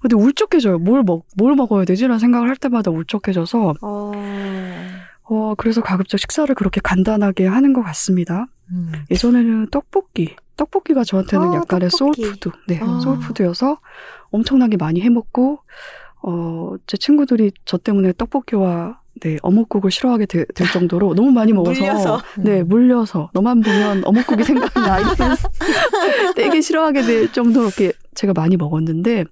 [0.02, 0.80] 근데 울적해져요.
[0.80, 4.12] 뭘 먹, 뭘 먹어야 되지라는 생각을 할 때마다 울적해져서 어...
[5.32, 8.48] 어, 그래서 가급적 식사를 그렇게 간단하게 하는 것 같습니다.
[8.72, 8.92] 음.
[9.12, 10.36] 예전에는 떡볶이.
[10.58, 12.22] 떡볶이가 저한테는 아, 약간의 떡볶이.
[12.24, 12.50] soul food.
[12.68, 13.00] 네, 아.
[13.04, 13.78] soul food여서
[14.32, 15.60] 엄청나게 많이 해먹고,
[16.24, 21.80] 어, 제 친구들이 저 때문에 떡볶이와 네, 어묵국을 싫어하게 되- 될 정도로 너무 많이 먹어서.
[21.82, 22.22] 물려서.
[22.38, 23.30] 네, 물려서.
[23.34, 25.00] 너만 보면 어묵국이 생각이 나.
[25.00, 25.14] 이런
[26.36, 29.26] 되게 싫어하게 될 정도로 이렇게 제가 많이 먹었는데,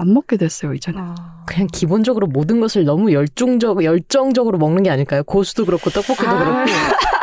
[0.00, 0.98] 안 먹게 됐어요, 이제는.
[0.98, 1.14] 아...
[1.46, 5.22] 그냥 기본적으로 모든 것을 너무 열중적 열정적으로 먹는 게 아닐까요?
[5.24, 6.38] 고수도 그렇고 떡볶이도 아.
[6.38, 6.70] 그렇고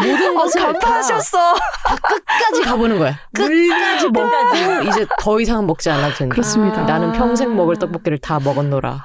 [0.04, 3.18] 모든 것을 다 끝까지 가보는 거야.
[3.34, 6.34] 끝까지 먹고 이제 더 이상 먹지 않아도 된다.
[6.34, 6.82] 그렇습니다.
[6.82, 6.86] 아.
[6.86, 9.04] 나는 평생 먹을 떡볶이를 다 먹었노라.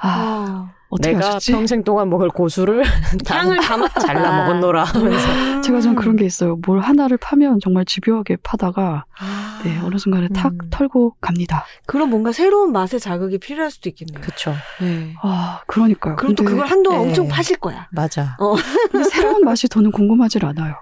[0.93, 1.11] 아, 아...
[1.11, 1.51] 내가 아셨지?
[1.51, 2.83] 평생 동안 먹을 고수를
[3.27, 6.57] 향을 담아 잘라 먹었노라 하면서 제가 좀 그런 게 있어요.
[6.65, 9.61] 뭘 하나를 파면 정말 집요하게 파다가 아...
[9.63, 10.57] 네, 어느 순간에 탁 음.
[10.69, 11.65] 털고 갑니다.
[11.85, 14.19] 그럼 뭔가 새로운 맛의 자극이 필요할 수도 있겠네요.
[14.21, 15.13] 그쵸 네.
[15.21, 16.15] 아, 그러니까요.
[16.17, 17.07] 그럼 또 근데, 그걸 한동안 네.
[17.07, 17.87] 엄청 파실 거야.
[17.91, 18.35] 맞아
[18.91, 20.75] 근데 새로운 맛이 더는 궁금하질 않아요.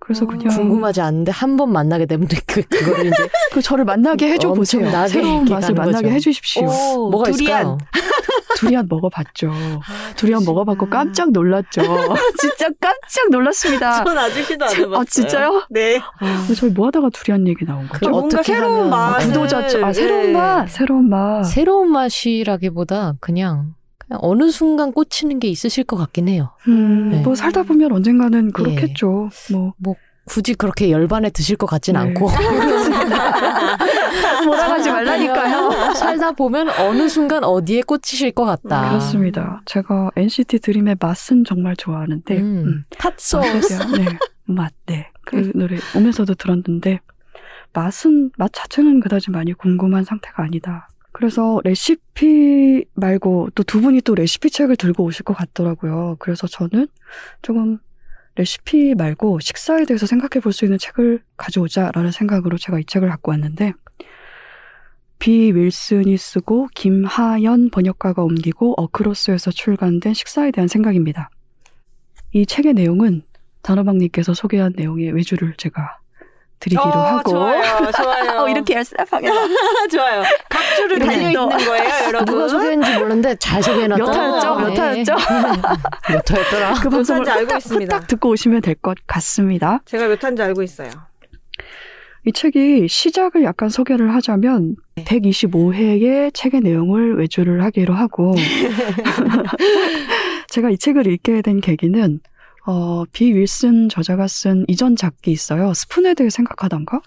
[0.00, 3.16] 그래서 어, 그냥 궁금하지 않은데 한 번 만나게 되면 그 그거를 이제
[3.52, 4.90] 그 저를 만나게 해줘 보세요.
[5.08, 6.14] 새로운 맛을 만나게 거죠.
[6.16, 6.66] 해주십시오.
[6.66, 7.60] 오, 뭐가 두리안.
[7.60, 7.78] 있을까요?
[8.56, 9.50] 두리안 먹어봤죠.
[9.50, 11.82] 아, 두리안 먹어봤고 깜짝 놀랐죠.
[12.38, 14.02] 진짜 깜짝 놀랐습니다.
[14.04, 14.96] 전 아직 시도 안 해봤어요.
[14.96, 15.62] 아 진짜요?
[15.70, 16.00] 네.
[16.18, 18.00] 근데 저희 뭐 하다가 두리안 얘기 나온 거죠?
[18.00, 19.18] 그 뭔가 어떻게 새로운 맛.
[19.20, 20.32] 구도자, 아 새로운 네.
[20.32, 21.44] 맛, 새로운 맛.
[21.44, 23.74] 새로운 맛이라기보다 그냥
[24.10, 26.50] 어느 순간 꽂히는 게 있으실 것 같긴 해요.
[26.68, 27.22] 음, 네.
[27.22, 29.30] 뭐 살다 보면 언젠가는 그렇겠죠.
[29.78, 29.94] 뭐
[30.26, 32.00] 굳이 그렇게 열반에 드실 것 같진 네.
[32.00, 32.28] 않고
[34.46, 35.94] 몰아가지 말라니까요.
[35.94, 38.88] 살다 보면 어느 순간 어디에 꽂히실 것 같다.
[38.88, 39.62] 그렇습니다.
[39.66, 42.42] 제가 NCT 드림의 맛은 정말 좋아하는데 음.
[42.66, 43.74] 음, 핫소스.
[43.96, 45.10] 네, 맛, 네.
[45.24, 47.00] 그 노래 오면서도 들었는데
[47.72, 50.88] 맛은 맛 자체는 그다지 많이 궁금한 상태가 아니다.
[51.12, 56.16] 그래서 레시피 말고 또 두 분이 또 레시피 책을 들고 오실 것 같더라고요.
[56.18, 56.88] 그래서 저는
[57.42, 57.78] 조금
[58.36, 63.30] 레시피 말고 식사에 대해서 생각해 볼 수 있는 책을 가져오자라는 생각으로 제가 이 책을 갖고
[63.30, 63.72] 왔는데
[65.18, 71.30] 비 윌슨이 쓰고 김하연 번역가가 옮기고 어크로스에서 출간된 식사에 대한 생각입니다.
[72.32, 73.22] 이 책의 내용은
[73.62, 76.00] 단호박님께서 소개한 내용의 외주를 제가
[76.64, 77.62] 드리기로 어, 하고 좋아요,
[77.92, 78.40] 좋아요.
[78.40, 79.28] 어, 이렇게 얄쌍하게
[79.92, 80.22] 좋아요.
[80.48, 81.50] 각주를 이렇게 달려 또.
[81.52, 82.24] 있는 거예요, 여러분.
[82.26, 84.02] 누가 소개했는지 모르는데 잘 소개해놨다.
[84.02, 84.54] 몇 화였죠?
[84.56, 84.80] 몇 네.
[84.80, 85.12] 화였죠?
[86.08, 86.74] 몇 화였더라?
[86.82, 87.96] 그 방송을 탄지 알고 후딱, 있습니다.
[87.96, 89.80] 후딱 듣고 오시면 될 것 같습니다.
[89.84, 90.90] 제가 몇 탄지 알고 있어요.
[92.26, 95.04] 이 책이 시작을 약간 소개를 하자면 네.
[95.04, 98.34] 125회의 책의 내용을 외주를 하기로 하고
[100.48, 102.20] 제가 이 책을 읽게 된 계기는
[102.66, 105.74] 어, 비 윌슨 저자가 쓴 이전 작기 있어요.
[105.74, 107.00] 스푼에 대해 생각하던가?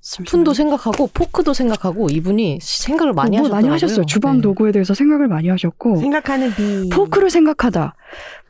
[0.00, 3.54] 스푼도 생각하고 포크도 생각하고 이분이 생각을 많이 뭐 하셨더라고요.
[3.54, 4.06] 많이 하셨어요.
[4.06, 4.42] 주방 네.
[4.42, 6.88] 도구에 대해서 생각을 많이 하셨고 생각하는 비.
[6.88, 7.94] 포크를 생각하다.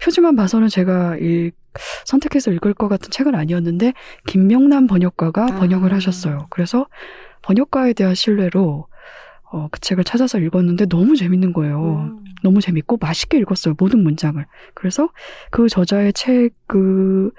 [0.01, 1.53] 표지만 봐서는 제가 읽,
[2.05, 3.95] 선택해서 읽을 것 같은 책은 아니었는데
[4.27, 5.47] 김명남 번역가가 아.
[5.59, 6.47] 번역을 하셨어요.
[6.51, 6.87] 그래서
[7.43, 8.87] 번역가에 대한 신뢰로
[9.51, 12.11] 어, 그 책을 찾아서 읽었는데 너무 재밌는 거예요.
[12.11, 12.25] 음.
[12.43, 13.75] 너무 재밌고 맛있게 읽었어요.
[13.79, 14.45] 모든 문장을.
[14.75, 15.09] 그래서
[15.51, 17.31] 그 저자의 책, 그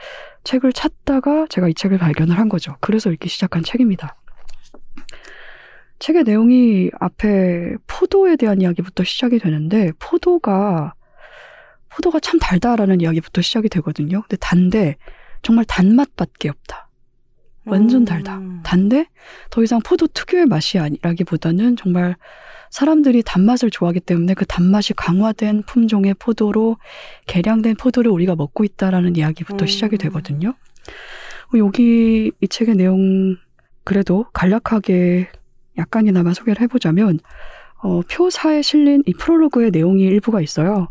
[0.44, 2.76] 책을 찾다가 제가 이 책을 발견을 한 거죠.
[2.80, 4.16] 그래서 읽기 시작한 책입니다.
[6.00, 10.94] 책의 내용이 앞에 포도에 대한 이야기부터 시작이 되는데 포도가
[11.90, 14.22] 포도가 참 달다라는 이야기부터 시작이 되거든요.
[14.22, 14.96] 근데 단데
[15.42, 16.89] 정말 단맛밖에 없다.
[17.70, 18.38] 완전 달다.
[18.38, 18.62] 음.
[18.64, 19.08] 단데
[19.50, 22.16] 더 이상 포도 특유의 맛이 아니라기보다는 정말
[22.70, 26.78] 사람들이 단맛을 좋아하기 때문에 그 단맛이 강화된 품종의 포도로
[27.26, 29.68] 개량된 포도를 우리가 먹고 있다라는 이야기부터 음.
[29.68, 30.50] 시작이 되거든요.
[30.50, 33.38] 어, 여기 이 책의 내용
[33.84, 35.30] 그래도 간략하게
[35.78, 37.20] 약간이나마 소개를 해보자면
[37.82, 40.88] 어, 표사에 실린 이 프롤로그의 내용이 일부가 있어요.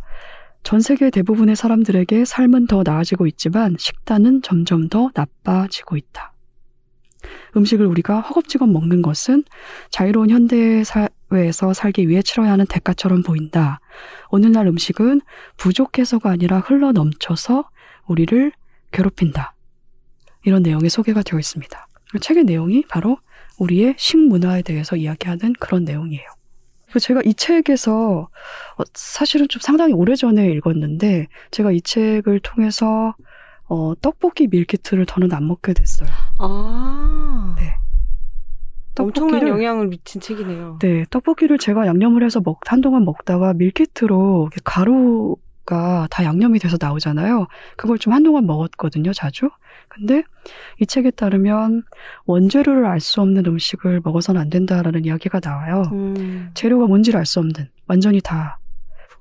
[0.64, 6.32] 전 세계 대부분의 사람들에게 삶은 더 나아지고 있지만 식단은 점점 더 나빠지고 있다.
[7.56, 9.44] 음식을 우리가 허겁지겁 먹는 것은
[9.90, 13.80] 자유로운 현대 사회에서 살기 위해 치러야 하는 대가처럼 보인다.
[14.30, 15.20] 오늘날 음식은
[15.56, 17.68] 부족해서가 아니라 흘러 넘쳐서
[18.06, 18.52] 우리를
[18.92, 19.54] 괴롭힌다.
[20.44, 21.86] 이런 내용이 소개가 되어 있습니다.
[22.20, 23.18] 책의 내용이 바로
[23.58, 26.26] 우리의 식문화에 대해서 이야기하는 그런 내용이에요.
[27.00, 28.30] 제가 이 책에서
[28.78, 33.14] 어, 사실은 좀 상당히 오래전에 읽었는데 제가 이 책을 통해서
[33.68, 36.08] 어, 떡볶이 밀키트를 더는 안 먹게 됐어요.
[36.38, 37.54] 아.
[37.58, 37.74] 네.
[38.98, 40.78] 엄청난 떡볶이를- 영향을 미친 책이네요.
[40.80, 47.46] 네, 떡볶이를 제가 양념을 해서 먹, 한동안 먹다가 밀키트로 가루가 다 양념이 돼서 나오잖아요.
[47.76, 49.50] 그걸 좀 한동안 먹었거든요, 자주.
[49.88, 50.24] 근데
[50.80, 51.84] 이 책에 따르면
[52.26, 55.82] 원재료를 알 수 없는 음식을 먹어서는 안 된다라는 이야기가 나와요.
[55.92, 56.50] 음.
[56.54, 58.57] 재료가 뭔지를 알 수 없는, 완전히 다,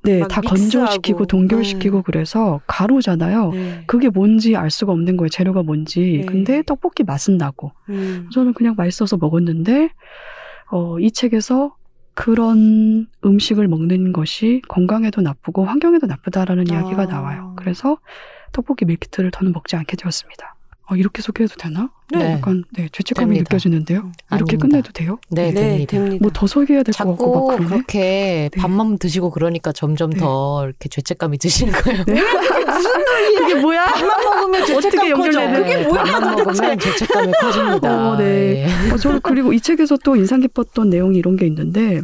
[0.08, 0.42] 네, 막 다.
[0.42, 2.04] 건조시키고 동결시키고 네.
[2.06, 3.52] 그래서 가루잖아요.
[3.52, 3.84] 네.
[3.88, 6.20] 그게 뭔지 알 수가 없는 거예요, 재료가 뭔지.
[6.22, 6.26] 네.
[6.26, 7.74] 근데 떡볶이 맛은 나고.
[7.90, 8.30] 음.
[8.32, 9.90] 저는 그냥 맛있어서 먹었는데
[10.72, 11.76] 어, 이 책에서
[12.14, 17.06] 그런 음식을 먹는 것이 건강에도 나쁘고 환경에도 나쁘다라는 이야기가 아.
[17.06, 17.54] 나와요.
[17.58, 17.98] 그래서
[18.54, 20.56] 떡볶이 밀키트를 더는 먹지 않게 되었습니다.
[20.90, 21.90] 어, 이렇게 소개해도 되나?
[22.14, 22.32] 네.
[22.34, 23.50] 약간 네, 죄책감이 됩니다.
[23.50, 23.98] 느껴지는데요.
[24.32, 24.58] 이렇게 아닙니다.
[24.68, 25.20] 끝내도 돼요?
[25.30, 26.18] 네, 네, 됩니다.
[26.22, 27.70] 뭐 더 소개해야 될 것 같고 막 그러네.
[27.76, 28.62] 그렇게 네.
[28.62, 30.20] 밥만 드시고 그러니까 점점 네.
[30.20, 32.06] 더 이렇게 죄책감이 드시는 거예요.
[32.06, 33.86] 그게 뭐야?
[33.86, 35.52] 밥만 먹으면 죄책감 커져.
[35.52, 36.36] 그게 뭐야 밥만.
[36.36, 38.12] 먹으면 죄책감이 커집니다.
[38.12, 38.66] 어, 네.
[38.88, 38.92] 예.
[38.92, 42.02] 어, 저는 그리고 이 책에서 또 인상 깊었던 내용이 이런 게 있는데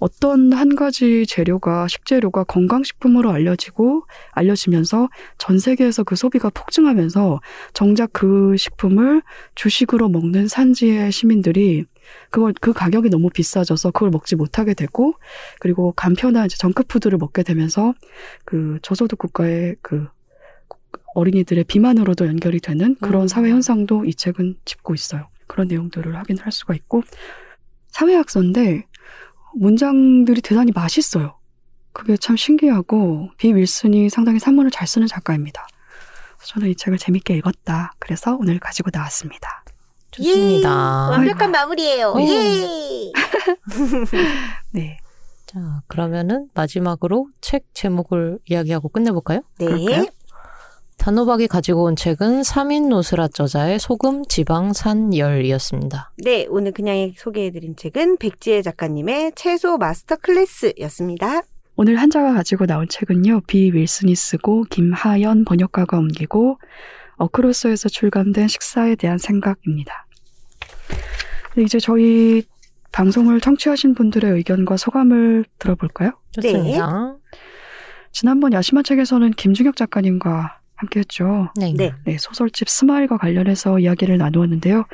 [0.00, 7.40] 어떤 한 가지 재료가 식재료가 건강식품으로 알려지고 알려지면서 전 세계에서 그 소비가 폭증하면서
[7.72, 9.22] 정작 그 식품을
[9.54, 11.84] 주식으로 먹는 산지의 시민들이
[12.30, 15.14] 그걸 그 가격이 너무 비싸져서 그걸 먹지 못하게 되고
[15.60, 17.94] 그리고 간편한 이제 정크푸드를 먹게 되면서
[18.44, 20.08] 그 저소득 국가의 그
[21.14, 23.28] 어린이들의 비만으로도 연결이 되는 그런 음.
[23.28, 25.28] 사회 현상도 이 책은 짚고 있어요.
[25.46, 27.02] 그런 내용들을 확인할 수가 있고
[27.88, 28.86] 사회학서인데
[29.54, 31.38] 문장들이 대단히 맛있어요.
[31.92, 35.66] 그게 참 신기하고 비 윌슨이 상당히 산문을 잘 쓰는 작가입니다.
[36.44, 37.92] 저는 이 책을 재밌게 읽었다.
[37.98, 39.64] 그래서 오늘 가지고 나왔습니다.
[40.10, 41.10] 좋습니다.
[41.10, 42.12] 완벽한 마무리예요.
[42.12, 42.20] 음.
[42.20, 43.12] 예.
[44.70, 44.98] 네.
[45.46, 49.42] 자, 그러면은 마지막으로 책 제목을 이야기하고 끝내볼까요?
[49.58, 49.66] 네.
[49.66, 50.06] 그럴까요?
[51.02, 56.12] 단호박이 가지고 온 책은 삼인 노스라 저자의 소금, 지방, 산, 열이었습니다.
[56.18, 61.42] 네, 오늘 그냥 소개해드린 책은 백지혜 작가님의 채소 마스터 클래스였습니다.
[61.74, 63.40] 오늘 한자가 가지고 나온 책은요.
[63.48, 66.60] 비 윌슨이 쓰고 김하연 번역가가 옮기고
[67.16, 70.06] 어크로스에서 출간된 식사에 대한 생각입니다.
[71.56, 72.44] 네, 이제 저희
[72.92, 76.12] 방송을 청취하신 분들의 의견과 소감을 들어볼까요?
[76.30, 77.16] 좋습니다.
[78.12, 81.50] 지난번 야심한 책에서는 김중혁 작가님과 함께했죠.
[81.56, 81.74] 네.
[81.76, 81.92] 네.
[82.04, 84.84] 네, 소설집 스마일과 관련해서 이야기를 나누었는데요.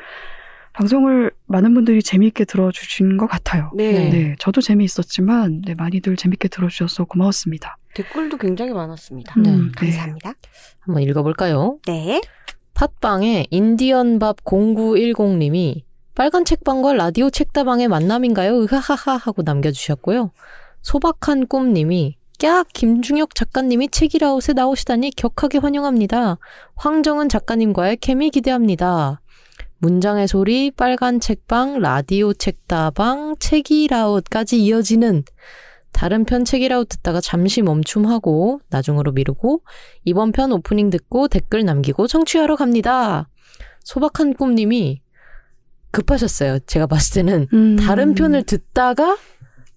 [0.73, 3.71] 방송을 많은 분들이 재미있게 들어주신 것 같아요.
[3.75, 4.09] 네.
[4.09, 7.77] 네, 저도 재미있었지만 네, 많이들 재밌게 들어주셔서 고마웠습니다.
[7.95, 9.33] 댓글도 굉장히 많았습니다.
[9.41, 9.49] 네.
[9.49, 10.33] 음, 감사합니다.
[10.79, 11.79] 한번 읽어볼까요?
[11.85, 12.21] 네.
[12.75, 15.81] 팟빵에 인디언밥 0910님이
[16.15, 18.61] 빨간 책방과 라디오 책다방의 만남인가요?
[18.61, 20.31] 으하하하 하고 남겨주셨고요.
[20.81, 26.37] 소박한 꿈님이 깍 김중혁 작가님이 책이라웃에 나오시다니 격하게 환영합니다.
[26.75, 29.19] 황정은 작가님과의 케미 기대합니다.
[29.79, 35.23] 문장의 소리, 빨간 책방, 라디오 책다방, 책이라웃까지 이어지는
[35.91, 39.61] 다른 편 책이라웃 듣다가 잠시 멈춤하고 나중으로 미루고
[40.05, 43.27] 이번 편 오프닝 듣고 댓글 남기고 청취하러 갑니다.
[43.83, 45.01] 소박한 꿈님이
[45.91, 46.59] 급하셨어요.
[46.59, 47.75] 제가 봤을 때는 음.
[47.75, 49.17] 다른 편을 듣다가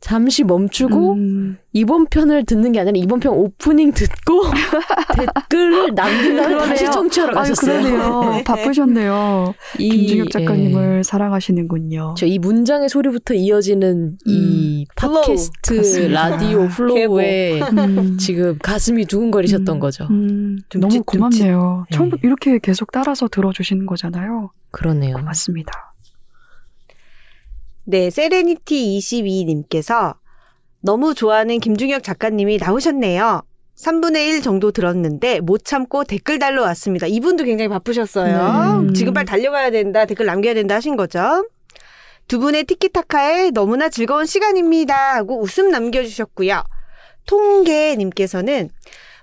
[0.03, 4.43] 잠시 멈추고 음, 이번 편을 듣는 게 아니라 이번 편 오프닝 듣고
[5.17, 6.91] 댓글을 남긴 다음에 다시.
[6.91, 7.83] 청취하러 아유, 가셨어요.
[7.83, 8.43] 그러네요.
[8.45, 9.55] 바쁘셨네요.
[9.79, 10.31] 이- 김중혁 예.
[10.31, 12.15] 작가님을 사랑하시는군요.
[12.19, 15.15] 저 이 문장의 소리부터 이어지는 이 flow.
[15.23, 16.09] 팟캐스트.
[16.11, 20.09] 라디오 flow에 음, 지금 가슴이 두근거리셨던 음, 거죠.
[20.11, 21.85] 음, 둠칫, 너무 고맙네요.
[21.91, 21.97] 둠칫.
[21.97, 24.51] 처음부터 이렇게 계속 따라서 들어주시는 거잖아요.
[24.73, 25.15] 그러네요.
[25.17, 25.92] 고맙습니다.
[27.85, 30.17] 네, 세레니티 22님께서
[30.81, 33.43] 너무 좋아하는 김중혁 작가님이 나오셨네요.
[33.77, 37.07] 3분의 1 정도 들었는데 못 참고 댓글 달러 왔습니다.
[37.07, 38.83] 이분도 굉장히 바쁘셨어요.
[38.83, 38.93] 네.
[38.93, 41.47] 지금 빨리 달려가야 된다, 댓글 남겨야 된다 하신 거죠.
[42.29, 46.63] 두 분의 티키타카에 너무나 즐거운 시간입니다 하고 웃음 남겨주셨고요.
[47.27, 48.71] 통계님께서는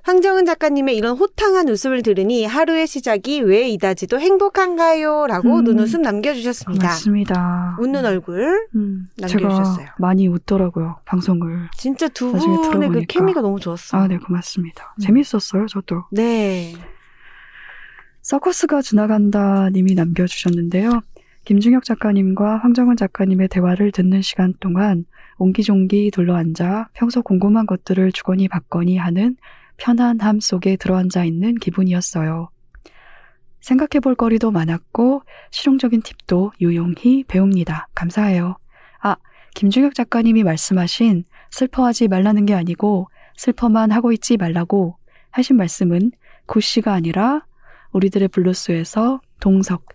[0.04, 5.28] 황정은 작가님의 이런 호탕한 웃음을 들으니 하루의 시작이 왜 이다지도 행복한가요?
[5.28, 5.64] 라고 음.
[5.64, 6.82] 눈웃음 남겨주셨습니다.
[6.88, 7.78] 고맙습니다.
[7.80, 8.68] 웃는 얼굴.
[8.76, 9.78] 음, 남겨주셨어요.
[9.78, 10.97] 제가 많이 웃더라고요.
[11.06, 11.70] 방송을.
[11.78, 13.02] 진짜 두 분의 그.
[13.08, 14.02] 케미가 너무 좋았어요.
[14.02, 14.95] 아, 네, 고맙습니다.
[14.97, 15.02] 음.
[15.02, 16.06] 재밌었어요, 저도.
[16.12, 16.74] 네.
[18.22, 21.02] 서커스가 지나간다 님이 남겨주셨는데요.
[21.45, 25.06] 김중혁 작가님과 황정은 작가님의 대화를 듣는 시간 동안
[25.39, 29.36] 옹기종기 둘러앉아 평소 궁금한 것들을 주거니 받거니 하는
[29.80, 32.50] 편안함 속에 들어앉아 있는 기분이었어요.
[33.62, 37.88] 생각해 볼 거리도 많았고 실용적인 팁도 유용히 배웁니다.
[37.96, 38.58] 감사해요.
[39.02, 39.16] 아,
[39.56, 44.98] 김중혁 작가님이 말씀하신 슬퍼하지 말라는 게 아니고 슬퍼만 하고 있지 말라고
[45.32, 46.12] 하신 말씀은
[46.46, 47.46] 구씨가 아니라
[47.92, 49.86] 우리들의 블루스에서 동석,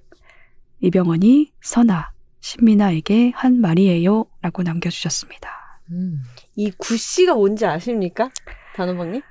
[0.81, 2.11] 이병헌이 선아,
[2.41, 4.27] 신민아에게 한 말이에요.
[4.43, 5.49] 라고 남겨주셨습니다.
[5.91, 6.23] 음.
[6.57, 8.31] 이 구씨가 뭔지 아십니까?
[8.75, 9.23] 단호박님?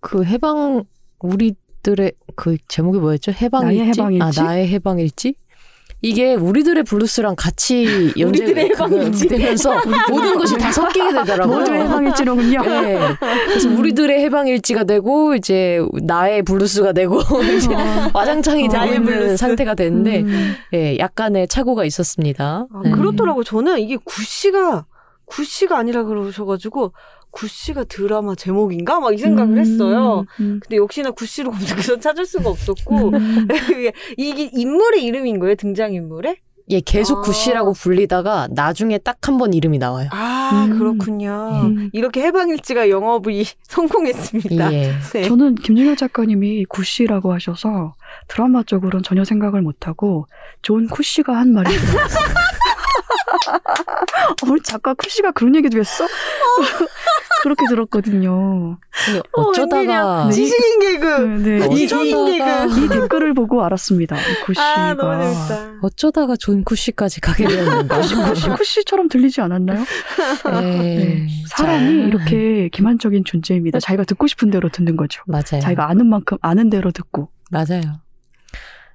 [0.00, 0.84] 그 해방
[1.20, 3.32] 우리들의 그 제목이 뭐였죠?
[3.32, 3.78] 해방일지.
[3.78, 4.40] 나의 해방일지?
[4.40, 5.34] 아 나의 해방일지.
[6.00, 9.26] 이게 우리들의 블루스랑 같이 우리들의 연재가 해방일지.
[9.26, 9.74] 되면서
[10.08, 11.58] 모든 것이 다 섞이게 되더라고요.
[11.58, 12.62] 모두 해방일지로군요.
[12.62, 12.98] 네.
[13.48, 17.20] 그래서 우리들의 해방일지가 되고 이제 나의 블루스가 되고
[17.56, 17.68] 이제
[18.14, 19.36] 와장창이 되고 나의 있는 블루스.
[19.38, 22.68] 상태가 됐는데 음, 예, 약간의 착오가 있었습니다.
[22.72, 22.92] 아, 네.
[22.92, 23.42] 그렇더라고.
[23.42, 24.86] 저는 이게 구씨가,
[25.26, 26.92] 구씨가 아니라 그러셔가지고,
[27.42, 28.98] 구씨가 드라마 제목인가?
[29.00, 30.24] 막 이 생각을 음, 했어요.
[30.40, 33.48] 음, 근데 역시나 구씨로 검색해서 찾을 수가 없었고, 음.
[34.16, 35.54] 이게, 인물의 이름인 거예요?
[35.54, 36.36] 등장인물의?
[36.70, 37.20] 예, 계속 아.
[37.22, 40.08] 구씨라고 불리다가 나중에 딱 한 번 이름이 나와요.
[40.12, 40.78] 아, 음.
[40.78, 41.62] 그렇군요.
[41.64, 41.90] 음.
[41.94, 44.72] 이렇게 해방일지가 영업이 성공했습니다.
[44.74, 44.92] 예.
[45.14, 45.22] 네.
[45.22, 47.94] 저는 김중혁 작가님이 구씨라고 하셔서
[48.26, 50.26] 드라마 쪽으로는 전혀 생각을 못하고
[50.60, 51.70] 존 쿳시가 한 말이
[53.08, 56.06] 어, 우리 작가 쿳시가 그런 얘기도 했어?
[57.42, 58.78] 그렇게 들었거든요.
[59.32, 60.30] 어, 어쩌다가 웬일이야.
[60.32, 61.06] 지식인 개그.
[61.06, 61.66] 네, 네.
[61.70, 62.80] 이, 지식인 어쩌다가 개그.
[62.80, 64.16] 이 댓글을 보고 알았습니다.
[64.16, 64.96] 이 구씨가.
[65.00, 65.78] 아.
[65.82, 68.56] 어쩌다가 존 쿳시까지 가게 되었는가 싶어요.
[68.56, 69.84] 쿳시처럼 들리지 않았나요?
[70.46, 70.60] 예.
[70.60, 71.28] 네.
[71.48, 73.78] 사람이 자, 이렇게 기만적인 존재입니다.
[73.80, 75.22] 자기가 듣고 싶은 대로 듣는 거죠.
[75.26, 75.60] 맞아요.
[75.62, 77.30] 자기가 아는 만큼 아는 대로 듣고.
[77.50, 78.00] 맞아요.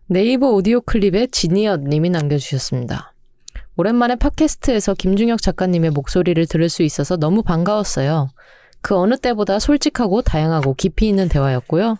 [0.07, 3.12] 네이버 오디오 클립에 지니엇 님이 남겨주셨습니다.
[3.75, 8.29] 오랜만에 팟캐스트에서 김중혁 작가님의 목소리를 들을 수 있어서 너무 반가웠어요.
[8.81, 11.97] 그 어느 때보다 솔직하고 다양하고 깊이 있는 대화였고요.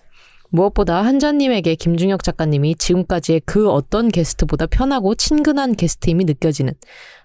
[0.50, 6.74] 무엇보다 한자님에게 김중혁 작가님이 지금까지의 그 어떤 게스트보다 편하고 친근한 게스트임이 느껴지는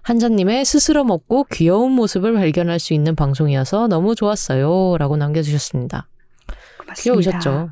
[0.01, 4.97] 한자님의 스스럼 없고 귀여운 모습을 발견할 수 있는 방송이어서 너무 좋았어요.
[4.97, 6.07] 라고 남겨주셨습니다.
[6.97, 7.69] 귀여우셨죠?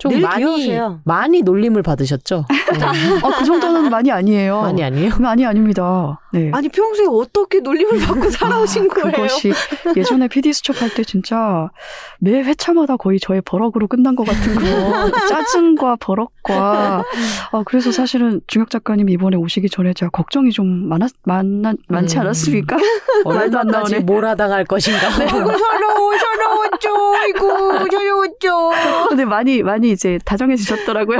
[0.00, 1.00] 좀늘 많이, 귀여우세요.
[1.04, 2.46] 많이 놀림을 받으셨죠?
[2.48, 2.84] 네.
[3.22, 4.62] 아, 그 정도는 많이 아니에요.
[4.62, 5.10] 많이 아니에요?
[5.20, 6.18] 많이 아닙니다.
[6.32, 6.50] 네.
[6.54, 9.10] 아니 평소에 어떻게 놀림을 받고 살아오신 거예요?
[9.12, 9.52] 그것이
[9.96, 11.70] 예전에 PD 수첩 할 때 진짜
[12.18, 17.04] 매 회차마다 거의 저의 버럭으로 끝난 것 같은 거 짜증과 버럭과
[17.52, 22.20] 아 그래서 사실은 중혁 작가님 이번에 오시기 전에 제가 걱정이 좀 많았 많 많지 음.
[22.22, 22.76] 않았습니까?
[23.24, 24.04] 말도 안 얼마까지 나오네.
[24.04, 25.08] 몰아당할 것인가?
[25.08, 27.14] 아이고 서러워 서러웠죠.
[27.16, 27.48] 아이고
[27.90, 28.70] 서러웠죠.
[29.08, 31.18] 근데 많이 많이 이제 다정해지셨더라고요.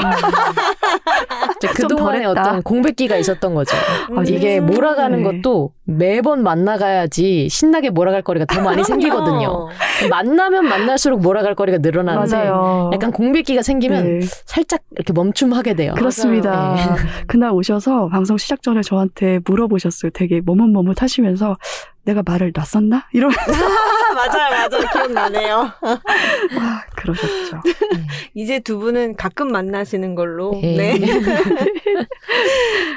[1.74, 2.24] 그동안에.
[2.24, 3.77] 어떤 공백기가 있었던 거죠.
[4.11, 4.24] 음.
[4.27, 5.40] 이게 몰아가 는 네.
[5.43, 9.68] 것도 매번 만나가야지 신나게 몰아갈 거리가 더 많이 생기거든요.
[10.09, 12.90] 만나면 만날수록 몰아갈 거리가 늘어나는데 맞아요.
[12.93, 15.94] 약간 공백기가 생기면 네, 살짝 이렇게 멈춤하게 돼요.
[15.97, 16.74] 그렇습니다.
[16.74, 16.82] 네.
[17.27, 20.10] 그날 오셔서 방송 시작 전에 저한테 물어보셨어요.
[20.12, 21.56] 되게 머뭇머뭇하시면서
[22.05, 23.06] 내가 말을 놨었나?
[23.12, 24.85] 이러면서 아, 맞아요, 맞아요.
[24.93, 25.70] 기억나네요.
[25.82, 27.60] 아, 그러셨죠.
[28.35, 30.52] 이제 두 분은 가끔 만나시는 걸로.
[30.62, 30.98] 네.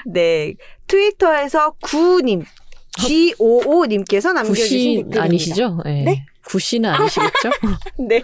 [0.05, 0.53] 네.
[0.93, 1.09] 네.
[1.11, 2.43] 트위터에서 구님,
[2.99, 5.23] G55님께서 남겨주신 댓글입니다.
[5.23, 5.81] 아니시죠?
[5.85, 6.03] 네.
[6.05, 6.25] 네?
[6.45, 7.49] 구씨는 아니시겠죠?
[8.07, 8.23] 네.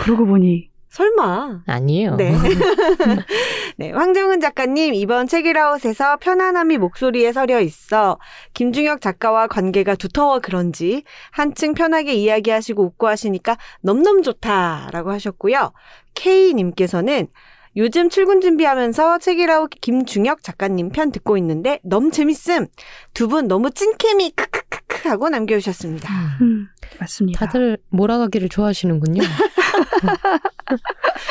[0.00, 1.62] 그러고 보니 설마.
[1.66, 2.16] 아니에요.
[2.16, 2.34] 네.
[3.78, 8.18] 네, 황정은 작가님, 이번 책이라웃에서 편안함이 목소리에 서려 있어
[8.52, 15.72] 김중혁 작가와 관계가 두터워 그런지 한층 편하게 이야기하시고 웃고 하시니까 넘넘 좋다라고 하셨고요.
[16.12, 17.28] K님께서는
[17.76, 22.66] 요즘 출근 준비하면서 책이라웃 김중혁 작가님 편 듣고 있는데 너무 재밌음.
[23.14, 26.12] 두 분 너무 찐케미 크크크크 하고 남겨주셨습니다.
[26.42, 26.66] 음,
[27.00, 27.46] 맞습니다.
[27.46, 29.22] 다들 몰아가기를 좋아하시는군요.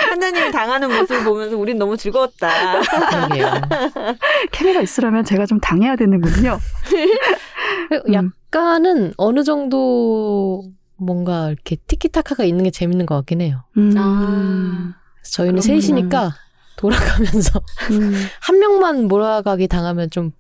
[0.10, 2.82] 한자님이 당하는 모습을 보면서 우린 너무 즐거웠다.
[4.52, 6.58] 케미가 있으려면 제가 좀 당해야 되는군요.
[7.92, 8.14] 음.
[8.14, 10.64] 약간은 어느 정도
[10.98, 13.64] 뭔가 이렇게 티키타카가 있는 게 재밌는 것 같긴 해요.
[13.78, 14.96] 음, 아.
[15.24, 15.82] 저희는 그렇구나.
[15.82, 16.36] 셋이니까
[16.78, 17.62] 돌아가면서
[17.92, 20.32] 음, 한 명만 몰아가기 당하면 좀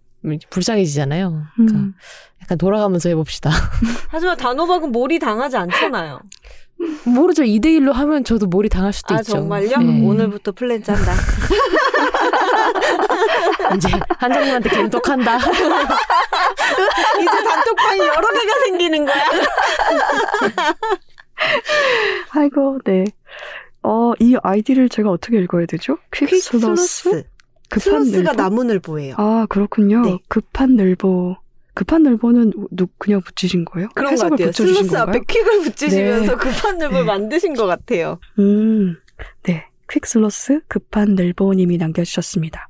[0.50, 1.44] 불쌍해지잖아요.
[1.56, 1.94] 그러니까 음.
[2.42, 3.50] 약간 돌아가면서 해봅시다.
[4.10, 6.20] 하지만 단호박은 몰이 당하지 않잖아요.
[7.06, 7.44] 모르죠.
[7.44, 9.34] 2대1로 하면 저도 몰이 당할 수도 아 있죠.
[9.34, 9.78] 정말요?
[9.78, 10.08] 네.
[10.08, 11.14] 오늘부터 플랜 짠다.
[13.78, 13.88] 이제
[14.18, 15.38] 한장님한테 갠톡한다.
[15.38, 15.50] 이제
[17.44, 19.24] 단톡방이 여러 개가 생기는 거야.
[22.32, 23.06] 아이고, 네.
[23.84, 25.98] 어, 이 아이디를 제가 어떻게 읽어야 되죠?
[26.14, 27.24] 퀵슬러스?
[27.70, 28.42] 급한 슬러스가 늘보?
[28.42, 29.16] 나무늘 보예요.
[29.18, 30.02] 아, 그렇군요.
[30.02, 30.18] 네.
[30.28, 31.38] 급한 늘보.
[31.74, 33.88] 급한 늘보는 누, 그냥 붙이신 거예요?
[33.96, 34.52] 그런 것 같아요.
[34.52, 35.04] 슬러스 건가요?
[35.04, 36.38] 앞에 퀵을 붙이시면서 네.
[36.38, 38.20] 급한 늘보를 만드신 것 같아요.
[38.40, 38.98] 음,
[39.44, 39.66] 네.
[39.90, 42.68] 퀵슬러스 급한 늘보님이 남겨주셨습니다.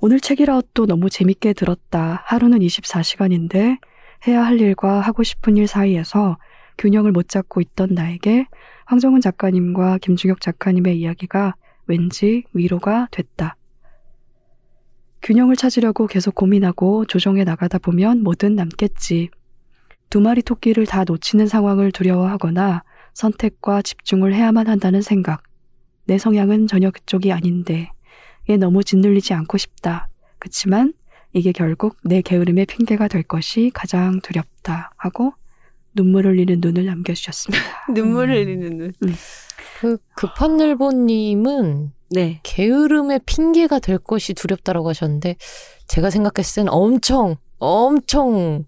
[0.00, 2.22] 오늘 책이라웃도 너무 재밌게 들었다.
[2.26, 3.78] 하루는 24시간인데
[4.26, 6.36] 해야 할 일과 하고 싶은 일 사이에서
[6.76, 8.46] 균형을 못 잡고 있던 나에게
[8.88, 11.54] 황정은 작가님과 김중혁 작가님의 이야기가
[11.86, 13.54] 왠지 위로가 됐다.
[15.20, 19.28] 균형을 찾으려고 계속 고민하고 조정해 나가다 보면 뭐든 남겠지.
[20.08, 22.82] 두 마리 토끼를 다 놓치는 상황을 두려워하거나
[23.12, 25.42] 선택과 집중을 해야만 한다는 생각.
[26.06, 27.90] 내 성향은 전혀 그쪽이 아닌데,
[28.48, 30.08] 얘 너무 짓눌리지 않고 싶다.
[30.38, 30.94] 그치만
[31.34, 34.92] 이게 결국 내 게으름의 핑계가 될 것이 가장 두렵다.
[34.96, 35.34] 하고
[35.98, 37.64] 눈물 흘리는 눈을 남겨주셨습니다.
[37.92, 38.92] 눈물 흘리는 눈.
[39.80, 42.40] 그 급한 늘보님은 네.
[42.44, 45.36] 게으름의 핑계가 될 것이 두렵다라고 하셨는데
[45.88, 48.64] 제가 생각했을 땐 엄청 엄청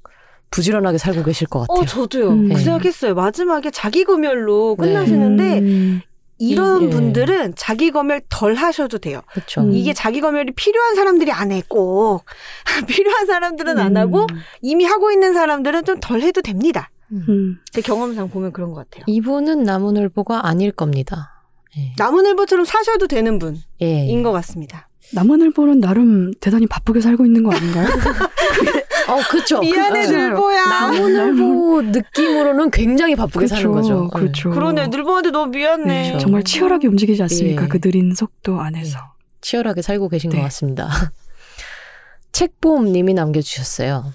[0.50, 1.78] 부지런하게 살고 계실 것 같아요.
[1.78, 2.28] 어, 저도요.
[2.30, 2.48] 음.
[2.48, 2.58] 그 네.
[2.64, 3.14] 생각했어요.
[3.14, 4.86] 마지막에 자기 검열로 네.
[4.88, 6.00] 끝나시는데 음,
[6.38, 6.90] 이런 이- 예.
[6.90, 9.20] 분들은 자기 검열 덜 하셔도 돼요.
[9.32, 9.60] 그렇죠.
[9.60, 9.72] 음.
[9.72, 12.24] 이게 자기 검열이 필요한 사람들이 안 해, 꼭.
[12.88, 14.26] 필요한 사람들은 안 하고, 음,
[14.60, 16.90] 이미 하고 있는 사람들은 좀 덜 해도 됩니다.
[17.12, 19.04] 음, 제 경험상 보면 그런 것 같아요.
[19.06, 21.42] 이분은 나무늘보가 아닐 겁니다.
[21.76, 21.92] 예.
[21.98, 24.22] 나무늘보처럼 사셔도 되는 분인 예.
[24.22, 24.88] 것 같습니다.
[25.12, 27.88] 남원을보는 나름 대단히 바쁘게 살고 있는 거 아닌가요?
[29.08, 29.58] 어, 그렇죠.
[29.60, 30.64] 미안해, 그- 늘보야.
[30.66, 34.08] 나무늘보 느낌으로는 굉장히 바쁘게 사는 거죠.
[34.14, 34.18] 예.
[34.18, 34.50] 그렇죠.
[34.50, 36.08] 그러네, 늘보한테 너무 미안해.
[36.10, 36.18] 그렇죠.
[36.22, 37.64] 정말 치열하게 움직이지 않습니까?
[37.64, 37.68] 예.
[37.68, 38.98] 그 느린 속도 안에서.
[39.40, 40.36] 치열하게 살고 계신 네.
[40.36, 40.88] 것 같습니다.
[42.32, 44.12] 책보험님이 남겨주셨어요.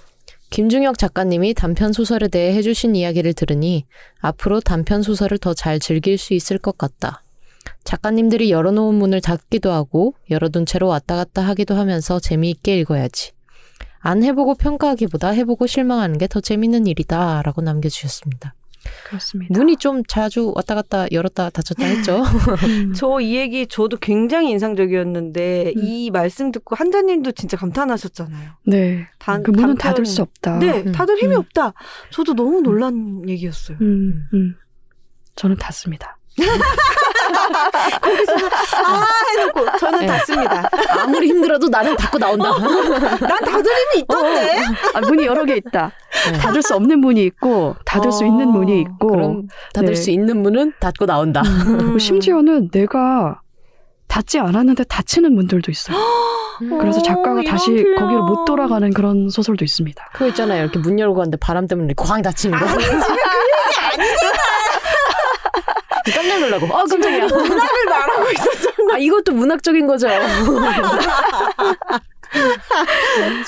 [0.49, 3.85] 김중혁 작가님이 단편 소설에 대해 해주신 이야기를 들으니
[4.19, 7.22] 앞으로 단편 소설을 더 잘 즐길 수 있을 것 같다.
[7.84, 13.31] 작가님들이 열어놓은 문을 닫기도 하고 열어둔 채로 왔다 갔다 하기도 하면서 재미있게 읽어야지.
[13.99, 17.41] 안 해보고 평가하기보다 해보고 실망하는 게 더 재밌는 일이다.
[17.43, 18.53] 라고 남겨주셨습니다.
[19.06, 19.53] 그렇습니다.
[19.57, 22.23] 문이 좀 자주 왔다 갔다 열었다 닫혔다 했죠.
[22.68, 22.94] 음.
[22.94, 25.82] 저이 얘기 저도 굉장히 인상적이었는데 음.
[25.84, 28.52] 이 말씀 듣고 한자님도 진짜 감탄하셨잖아요.
[28.65, 29.07] 네.
[29.19, 30.57] 단, 그 문은 단편- 닫을 수 없다.
[30.60, 30.91] 네, 음.
[30.91, 31.40] 닫을 힘이 음.
[31.40, 31.73] 없다.
[32.10, 33.77] 저도 너무 놀란 얘기였어요.
[33.82, 34.56] 음, 음.
[35.36, 36.15] 저는 닫습니다.
[38.86, 39.06] 아
[39.38, 40.07] 해놓고 저는 네.
[40.07, 40.70] 닫습니다.
[40.90, 42.52] 아무리 힘들어도 나는 닫고 나온다.
[42.57, 44.60] 난 닫을 힘이 있던데.
[44.94, 45.91] 아, 문이 여러 개 있다.
[46.32, 46.38] 네.
[46.38, 49.95] 닫을 수 없는 문이 있고 닫을 수 있는 어, 문이 있고 그럼 닫을 네.
[49.95, 51.41] 수 있는 문은 닫고 나온다.
[51.41, 53.40] 음, 그리고 심지어는 내가
[54.07, 55.98] 닫지 않았는데 닫히는 문들도 있어요.
[56.80, 57.95] 그래서 어, 작가가 이런 다시 표현.
[57.95, 60.10] 거기로 못 돌아가는 그런 소설도 있습니다.
[60.14, 60.64] 그거 있잖아요.
[60.64, 62.66] 이렇게 문 열고 갔는데 바람 때문에 쾅 닫히는 거.
[66.14, 66.65] 깜짝 놀라고.
[66.68, 67.27] 아, 깜짝이야.
[67.27, 68.94] 문학을 말하고 있었잖아.
[68.94, 70.07] 아, 이것도 문학적인 거죠.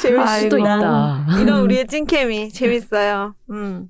[0.01, 0.41] 재밌 아이고.
[0.43, 1.25] 수도 있다.
[1.41, 3.35] 이런 우리의 찐케미 재밌어요.
[3.51, 3.89] 음.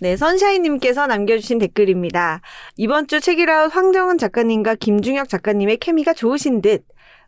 [0.00, 2.40] 네, 선샤인님께서 남겨주신 댓글입니다.
[2.76, 6.82] 이번 주 책이라웃 황정은 작가님과 김중혁 작가님의 케미가 좋으신 듯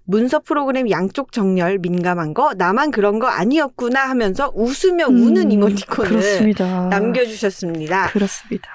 [0.07, 6.11] 문서 프로그램 양쪽 정렬 민감한 거 나만 그런 거 아니었구나 하면서 웃으며 우는 음, 이모티콘을
[6.11, 6.89] 그렇습니다.
[6.89, 8.09] 남겨주셨습니다.
[8.11, 8.69] 그렇습니다.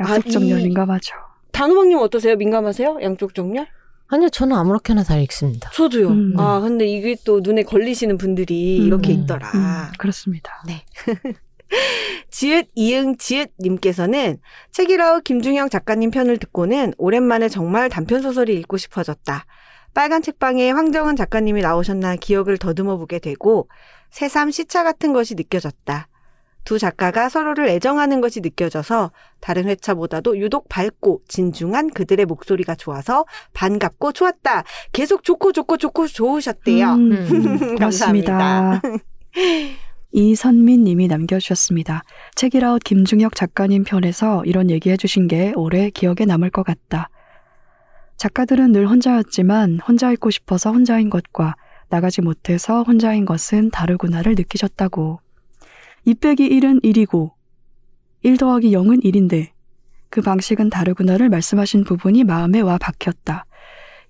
[0.00, 1.14] 아, 양쪽 정렬 이- 민감하죠.
[1.52, 2.36] 단호박님 어떠세요?
[2.36, 2.98] 민감하세요?
[3.02, 3.66] 양쪽 정렬?
[4.10, 5.70] 아니요, 저는 아무렇게나 다 읽습니다.
[5.74, 6.08] 저도요.
[6.08, 6.34] 음.
[6.38, 8.86] 아 근데 이게 또 눈에 걸리시는 분들이 음.
[8.86, 9.20] 이렇게 음.
[9.20, 9.50] 있더라.
[9.54, 10.50] 음, 그렇습니다.
[12.30, 14.38] 지읒 이응 지읒 님께서는
[14.72, 19.44] 책이라웃 김중영 작가님 편을 듣고는 오랜만에 정말 단편 소설이 읽고 싶어졌다.
[19.94, 23.68] 빨간 책방에 황정은 작가님이 나오셨나 기억을 더듬어 보게 되고
[24.10, 26.08] 새삼 시차 같은 것이 느껴졌다.
[26.64, 29.10] 두 작가가 서로를 애정하는 것이 느껴져서
[29.40, 33.24] 다른 회차보다도 유독 밝고 진중한 그들의 목소리가 좋아서
[33.54, 34.64] 반갑고 좋았다.
[34.92, 36.92] 계속 좋고 좋고 좋고 좋으셨대요.
[36.92, 37.12] 음,
[37.62, 38.82] 음, 고맙습니다.
[40.12, 42.02] 이선민 님이 남겨주셨습니다.
[42.34, 47.10] 책이라웃 김중혁 작가님 편에서 이런 얘기 해주신 게 오래 기억에 남을 것 같다.
[48.16, 51.54] 작가들은 늘 혼자였지만 혼자 있고 싶어서 혼자인 것과
[51.88, 55.20] 나가지 못해서 혼자인 것은 다르구나를 느끼셨다고.
[56.08, 57.32] 2 빼기 1은 1이고
[58.22, 59.50] 1 더하기 0은 1인데
[60.08, 63.44] 그 방식은 다르구나를 말씀하신 부분이 마음에 와 박혔다.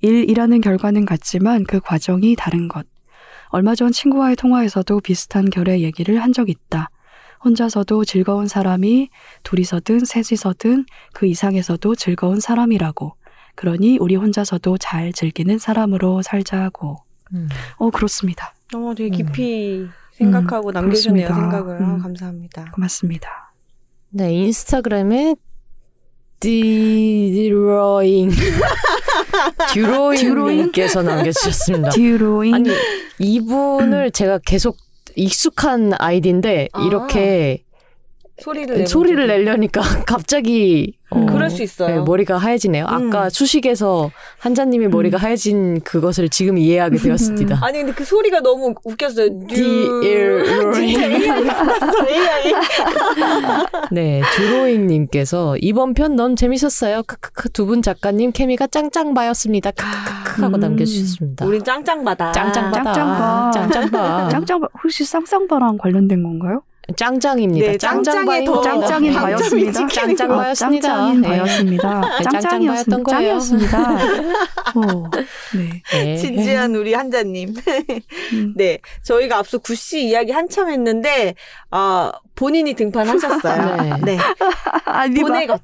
[0.04, 2.86] 1이라는 결과는 같지만 그 과정이 다른 것.
[3.48, 6.90] 얼마 전 친구와의 통화에서도 비슷한 결의 얘기를 한 적 있다.
[7.44, 9.08] 혼자서도 즐거운 사람이
[9.42, 13.16] 둘이서든 셋이서든 그 이상에서도 즐거운 사람이라고.
[13.56, 16.98] 그러니 우리 혼자서도 잘 즐기는 사람으로 살자고.
[17.32, 17.48] 음.
[17.78, 18.54] 어, 그렇습니다.
[18.72, 19.88] 어, 되게 깊이
[20.18, 21.34] 생각하고 남겨주네요, 그렇습니다.
[21.34, 21.82] 생각을.
[21.82, 21.98] 아, 음.
[21.98, 22.70] 감사합니다.
[22.74, 23.52] 고맙습니다.
[24.10, 25.36] 네, 인스타그램에
[26.40, 28.30] 디로잉
[29.72, 31.90] 듀로잉님께서 남겨주셨습니다.
[31.90, 32.54] 디로잉.
[32.54, 32.70] 아니
[33.18, 34.76] 이분을 제가 계속
[35.16, 36.82] 익숙한 아이디인데 아.
[36.84, 37.64] 이렇게
[38.40, 41.88] 소리를 소리를 내려니까 갑자기 어, 그럴 수 있어요.
[41.96, 42.84] 네, 머리가 하얘지네요.
[42.86, 43.30] 아까 음.
[43.30, 47.60] 수식에서 한자님이 머리가 하얘진 그것을 지금 이해하게 되었습니다.
[47.62, 49.28] 아니 근데 그 소리가 너무 웃겼어요.
[49.50, 52.52] AI 같았어 AI.
[53.90, 57.02] 네, 주로잉님께서 이번 편 너무 재밌었어요.
[57.04, 59.70] 크크크 두 분 작가님 케미가 짱짱 바였습니다.
[59.72, 60.60] 크크크 하고 음.
[60.60, 61.44] 남겨주셨습니다.
[61.44, 62.32] 우린 짱짱바다.
[62.32, 62.92] 짱짱바다.
[62.94, 63.50] 짱짱바.
[63.52, 64.28] 짱짱바.
[64.30, 66.62] 짱짱바, 혹시 쌍쌍바랑 관련된 건가요?
[66.96, 67.66] 짱짱입니다.
[67.72, 69.72] 네, 짱짱에 더 짱짱인 바였습니다.
[69.72, 70.36] 찍히는 짱짱 거.
[70.36, 70.88] 바였습니다.
[70.88, 71.28] 짱짱인 네.
[71.28, 72.00] 바였습니다.
[72.00, 73.02] 네, 짱짱이었습니다.
[73.02, 73.38] 거예요.
[73.38, 73.78] 짱이었습니다.
[74.74, 75.10] 어,
[75.54, 75.82] 네.
[75.92, 76.16] 네.
[76.16, 77.54] 진지한 우리 한자님.
[78.32, 78.54] 음.
[78.56, 81.34] 네, 저희가 앞서 구씨 이야기 한참 했는데
[81.70, 83.76] 아 본인이 등판하셨어요.
[83.82, 83.92] 네.
[84.04, 84.18] 네,
[84.86, 85.60] 아니, 보네것.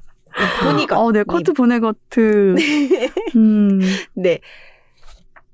[0.63, 0.97] 보니것.
[0.97, 2.55] 어, 네, 커트 보네거트.
[3.35, 3.79] 음,
[4.13, 4.39] 네.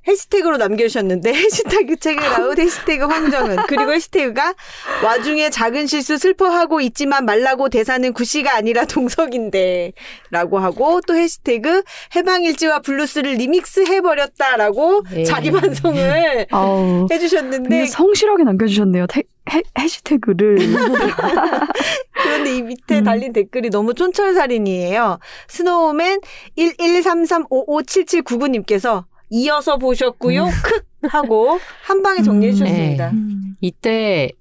[0.08, 4.56] 해시태그로 남겨주셨는데 해시태그 책읽아웃 해시태그 황정은 그리고 해시태그가
[5.04, 9.94] 와중에 작은 실수 슬퍼하고 있지만 말라고 대사는 구씨가 아니라 동석인데
[10.32, 11.84] 라고 하고 또 해시태그
[12.16, 15.24] 해방일지와 블루스를 리믹스 해버렸다라고 예.
[15.24, 17.08] 자기 반성을 아우.
[17.12, 19.08] 해주셨는데 성실하게 남겨주셨네요.
[19.08, 20.58] 태, 해, 해시태그를.
[22.14, 23.04] 그런데 이 밑에 음.
[23.04, 25.20] 달린 댓글이 너무 촌철살인이에요.
[25.48, 26.22] 스노우맨
[26.58, 30.46] 113355779님께서 이어서 보셨고요.
[30.64, 32.56] 크 하고 한 방에 정리해 음.
[32.56, 33.10] 주셨습니다.
[33.12, 33.56] 음.
[33.62, 34.32] 이때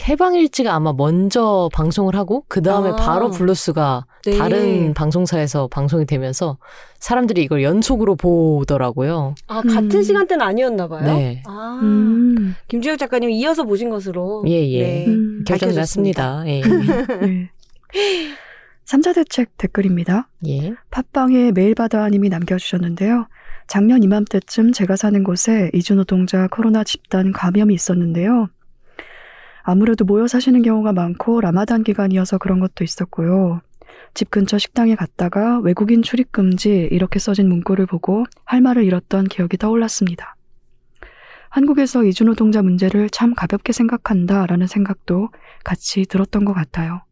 [0.00, 2.96] 해방일지가 아마 먼저 방송을 하고 그 다음에 아.
[2.96, 4.38] 바로 블루스가 네.
[4.38, 6.56] 다른 방송사에서 방송이 되면서
[7.00, 9.34] 사람들이 이걸 연속으로 보더라고요.
[9.48, 9.68] 아, 음.
[9.68, 11.04] 같은 시간대는 아니었나 봐요.
[11.04, 11.42] 네.
[11.46, 12.54] 아, 음.
[12.68, 14.82] 김중혁 작가님 이어서 보신 것으로 예, 예.
[14.82, 15.06] 네.
[15.08, 15.44] 음.
[15.46, 16.44] 결정났습니다.
[16.46, 16.62] 예.
[17.20, 17.50] 네.
[18.84, 20.30] 삼자 대책 댓글입니다.
[20.46, 20.74] 예.
[20.90, 23.26] 팟빵에 메일바다님이 남겨주셨는데요.
[23.68, 28.48] 작년 이맘때쯤 제가 사는 곳에 이주노동자 코로나 집단 감염이 있었는데요.
[29.62, 33.60] 아무래도 모여 사시는 경우가 많고 라마단 기간이어서 그런 것도 있었고요.
[34.14, 39.58] 집 근처 식당에 갔다가 외국인 출입 금지 이렇게 써진 문구를 보고 할 말을 잃었던 기억이
[39.58, 40.34] 떠올랐습니다.
[41.50, 45.28] 한국에서 이주노동자 문제를 참 가볍게 생각한다라는 생각도
[45.62, 47.02] 같이 들었던 것 같아요.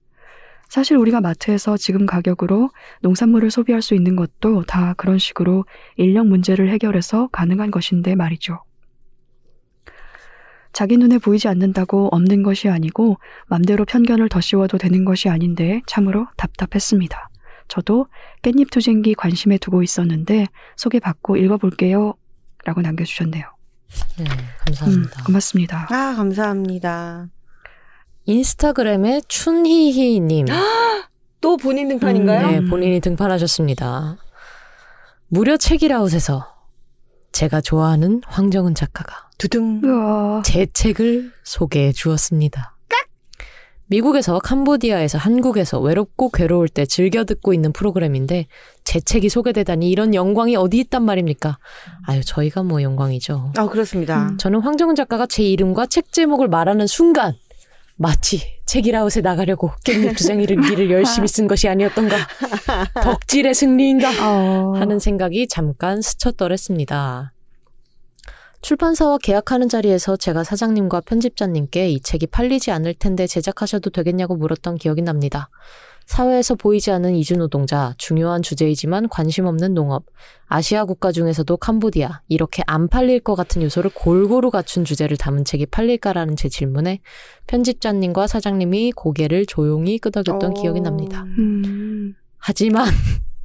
[0.69, 2.71] 사실 우리가 마트에서 지금 가격으로
[3.03, 5.65] 농산물을 소비할 수 있는 것도 다 그런 식으로
[5.97, 8.61] 인력 문제를 해결해서 가능한 것인데 말이죠.
[10.73, 13.17] 자기 눈에 보이지 않는다고 없는 것이 아니고
[13.47, 17.31] 맘대로 편견을 더 씌워도 되는 것이 아닌데 참으로 답답했습니다.
[17.69, 18.09] 저도
[18.43, 22.15] 깻잎 투쟁기 관심에 두고 있었는데 소개받고 읽어볼게요.
[22.65, 23.45] 라고 남겨주셨네요.
[24.19, 24.37] 네, 음,
[24.67, 25.25] 감사합니다.
[25.25, 25.89] 고맙습니다.
[25.91, 27.29] 아, 감사합니다.
[28.27, 30.47] 인스타그램에 춘희희님.
[31.41, 32.47] 또 본인 등판인가요?
[32.51, 34.17] 네, 본인이 등판하셨습니다.
[35.29, 36.45] 무려 책이라웃에서
[37.33, 39.81] 제가 좋아하는 황정은 작가가 두둥.
[39.85, 40.43] 우와.
[40.45, 42.73] 제 책을 소개해 주었습니다.
[43.89, 48.47] 미국에서 캄보디아에서 한국에서 외롭고 괴로울 때 즐겨 듣고 있는 프로그램인데
[48.83, 51.59] 제 책이 소개되다니 이런 영광이 어디 있단 말입니까?
[52.05, 53.53] 아유 저희가 뭐 영광이죠.
[53.57, 54.31] 아, 그렇습니다.
[54.31, 54.39] 음.
[54.39, 57.35] 저는 황정은 작가가 제 이름과 책 제목을 말하는 순간
[57.97, 62.17] 마치 책이라웃에 나가려고 깻잎 두장이를 길을 열심히 쓴 것이 아니었던가
[63.03, 67.33] 덕질의 승리인가 어, 하는 생각이 잠깐 스쳤더랬습니다.
[68.61, 75.03] 출판사와 계약하는 자리에서 제가 사장님과 편집자님께 이 책이 팔리지 않을 텐데 제작하셔도 되겠냐고 물었던 기억이
[75.03, 75.49] 납니다.
[76.07, 80.07] 사회에서 보이지 않는 이주노동자, 중요한 주제이지만 관심 없는 농업,
[80.47, 85.67] 아시아 국가 중에서도 캄보디아, 이렇게 안 팔릴 것 같은 요소를 골고루 갖춘 주제를 담은 책이
[85.67, 87.01] 팔릴까라는 제 질문에
[87.49, 90.55] 편집자님과 사장님이 고개를 조용히 끄덕였던 어.
[90.55, 91.25] 기억이 납니다.
[91.39, 92.87] 음, 하지만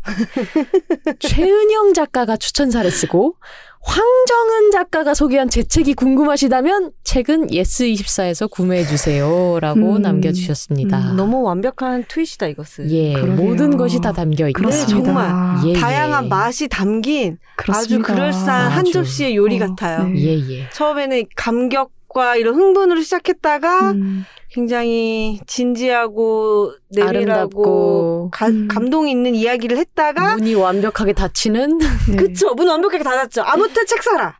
[1.20, 3.36] 최은영 작가가 추천사를 쓰고
[3.84, 10.02] 황정은 작가가 소개한 제 책이 궁금하시다면 책은 예스24에서 구매해 주세요라고 음.
[10.04, 11.12] 남겨주셨습니다.
[11.12, 12.92] 음, 너무 완벽한 트윗이다, 이것은.
[12.92, 13.36] 예, 그러게요.
[13.36, 15.04] 모든 것이 다 담겨 있고 그렇습니다.
[15.04, 15.68] 정말.
[15.68, 16.30] 예, 다양한 예.
[16.30, 18.14] 맛이 담긴 아주 그렇습니다.
[18.14, 18.92] 그럴싸한 한 아주.
[18.92, 20.08] 접시의 요리 어, 같아요.
[20.10, 20.22] 네.
[20.22, 20.70] 예, 예.
[20.70, 28.68] 처음에는 감격 과 이런 흥분으로 시작했다가 음, 굉장히 진지하고 내밀하고 아름답고 가- 음.
[28.70, 31.78] 감동 있는 이야기를 했다가 문이 완벽하게 닫히는
[32.10, 32.16] 네.
[32.18, 33.44] 그쵸 문 완벽하게 닫았죠.
[33.44, 34.36] 아무튼 책 사라.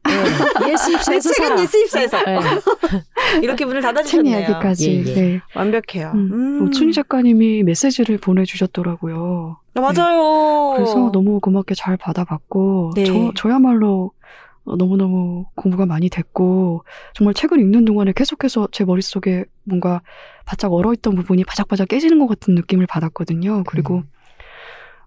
[0.70, 1.60] 예스 내 입사에서 책은.
[1.60, 2.40] 예스입사에서 예.
[3.42, 4.40] 이렇게 문을 책 닫아주셨네요.
[4.40, 5.04] 이야기까지.
[5.08, 5.16] 예, 예.
[5.16, 5.42] 네.
[5.56, 6.12] 완벽해요.
[6.14, 6.30] 음.
[6.34, 6.68] 음.
[6.68, 9.58] 오춘희 작가님이 메시지를 보내주셨더라고요.
[9.76, 10.74] 아, 맞아요.
[10.76, 13.06] 그래서 너무 고맙게 잘 받아봤고, 네.
[13.06, 14.21] 저, 저야말로 어,
[14.66, 16.84] 너무너무 공부가 많이 됐고,
[17.14, 20.02] 정말 책을 읽는 동안에 계속해서 제 머릿속에 뭔가
[20.46, 23.64] 바짝 얼어있던 부분이 바짝바짝 깨지는 것 같은 느낌을 받았거든요.
[23.66, 24.04] 그리고 음.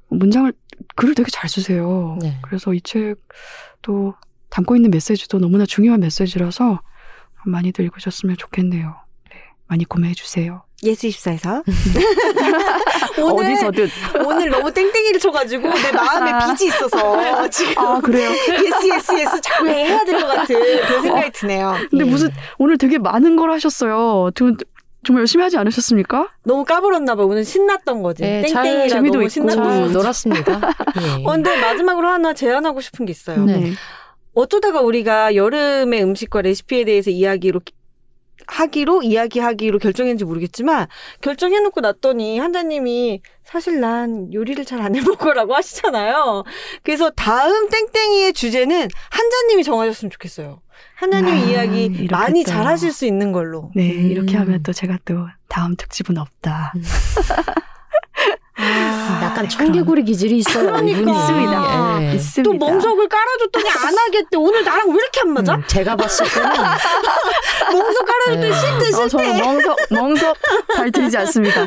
[0.08, 0.52] 문장을,
[0.96, 2.18] 글을 되게 잘 쓰세요.
[2.20, 2.38] 네.
[2.42, 4.14] 그래서 이 책도
[4.50, 6.80] 담고 있는 메시지도 너무나 중요한 메시지라서
[7.46, 9.03] 많이들 읽으셨으면 좋겠네요.
[9.64, 9.68] 네.
[9.68, 10.62] 많이 구매해 주세요.
[10.82, 11.62] 예스이십사에서
[13.22, 13.88] 오늘 어디서든.
[14.26, 18.30] 오늘 너무 땡땡이를 쳐가지고 내 마음에 빚이 있어서 지금 아, 그래요?
[18.30, 21.74] 예스 예스 예스 자꾸 해야 될 것 같은 그런 생각이 드네요.
[21.90, 22.10] 근데 예.
[22.10, 24.30] 무슨 오늘 되게 많은 걸 하셨어요.
[24.34, 24.56] 좀
[25.06, 26.28] 정말 열심히 하지 않으셨습니까?
[26.44, 27.24] 너무 까불었나 봐.
[27.24, 28.22] 오늘 신났던 거지.
[28.24, 29.30] 예, 잘 땡땡이라 재미도 너무 있고.
[29.30, 29.92] 신났던.
[29.92, 30.60] 놀았습니다.
[31.20, 31.24] 예.
[31.24, 33.44] 어, 근데 마지막으로 하나 제안하고 싶은 게 있어요.
[33.44, 33.72] 네.
[34.34, 37.60] 어쩌다가 우리가 여름의 음식과 레시피에 대해서 이야기로
[38.46, 40.86] 하기로 이야기하기로 결정했는지 모르겠지만
[41.20, 46.44] 결정해놓고 났더니 한자님이 사실 난 요리를 잘 안 해먹어라고 하시잖아요.
[46.82, 50.60] 그래서 다음 땡땡이의 주제는 한자님이 정하셨으면 좋겠어요.
[50.96, 52.50] 한자님 아, 이야기 많이 또.
[52.50, 53.70] 잘 하실 수 있는 걸로.
[53.74, 54.10] 네, 음.
[54.10, 56.72] 이렇게 하면 또 제가 또 다음 특집은 없다.
[58.56, 60.66] 아, 약간 청개구리 기질이 있어요.
[60.66, 61.10] 그러니까.
[61.10, 62.02] 있습니다.
[62.02, 62.14] 예.
[62.14, 62.42] 있습니다.
[62.42, 64.36] 또 멍석을 깔아줬더니 안 하겠대.
[64.36, 65.54] 오늘 나랑 왜 이렇게 안 맞아?
[65.56, 66.50] 음, 제가 봤을 때는
[67.72, 68.52] 멍석 깔아줬더니 네.
[68.54, 69.42] 싫대 어, 저는 싫대.
[69.42, 70.36] 멍석, 멍석
[70.76, 71.66] 잘 들지 않습니다.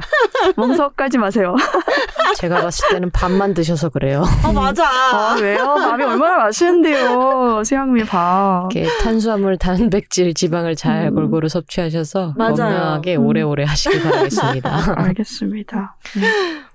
[0.55, 1.55] 멍석 깔지 마세요.
[2.37, 4.23] 제가 봤을 때는 밥만 드셔서 그래요.
[4.43, 4.85] 아 맞아.
[4.87, 5.57] 아, 왜요?
[5.75, 7.63] 밥이 얼마나 맛있는데요.
[7.65, 8.69] 수향미 밥.
[8.71, 11.15] 이렇게 탄수화물, 단백질, 지방을 잘 음.
[11.15, 12.55] 골고루 섭취하셔서 맞아요.
[12.55, 13.25] 건강하게 음.
[13.25, 14.95] 오래오래 하시길 바라겠습니다.
[14.97, 15.95] 알겠습니다.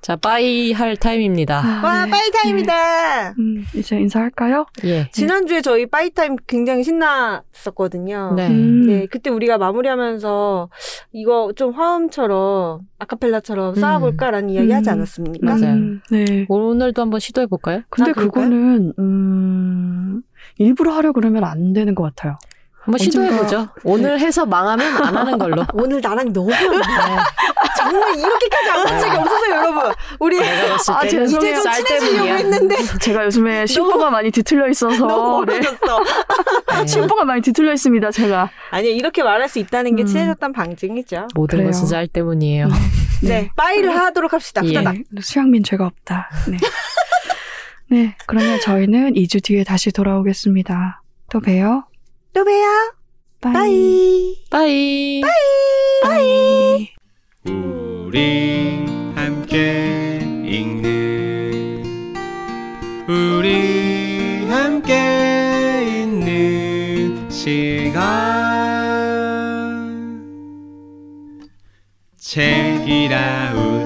[0.03, 1.81] 자, bye 할 타임입니다.
[1.85, 3.35] 와 bye 타임이다.
[3.39, 4.66] 음, 이제 인사할까요?
[4.83, 5.09] 예.
[5.12, 8.35] 지난주에 저희 bye 타임 굉장히 신났었거든요.
[8.35, 8.49] 네.
[8.49, 8.87] 음.
[8.89, 10.70] 네, 그때 우리가 마무리하면서
[11.12, 13.74] 이거 좀 화음처럼 아카펠라처럼 음.
[13.77, 14.95] 쌓아볼까라는 이야기 하지 음.
[14.95, 15.47] 않았습니까?
[15.47, 15.74] 맞아요.
[15.74, 16.47] 음, 네.
[16.49, 17.83] 오늘도 한번 시도해 볼까요?
[17.89, 18.15] 근데 아?
[18.15, 20.23] 그거는, 음,
[20.59, 22.37] 일부러 하려 그러면 안 되는 것 같아요.
[22.85, 23.69] 한번 시도해보죠.
[23.85, 25.65] 오늘 해서 망하면 안 하는 걸로.
[25.75, 26.51] 오늘 나랑 너무
[27.79, 29.93] 정말 이렇게까지 안 한 적이 없었어요, 여러분.
[30.19, 31.05] 우리 아.
[31.05, 32.29] 이제 좀쌀 친해지려고.
[32.29, 35.53] 했는데 제가 요즘에 심보가 많이 뒤틀려 있어서 너무 네.
[35.61, 36.05] 멀어졌어.
[36.81, 36.87] 네.
[36.87, 38.11] 심보가 많이 뒤틀려 있습니다.
[38.11, 40.07] 제가 아니 이렇게 말할 수 있다는 게 음.
[40.07, 41.29] 친해졌다는 방증이죠.
[41.35, 41.71] 모든 그래요.
[41.71, 42.69] 것은 쌀 때문이에요.
[43.23, 44.63] 네, bye를 하도록 합시다.
[44.65, 44.69] 예.
[44.69, 44.95] 후다닥.
[45.11, 46.29] 네, 수향미는 죄가 없다.
[46.49, 46.57] 네.
[47.89, 51.03] 네, 그러면 저희는 2주 뒤에 다시 돌아오겠습니다.
[51.31, 51.85] 또 봬요.
[52.33, 52.95] 또 봬요.
[53.43, 54.43] Bye.
[54.49, 55.20] Bye.
[55.20, 55.29] Bye.
[56.03, 56.89] Bye.
[57.45, 61.85] 우리 함께 읽는
[63.07, 64.95] 우리 함께
[66.05, 68.01] 있는 시간
[72.17, 73.82] 책이라웃